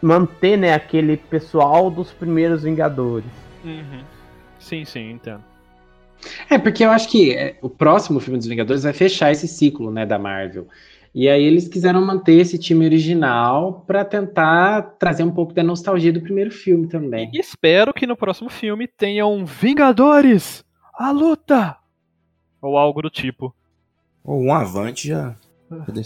[0.00, 3.30] manter, né, aquele pessoal dos primeiros Vingadores.
[3.62, 4.00] Uhum.
[4.58, 5.44] Sim, sim, entendo.
[6.48, 9.90] É, porque eu acho que é, o próximo filme dos Vingadores vai fechar esse ciclo,
[9.90, 10.66] né, da Marvel.
[11.14, 16.12] E aí eles quiseram manter esse time original para tentar trazer um pouco da nostalgia
[16.12, 17.30] do primeiro filme também.
[17.32, 20.64] E espero que no próximo filme tenham Vingadores!
[20.98, 21.83] A luta!
[22.64, 23.54] Ou algo do tipo.
[24.24, 25.34] Ou um avante já.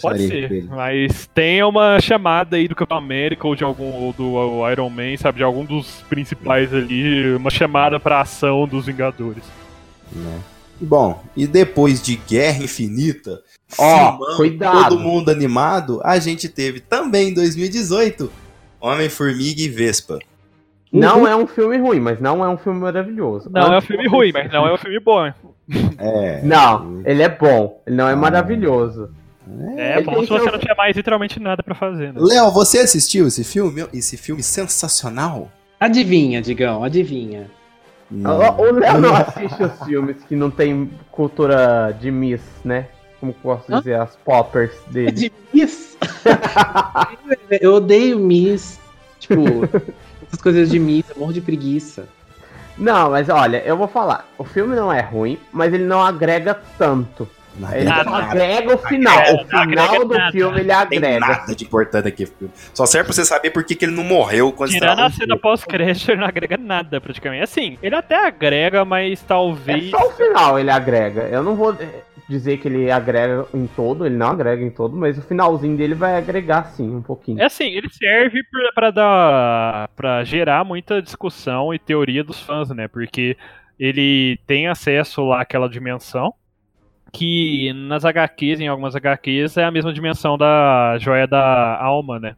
[0.01, 4.69] Pode ser, mas tem uma chamada aí do Capitão América ou de algum ou do
[4.71, 9.43] Iron Man, sabe, de algum dos principais ali, uma chamada para ação dos Vingadores.
[10.11, 10.39] Né?
[10.81, 13.41] Bom, e depois de Guerra Infinita,
[13.77, 14.89] ó, oh, cuidado.
[14.89, 18.31] todo mundo animado, a gente teve também em 2018
[18.79, 20.19] Homem-Formiga e Vespa.
[20.91, 21.27] Não uhum.
[21.27, 23.49] é um filme ruim, mas não é um filme maravilhoso.
[23.51, 25.31] Não Antes é um filme ruim, mas não é um filme bom.
[25.99, 26.41] É.
[26.41, 28.15] Não, ele é bom, ele não é ah.
[28.15, 29.11] maravilhoso.
[29.77, 32.13] É, é bom se você não tinha mais literalmente nada para fazer.
[32.13, 32.19] Né?
[32.19, 33.87] Léo, você assistiu esse filme?
[33.93, 35.51] Esse filme sensacional?
[35.79, 37.49] Adivinha, Digão, adivinha.
[38.11, 42.87] O Léo não assiste os filmes que não tem cultura de Miss, né?
[43.19, 44.03] Como posso dizer, Hã?
[44.03, 45.11] as poppers dele.
[45.11, 45.97] De Miss?
[47.61, 48.79] eu odeio Miss.
[49.19, 49.41] Tipo,
[50.29, 52.07] essas coisas de Miss, eu morro de preguiça.
[52.77, 54.25] Não, mas olha, eu vou falar.
[54.37, 57.27] O filme não é ruim, mas ele não agrega tanto.
[57.57, 59.17] Não ele nada, agrega o final.
[59.17, 60.31] Agrega, o final do nada.
[60.31, 61.07] filme ele agrega.
[61.07, 62.31] Tem nada de importante aqui.
[62.73, 65.37] Só serve pra você saber por que, que ele não morreu quando Tirando a cena
[65.37, 67.43] pós-crédito, ele não agrega nada praticamente.
[67.43, 69.87] Assim, ele até agrega, mas talvez.
[69.87, 71.23] É só o final ele agrega.
[71.23, 71.75] Eu não vou
[72.29, 75.95] dizer que ele agrega em todo, ele não agrega em todo, mas o finalzinho dele
[75.95, 77.41] vai agregar sim um pouquinho.
[77.41, 78.39] É assim, ele serve
[78.75, 82.87] para dar para gerar muita discussão e teoria dos fãs, né?
[82.87, 83.35] Porque
[83.79, 86.33] ele tem acesso lá àquela dimensão
[87.11, 92.35] que nas HQs, em algumas HQs, é a mesma dimensão da joia da alma, né?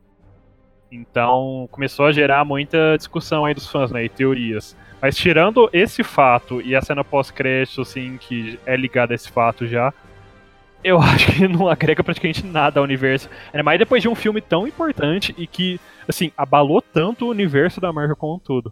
[0.89, 4.05] Então começou a gerar muita discussão aí dos fãs, né?
[4.05, 4.77] E teorias.
[5.02, 9.65] Mas tirando esse fato e a cena pós-crédito, assim, que é ligada a esse fato
[9.65, 9.91] já,
[10.84, 13.30] eu acho que não agrega praticamente nada ao universo.
[13.52, 17.82] É mais depois de um filme tão importante e que, assim, abalou tanto o universo
[17.82, 18.72] da Marvel como todo.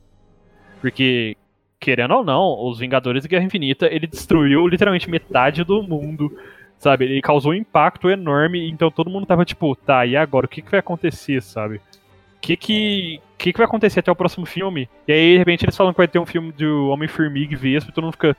[0.81, 1.35] Porque,
[1.79, 6.31] querendo ou não, os Vingadores de Guerra Infinita, ele destruiu literalmente metade do mundo,
[6.77, 7.05] sabe?
[7.05, 10.45] Ele causou um impacto enorme, então todo mundo tava tipo, tá, e agora?
[10.45, 11.81] O que, que vai acontecer, sabe?
[12.41, 14.89] Que que, que que vai acontecer até o próximo filme?
[15.07, 17.91] E aí, de repente, eles falam que vai ter um filme de Homem-Formiga e Vespa
[17.91, 18.35] e todo mundo fica...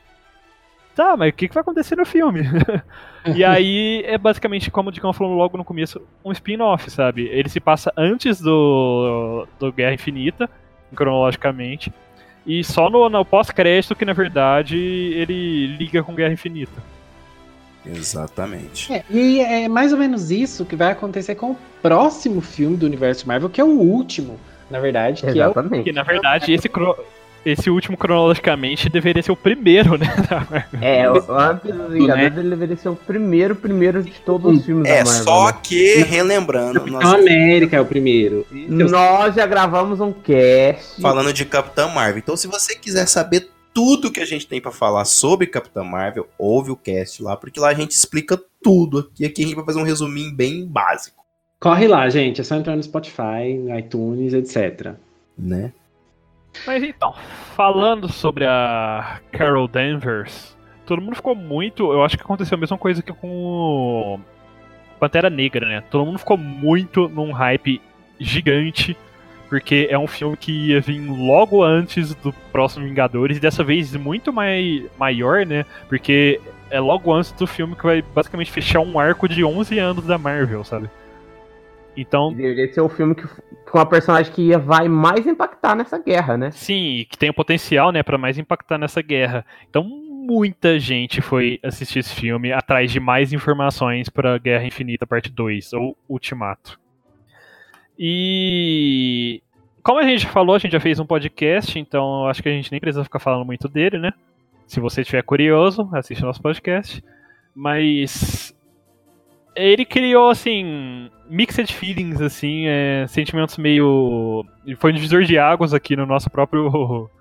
[0.94, 2.40] Tá, mas o que, que vai acontecer no filme?
[3.34, 7.28] e aí, é basicamente, como o Dicão falou logo no começo, um spin-off, sabe?
[7.28, 10.50] Ele se passa antes do, do Guerra Infinita,
[10.94, 11.92] cronologicamente,
[12.44, 16.82] e só no, no pós-crédito que, na verdade, ele liga com Guerra Infinita.
[17.84, 18.92] Exatamente.
[18.92, 22.86] É, e é mais ou menos isso que vai acontecer com o próximo filme do
[22.86, 24.38] universo Marvel, que é o último,
[24.70, 25.22] na verdade.
[25.22, 25.76] Que Exatamente.
[25.76, 25.84] É o...
[25.84, 26.68] Que na verdade esse,
[27.44, 30.06] esse último cronologicamente deveria ser o primeiro, né?
[30.80, 32.40] É, antes dos Vingadores né?
[32.40, 35.20] ele deveria ser o primeiro, primeiro de todos os filmes é, da Marvel.
[35.20, 36.80] É, só que, relembrando...
[36.80, 37.14] Capitão nós...
[37.14, 38.46] América é o primeiro.
[38.50, 41.00] Nós já gravamos um cast...
[41.00, 42.18] Falando de Capitão Marvel.
[42.18, 46.28] Então se você quiser saber tudo que a gente tem para falar sobre Capitã Marvel,
[46.38, 49.24] ouve o cast lá, porque lá a gente explica tudo aqui.
[49.24, 51.24] Aqui a gente vai fazer um resuminho bem básico.
[51.58, 52.40] Corre lá, gente.
[52.40, 54.94] É só entrar no Spotify, no iTunes, etc.
[55.36, 55.72] né?
[56.66, 57.14] Mas então,
[57.54, 61.92] falando sobre a Carol Danvers, todo mundo ficou muito.
[61.92, 64.20] Eu acho que aconteceu a mesma coisa que com o
[64.98, 65.80] Pantera Negra, né?
[65.90, 67.80] Todo mundo ficou muito num hype
[68.18, 68.96] gigante,
[69.50, 73.94] porque é um filme que ia vir logo antes do próximo Vingadores, e dessa vez
[73.96, 75.66] muito mai maior, né?
[75.88, 76.40] Porque
[76.70, 80.16] é logo antes do filme que vai basicamente fechar um arco de 11 anos da
[80.16, 80.88] Marvel, sabe?
[81.96, 82.32] Então.
[82.32, 83.26] Deveria ser o filme que,
[83.68, 86.52] com a personagem que ia, vai mais impactar nessa guerra, né?
[86.52, 89.44] Sim, que tem o potencial, né, para mais impactar nessa guerra.
[89.68, 95.28] Então, muita gente foi assistir esse filme atrás de mais informações para Guerra Infinita Parte
[95.28, 96.78] 2 ou Ultimato.
[98.02, 99.42] E
[99.82, 102.72] como a gente falou, a gente já fez um podcast, então acho que a gente
[102.72, 104.10] nem precisa ficar falando muito dele, né?
[104.66, 107.04] Se você estiver curioso, assiste nosso podcast.
[107.54, 108.56] Mas
[109.54, 114.46] ele criou, assim, mixed feelings, assim, é, sentimentos meio.
[114.78, 117.10] Foi um divisor de águas aqui no nosso próprio.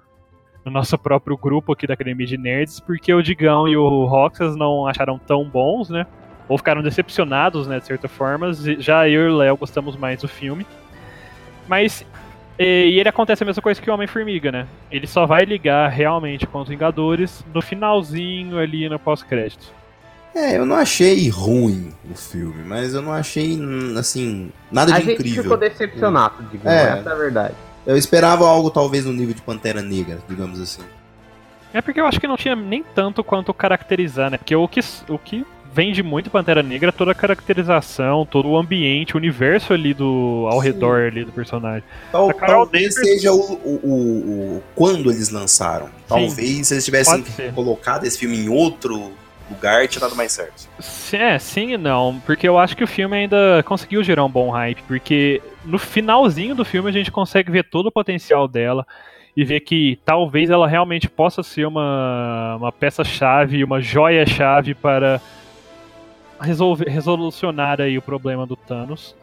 [0.66, 4.58] No nosso próprio grupo aqui da Academia de Nerds, porque o Digão e o Roxas
[4.58, 6.06] não acharam tão bons, né?
[6.50, 8.52] Ou ficaram decepcionados, né, de certa forma.
[8.80, 10.66] Já eu e o Léo gostamos mais do filme.
[11.68, 12.06] Mas.
[12.58, 14.68] E ele acontece a mesma coisa que o Homem-Formiga, né?
[14.92, 19.72] Ele só vai ligar realmente com os Vingadores no finalzinho ali no pós-crédito.
[20.36, 23.58] É, eu não achei ruim o filme, mas eu não achei,
[23.98, 25.24] assim, nada de a incrível.
[25.24, 27.00] A gente ficou decepcionado, digamos, é.
[27.00, 27.56] essa é a verdade.
[27.88, 30.84] Eu esperava algo talvez no nível de Pantera Negra, digamos assim.
[31.74, 34.38] É porque eu acho que não tinha nem tanto quanto caracterizar, né?
[34.38, 39.16] Porque o que, o que vende muito Pantera Negra toda a caracterização, todo o ambiente,
[39.16, 40.68] o universo ali do ao Sim.
[40.68, 41.84] redor ali do personagem.
[42.12, 43.98] Tal, talvez seja o, o, o,
[44.58, 45.88] o, quando eles lançaram.
[45.88, 47.24] Sim, talvez se eles tivessem
[47.54, 49.12] colocado esse filme em outro
[49.50, 50.70] lugar tinha dado mais certo.
[51.12, 54.50] É, sim e não, porque eu acho que o filme ainda conseguiu gerar um bom
[54.52, 58.86] hype, porque no finalzinho do filme a gente consegue ver todo o potencial dela
[59.36, 65.22] e ver que talvez ela realmente possa ser uma, uma peça-chave, uma joia-chave para
[66.40, 69.16] resolver, resolucionar aí o problema do Thanos.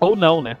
[0.00, 0.56] Ou não, né?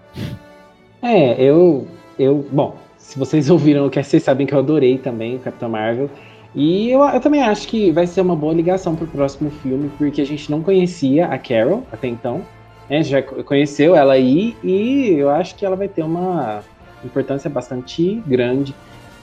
[1.02, 1.86] É, eu.
[2.18, 5.68] eu bom, se vocês ouviram o que vocês sabem que eu adorei também o Capitão
[5.68, 6.08] Marvel.
[6.54, 10.20] E eu, eu também acho que vai ser uma boa ligação pro próximo filme, porque
[10.20, 12.42] a gente não conhecia a Carol até então.
[12.88, 13.02] Né?
[13.02, 16.62] Já conheceu ela aí e eu acho que ela vai ter uma
[17.04, 18.74] importância bastante grande.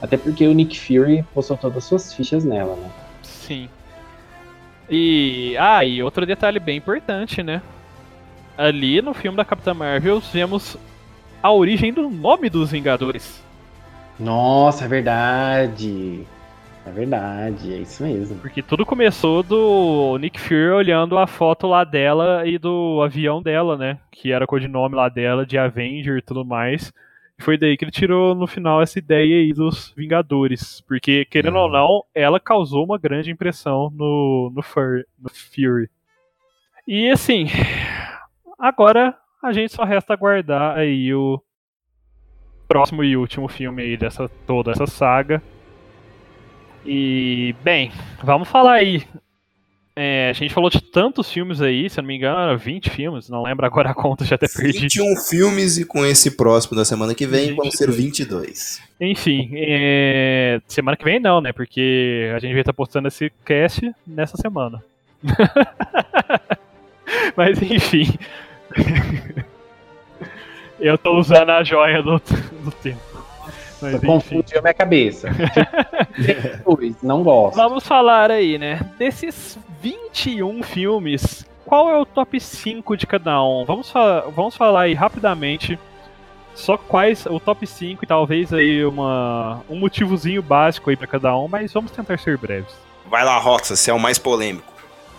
[0.02, 2.90] Até porque o Nick Fury postou todas as suas fichas nela, né?
[3.22, 3.68] Sim.
[4.90, 5.56] E.
[5.58, 7.62] Ah, e outro detalhe bem importante, né?
[8.58, 10.76] Ali no filme da Capitã Marvel vemos
[11.42, 13.42] a origem do nome dos Vingadores.
[14.18, 16.26] Nossa, é verdade.
[16.84, 18.36] É verdade, é isso mesmo.
[18.38, 23.76] Porque tudo começou do Nick Fury olhando a foto lá dela e do avião dela,
[23.76, 23.98] né?
[24.10, 26.92] Que era o codinome lá dela, de Avenger e tudo mais.
[27.40, 30.82] E foi daí que ele tirou no final essa ideia aí dos Vingadores.
[30.82, 35.88] Porque, querendo ou não, ela causou uma grande impressão no, no, Fur, no Fury.
[36.86, 37.46] E assim,
[38.58, 41.42] agora a gente só resta aguardar aí o
[42.68, 45.42] próximo e último filme aí dessa toda essa saga
[46.84, 47.90] e, bem,
[48.22, 49.02] vamos falar aí.
[50.02, 53.28] É, a gente falou de tantos filmes aí, se eu não me engano, 20 filmes,
[53.28, 54.80] não lembro agora a conta, já até perdi.
[54.80, 57.56] 21 filmes e com esse próximo da semana que vem 22.
[57.56, 58.80] vão ser 22.
[58.98, 61.52] Enfim, é, semana que vem não, né?
[61.52, 64.82] Porque a gente vai estar postando esse cast nessa semana.
[67.36, 68.14] Mas enfim.
[70.80, 72.18] eu tô usando a joia do,
[72.64, 73.02] do tempo.
[73.82, 75.28] Mas, Confundiu a minha cabeça.
[77.02, 77.56] não gosto.
[77.56, 78.80] Vamos falar aí, né?
[78.98, 83.64] Desses 21 filmes, qual é o top 5 de cada um?
[83.64, 85.78] Vamos, fa vamos falar aí rapidamente.
[86.54, 91.34] Só quais o top 5 e talvez aí uma, um motivozinho básico aí para cada
[91.36, 92.74] um, mas vamos tentar ser breves.
[93.08, 94.70] Vai lá, Roxa, você é o mais polêmico.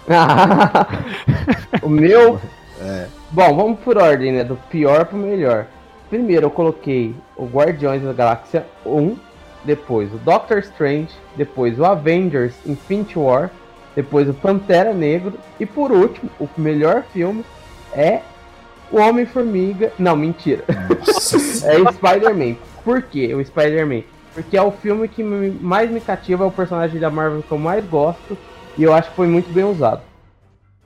[1.82, 2.40] o meu?
[2.80, 3.08] É.
[3.32, 4.44] Bom, vamos por ordem, né?
[4.44, 5.68] Do pior pro melhor.
[6.10, 9.16] Primeiro eu coloquei o Guardiões da Galáxia 1,
[9.64, 13.50] depois o Doctor Strange, depois o Avengers Infinity War,
[13.96, 17.44] depois o Pantera Negro e por último, o melhor filme
[17.94, 18.22] é
[18.92, 19.92] o Homem-Formiga.
[19.98, 20.64] Não, mentira.
[21.64, 22.56] é o Spider-Man.
[22.84, 23.34] Por quê?
[23.34, 24.04] O Spider-Man.
[24.34, 27.58] Porque é o filme que mais me cativa, é o personagem da Marvel que eu
[27.58, 28.38] mais gosto
[28.78, 30.02] e eu acho que foi muito bem usado.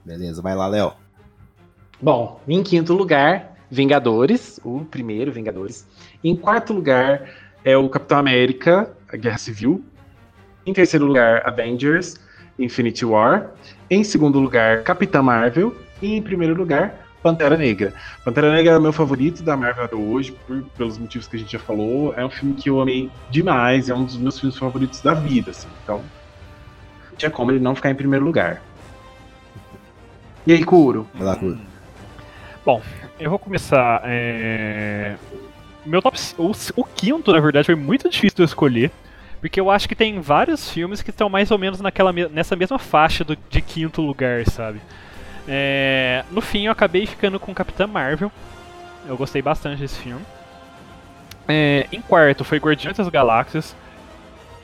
[0.04, 0.92] Beleza, vai lá, Léo.
[2.00, 5.86] Bom, em quinto lugar, Vingadores, o primeiro Vingadores.
[6.22, 7.28] Em quarto lugar
[7.64, 9.84] é o Capitão América, a Guerra Civil.
[10.64, 12.16] Em terceiro lugar, Avengers,
[12.58, 13.50] Infinity War.
[13.90, 15.76] Em segundo lugar, Capitã Marvel.
[16.00, 17.92] E em primeiro lugar, Pantera Negra.
[18.24, 21.52] Pantera Negra é o meu favorito da Marvel hoje, por, pelos motivos que a gente
[21.52, 22.14] já falou.
[22.16, 25.50] É um filme que eu amei demais, é um dos meus filmes favoritos da vida,
[25.50, 25.68] assim.
[25.82, 26.02] Então,
[27.10, 28.62] não tinha como ele não ficar em primeiro lugar.
[30.46, 31.08] E aí, Kuro?
[31.14, 31.58] Vai lá, Kuro.
[32.64, 32.80] Bom,
[33.18, 34.02] eu vou começar.
[34.04, 35.16] É...
[35.84, 36.18] Meu top.
[36.38, 38.92] O, o, quinto, na verdade, foi muito difícil de eu escolher.
[39.46, 42.80] Porque eu acho que tem vários filmes que estão mais ou menos naquela, nessa mesma
[42.80, 44.80] faixa do, de quinto lugar, sabe?
[45.46, 48.32] É, no fim, eu acabei ficando com Capitã Marvel.
[49.06, 50.20] Eu gostei bastante desse filme.
[51.46, 53.76] É, em quarto foi Guardiões das Galáxias.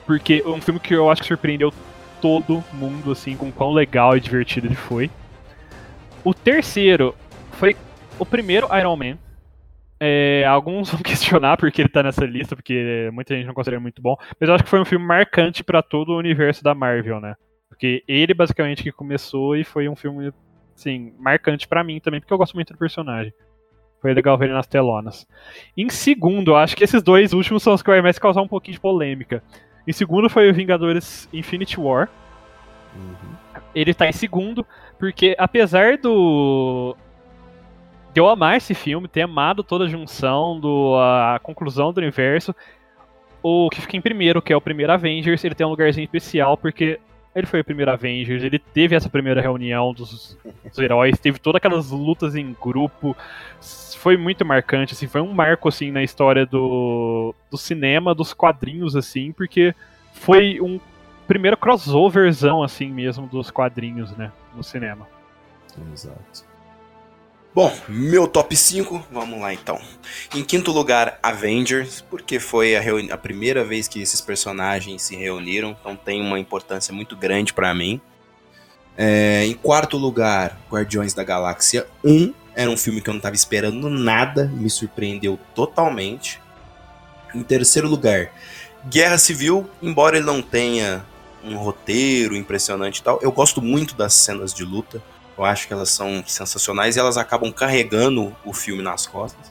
[0.05, 1.73] Porque é um filme que eu acho que surpreendeu
[2.21, 5.09] todo mundo, assim, com quão legal e divertido ele foi.
[6.25, 7.15] O terceiro
[7.53, 7.77] foi
[8.19, 9.17] o primeiro Iron Man.
[10.05, 14.03] É, alguns vão questionar porque ele tá nessa lista, porque muita gente não considera muito
[14.03, 14.17] bom.
[14.41, 17.37] Mas eu acho que foi um filme marcante para todo o universo da Marvel, né?
[17.69, 20.33] Porque ele basicamente que começou e foi um filme
[20.75, 23.33] assim, marcante para mim também, porque eu gosto muito do personagem.
[24.01, 25.25] Foi legal ver ele nas telonas.
[25.77, 28.75] Em segundo, acho que esses dois últimos são os que vai mais causar um pouquinho
[28.75, 29.41] de polêmica.
[29.87, 32.09] Em segundo foi o Vingadores Infinity War.
[32.97, 33.63] Uhum.
[33.73, 34.67] Ele tá em segundo,
[34.99, 36.97] porque apesar do.
[38.13, 42.55] De eu amar esse filme, ter amado toda a junção, do, a conclusão do universo,
[43.43, 46.57] o que fica em primeiro, que é o primeiro Avengers, ele tem um lugarzinho especial,
[46.57, 47.01] porque
[47.35, 51.57] ele foi o primeiro Avengers, ele teve essa primeira reunião dos, dos, heróis, teve todas
[51.57, 53.17] aquelas lutas em grupo.
[53.97, 58.95] Foi muito marcante, assim, foi um marco assim na história do, do cinema, dos quadrinhos
[58.95, 59.75] assim, porque
[60.13, 60.79] foi um
[61.27, 65.09] primeiro crossoverzão assim mesmo dos quadrinhos, né, no cinema.
[65.93, 66.52] Exato.
[67.55, 69.79] Bom, meu top 5, vamos lá então.
[70.35, 75.77] Em quinto lugar, Avengers, porque foi a, a, primeira vez que esses personagens se reuniram,
[75.79, 78.01] então tem uma importância muito grande para mim.
[78.97, 83.35] É, em quarto lugar, Guardiões da Galáxia 1, era um filme que eu não estava
[83.35, 86.41] esperando nada, me surpreendeu totalmente.
[87.35, 88.33] Em terceiro lugar,
[88.89, 91.05] Guerra Civil, embora ele não tenha
[91.45, 95.03] um roteiro impressionante e tal, eu gosto muito das cenas de luta.
[95.37, 99.51] Eu acho que elas são sensacionais e elas acabam carregando o filme nas costas.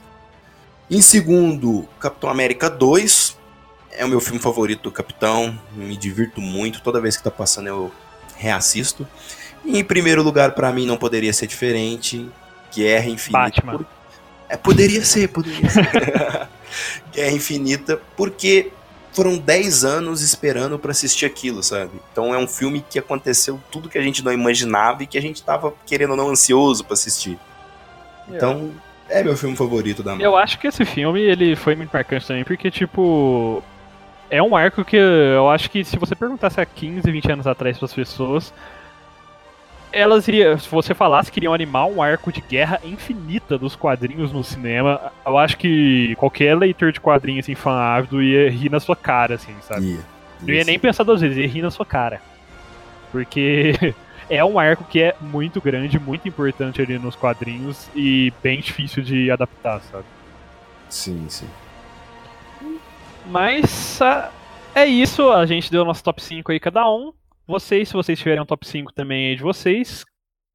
[0.90, 3.38] Em segundo, Capitão América 2.
[3.92, 5.58] É o meu filme favorito do Capitão.
[5.74, 6.82] Me divirto muito.
[6.82, 7.92] Toda vez que tá passando eu
[8.36, 9.06] reassisto.
[9.64, 12.28] E em primeiro lugar, para mim, não poderia ser diferente.
[12.74, 13.62] Guerra Infinita.
[13.62, 13.86] Por...
[14.48, 16.48] É, poderia ser, poderia ser.
[17.12, 18.72] Guerra Infinita, porque
[19.12, 21.90] foram 10 anos esperando para assistir aquilo, sabe?
[22.10, 25.22] Então é um filme que aconteceu tudo que a gente não imaginava e que a
[25.22, 27.38] gente tava querendo ou não ansioso para assistir.
[28.28, 28.72] Então,
[29.08, 29.20] é.
[29.20, 30.30] é meu filme favorito da Marvel.
[30.30, 33.62] Eu acho que esse filme ele foi muito marcante também porque tipo
[34.30, 37.76] é um arco que eu acho que se você perguntasse há 15, 20 anos atrás
[37.76, 38.52] para as pessoas,
[39.92, 44.32] elas iriam, se você falasse que iriam animar um arco de guerra infinita dos quadrinhos
[44.32, 48.80] no cinema, eu acho que qualquer leitor de quadrinhos assim, fã ávido ia rir na
[48.80, 49.86] sua cara, assim, sabe?
[49.86, 50.04] Yeah,
[50.40, 52.20] Não ia nem pensar duas vezes, ia rir na sua cara.
[53.10, 53.72] Porque
[54.30, 59.02] é um arco que é muito grande, muito importante ali nos quadrinhos e bem difícil
[59.02, 60.04] de adaptar, sabe?
[60.88, 61.48] Sim, sim.
[63.26, 64.00] Mas
[64.74, 67.12] é isso, a gente deu nosso top 5 aí cada um.
[67.46, 70.04] Vocês, se vocês tiverem um top 5 também aí de vocês,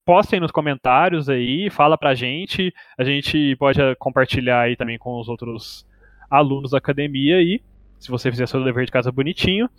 [0.06, 2.74] postem nos comentários aí, fala pra gente.
[2.98, 5.86] A gente pode eh, compartilhar aí também com os outros
[6.32, 7.62] alunos da academia aí,
[8.00, 9.70] se você fizer seu dever de casa bonitinho.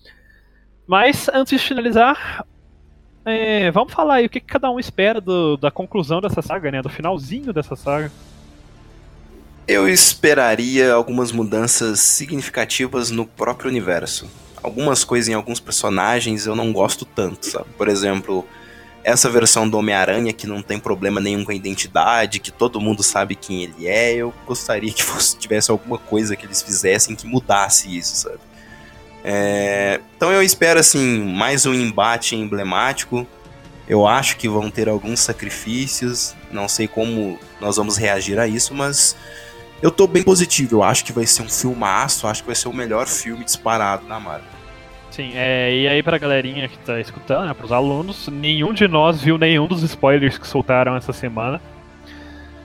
[0.86, 2.44] Mas antes de finalizar,
[3.24, 6.70] é, vamos falar aí o que, que cada um espera do, da conclusão dessa saga,
[6.70, 6.82] né?
[6.82, 8.12] Do finalzinho dessa saga.
[9.66, 14.30] Eu esperaria algumas mudanças significativas no próprio universo
[14.62, 17.66] algumas coisas em alguns personagens eu não gosto tanto, sabe?
[17.76, 18.47] Por exemplo,
[19.02, 23.02] essa versão do Homem-Aranha que não tem problema nenhum com a identidade, que todo mundo
[23.02, 27.26] sabe quem ele é, eu gostaria que fosse, tivesse alguma coisa que eles fizessem que
[27.26, 28.40] mudasse isso, sabe?
[29.24, 33.26] É, então eu espero assim mais um embate emblemático.
[33.89, 38.74] Eu acho que vão ter alguns sacrifícios, não sei como nós vamos reagir a isso,
[38.74, 39.16] mas
[39.82, 40.76] eu tô bem positivo.
[40.76, 44.06] Eu acho que vai ser um filmaço, acho que vai ser o melhor filme disparado
[44.06, 44.59] na Marvel.
[45.10, 49.20] Sim, é, e aí pra galerinha que tá escutando, né, pros alunos, nenhum de nós
[49.20, 51.60] viu nenhum dos spoilers que soltaram essa semana.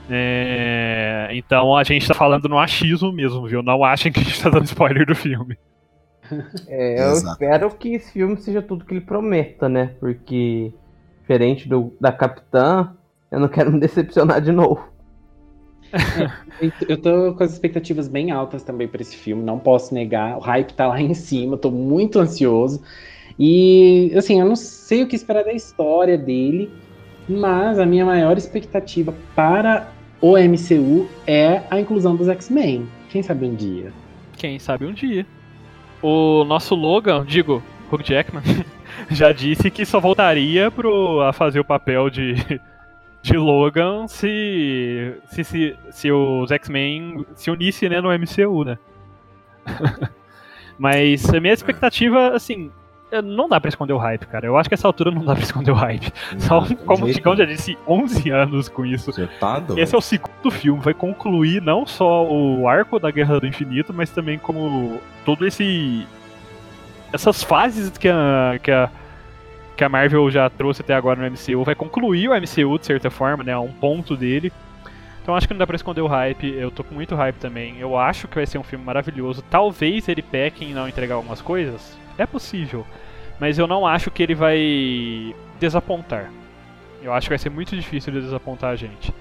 [0.09, 3.63] É, então a gente tá falando no achismo mesmo, viu?
[3.63, 5.57] Não achem que a gente tá dando spoiler do filme.
[6.67, 7.31] É, eu Exato.
[7.33, 9.95] espero que esse filme seja tudo que ele prometa, né?
[9.99, 10.73] Porque,
[11.21, 12.91] diferente do, da Capitã,
[13.31, 14.92] eu não quero me decepcionar de novo.
[16.87, 20.37] Eu tô com as expectativas bem altas também para esse filme, não posso negar.
[20.37, 22.81] O hype tá lá em cima, tô muito ansioso.
[23.37, 26.71] E, assim, eu não sei o que esperar da história dele,
[27.27, 29.91] mas a minha maior expectativa para
[30.21, 32.87] o MCU é a inclusão dos X-Men.
[33.09, 33.91] Quem sabe um dia?
[34.37, 35.25] Quem sabe um dia.
[36.01, 38.43] O nosso Logan, digo, Hugh Jackman,
[39.09, 42.35] já disse que só voltaria pro, a fazer o papel de,
[43.23, 48.77] de Logan se, se, se, se os X-Men se unissem né, no MCU, né?
[50.77, 52.69] Mas a minha expectativa, assim,
[53.23, 54.45] não dá pra esconder o hype, cara.
[54.45, 56.11] Eu acho que essa altura não dá pra esconder o hype.
[56.37, 59.13] Só, como o Chicão já disse, 11 anos com isso.
[59.13, 59.79] Você tá doido.
[59.79, 63.93] Esse é o segundo filme, vai concluir não só o arco da Guerra do Infinito,
[63.93, 66.05] mas também como todo esse.
[67.13, 68.89] essas fases que a, que a,
[69.75, 73.09] que a Marvel já trouxe até agora no MCU, vai concluir o MCU de certa
[73.09, 73.57] forma, né?
[73.57, 74.51] Um ponto dele.
[75.21, 77.79] Então acho que não dá pra esconder o hype, eu tô com muito hype também.
[77.79, 79.41] Eu acho que vai ser um filme maravilhoso.
[79.49, 81.97] Talvez ele peque em não entregar algumas coisas.
[82.17, 82.85] É possível.
[83.39, 86.29] Mas eu não acho que ele vai desapontar.
[87.01, 89.13] Eu acho que vai ser muito difícil ele desapontar a gente.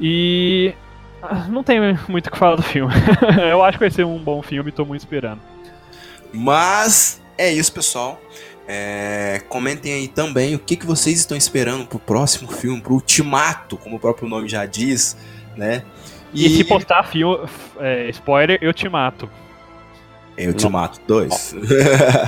[0.00, 0.74] E.
[1.22, 1.78] ah, Não tem
[2.08, 2.92] muito o que falar do filme.
[3.50, 5.40] eu acho que vai ser um bom filme, tô muito esperando.
[6.32, 8.20] Mas é isso, pessoal.
[8.66, 13.76] É, comentem aí também o que, que vocês estão esperando pro próximo filme, pro Ultimato,
[13.76, 15.16] como o próprio nome já diz,
[15.56, 15.82] né?
[16.32, 17.46] E, se postar filme,
[17.78, 19.28] é, spoiler, eu te mato.
[20.36, 21.54] É Ultimato 2.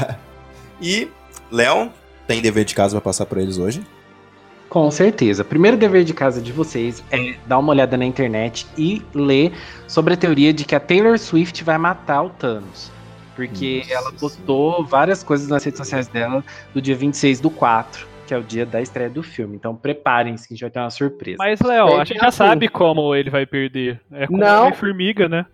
[0.80, 1.08] e,
[1.50, 1.90] Léo,
[2.26, 3.82] tem dever de casa pra passar pra eles hoje?
[4.68, 5.44] Com certeza.
[5.44, 9.52] Primeiro dever de casa de vocês é dar uma olhada na internet e ler
[9.88, 12.92] sobre a teoria de que a Taylor Swift vai matar o Thanos.
[13.36, 16.42] Porque Nossa ela postou várias coisas nas redes sociais dela
[16.74, 19.54] do dia 26 do 4, que é o dia da estreia do filme.
[19.56, 21.36] Então preparem-se que a gente vai ter uma surpresa.
[21.38, 22.38] Mas, Léo, a gente já assim.
[22.38, 24.00] sabe como ele vai perder.
[24.10, 24.68] É com Não.
[24.68, 25.44] a formiga, né?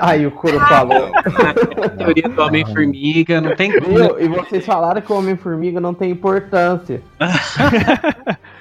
[0.00, 1.12] Aí o Kuro falou.
[1.84, 4.18] A teoria do Homem-Formiga, não tem como.
[4.18, 7.00] E vocês falaram que o Homem-Formiga não tem importância.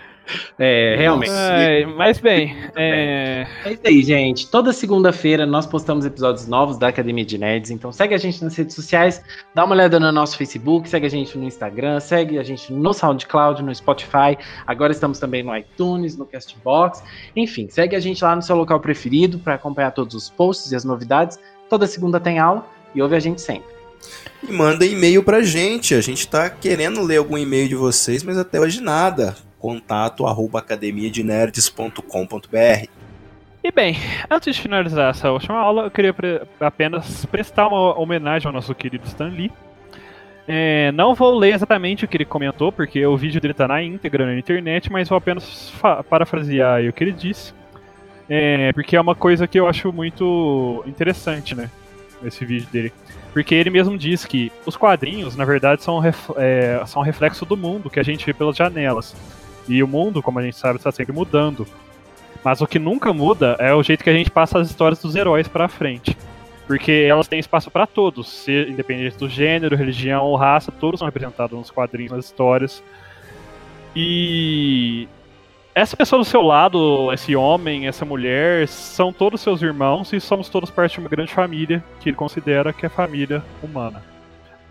[0.57, 1.31] É, realmente.
[1.31, 4.49] É, mas bem, é, É isso aí, gente.
[4.49, 7.72] Toda segunda-feira nós postamos episódios novos da Academia de Nerds.
[7.72, 9.22] Então segue a gente nas redes sociais,
[9.53, 12.93] dá uma olhada no nosso Facebook, segue a gente no Instagram, segue a gente no
[12.93, 14.38] SoundCloud, no Spotify.
[14.65, 17.03] Agora estamos também no iTunes, no Castbox.
[17.35, 20.76] Enfim, segue a gente lá no seu local preferido para acompanhar todos os posts e
[20.76, 21.39] as novidades.
[21.69, 23.76] Toda segunda tem aula e ouve a gente sempre.
[24.47, 25.95] E manda e-mail pra gente.
[25.95, 29.35] A gente tá querendo ler algum e-mail de vocês, mas até hoje nada.
[29.65, 32.87] Contato arroba academiadenerds.com.br
[33.63, 33.97] E bem,
[34.29, 38.75] antes de finalizar essa última aula, eu queria pre- apenas prestar uma homenagem ao nosso
[38.75, 39.51] querido Stan Lee.
[40.47, 43.81] É, não vou ler exatamente o que ele comentou, porque o vídeo dele tá na
[43.81, 45.73] íntegra na internet, mas vou apenas
[46.07, 47.51] parafrasear o que ele disse.
[48.29, 51.71] É, porque é uma coisa que eu acho muito interessante, né?
[52.23, 52.93] Esse vídeo dele.
[53.33, 57.57] Porque ele mesmo diz que os quadrinhos, na verdade, são, ref- é, são reflexo do
[57.57, 59.15] mundo que a gente vê pelas janelas.
[59.67, 61.65] E o mundo, como a gente sabe, está sempre mudando.
[62.43, 65.15] Mas o que nunca muda é o jeito que a gente passa as histórias dos
[65.15, 66.15] heróis pra frente.
[66.67, 71.05] Porque elas têm espaço pra todos, se- independente do gênero, religião ou raça, todos são
[71.07, 72.83] representados nos quadrinhos, nas histórias.
[73.95, 75.07] E
[75.73, 80.49] essa pessoa do seu lado, esse homem, essa mulher, são todos seus irmãos e somos
[80.49, 84.03] todos parte de uma grande família que ele considera que é família humana.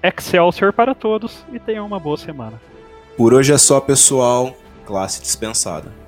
[0.03, 2.61] Excelsior para todos e tenham uma boa semana.
[3.17, 4.55] Por hoje é só, pessoal.
[4.87, 6.04] Classe dispensada.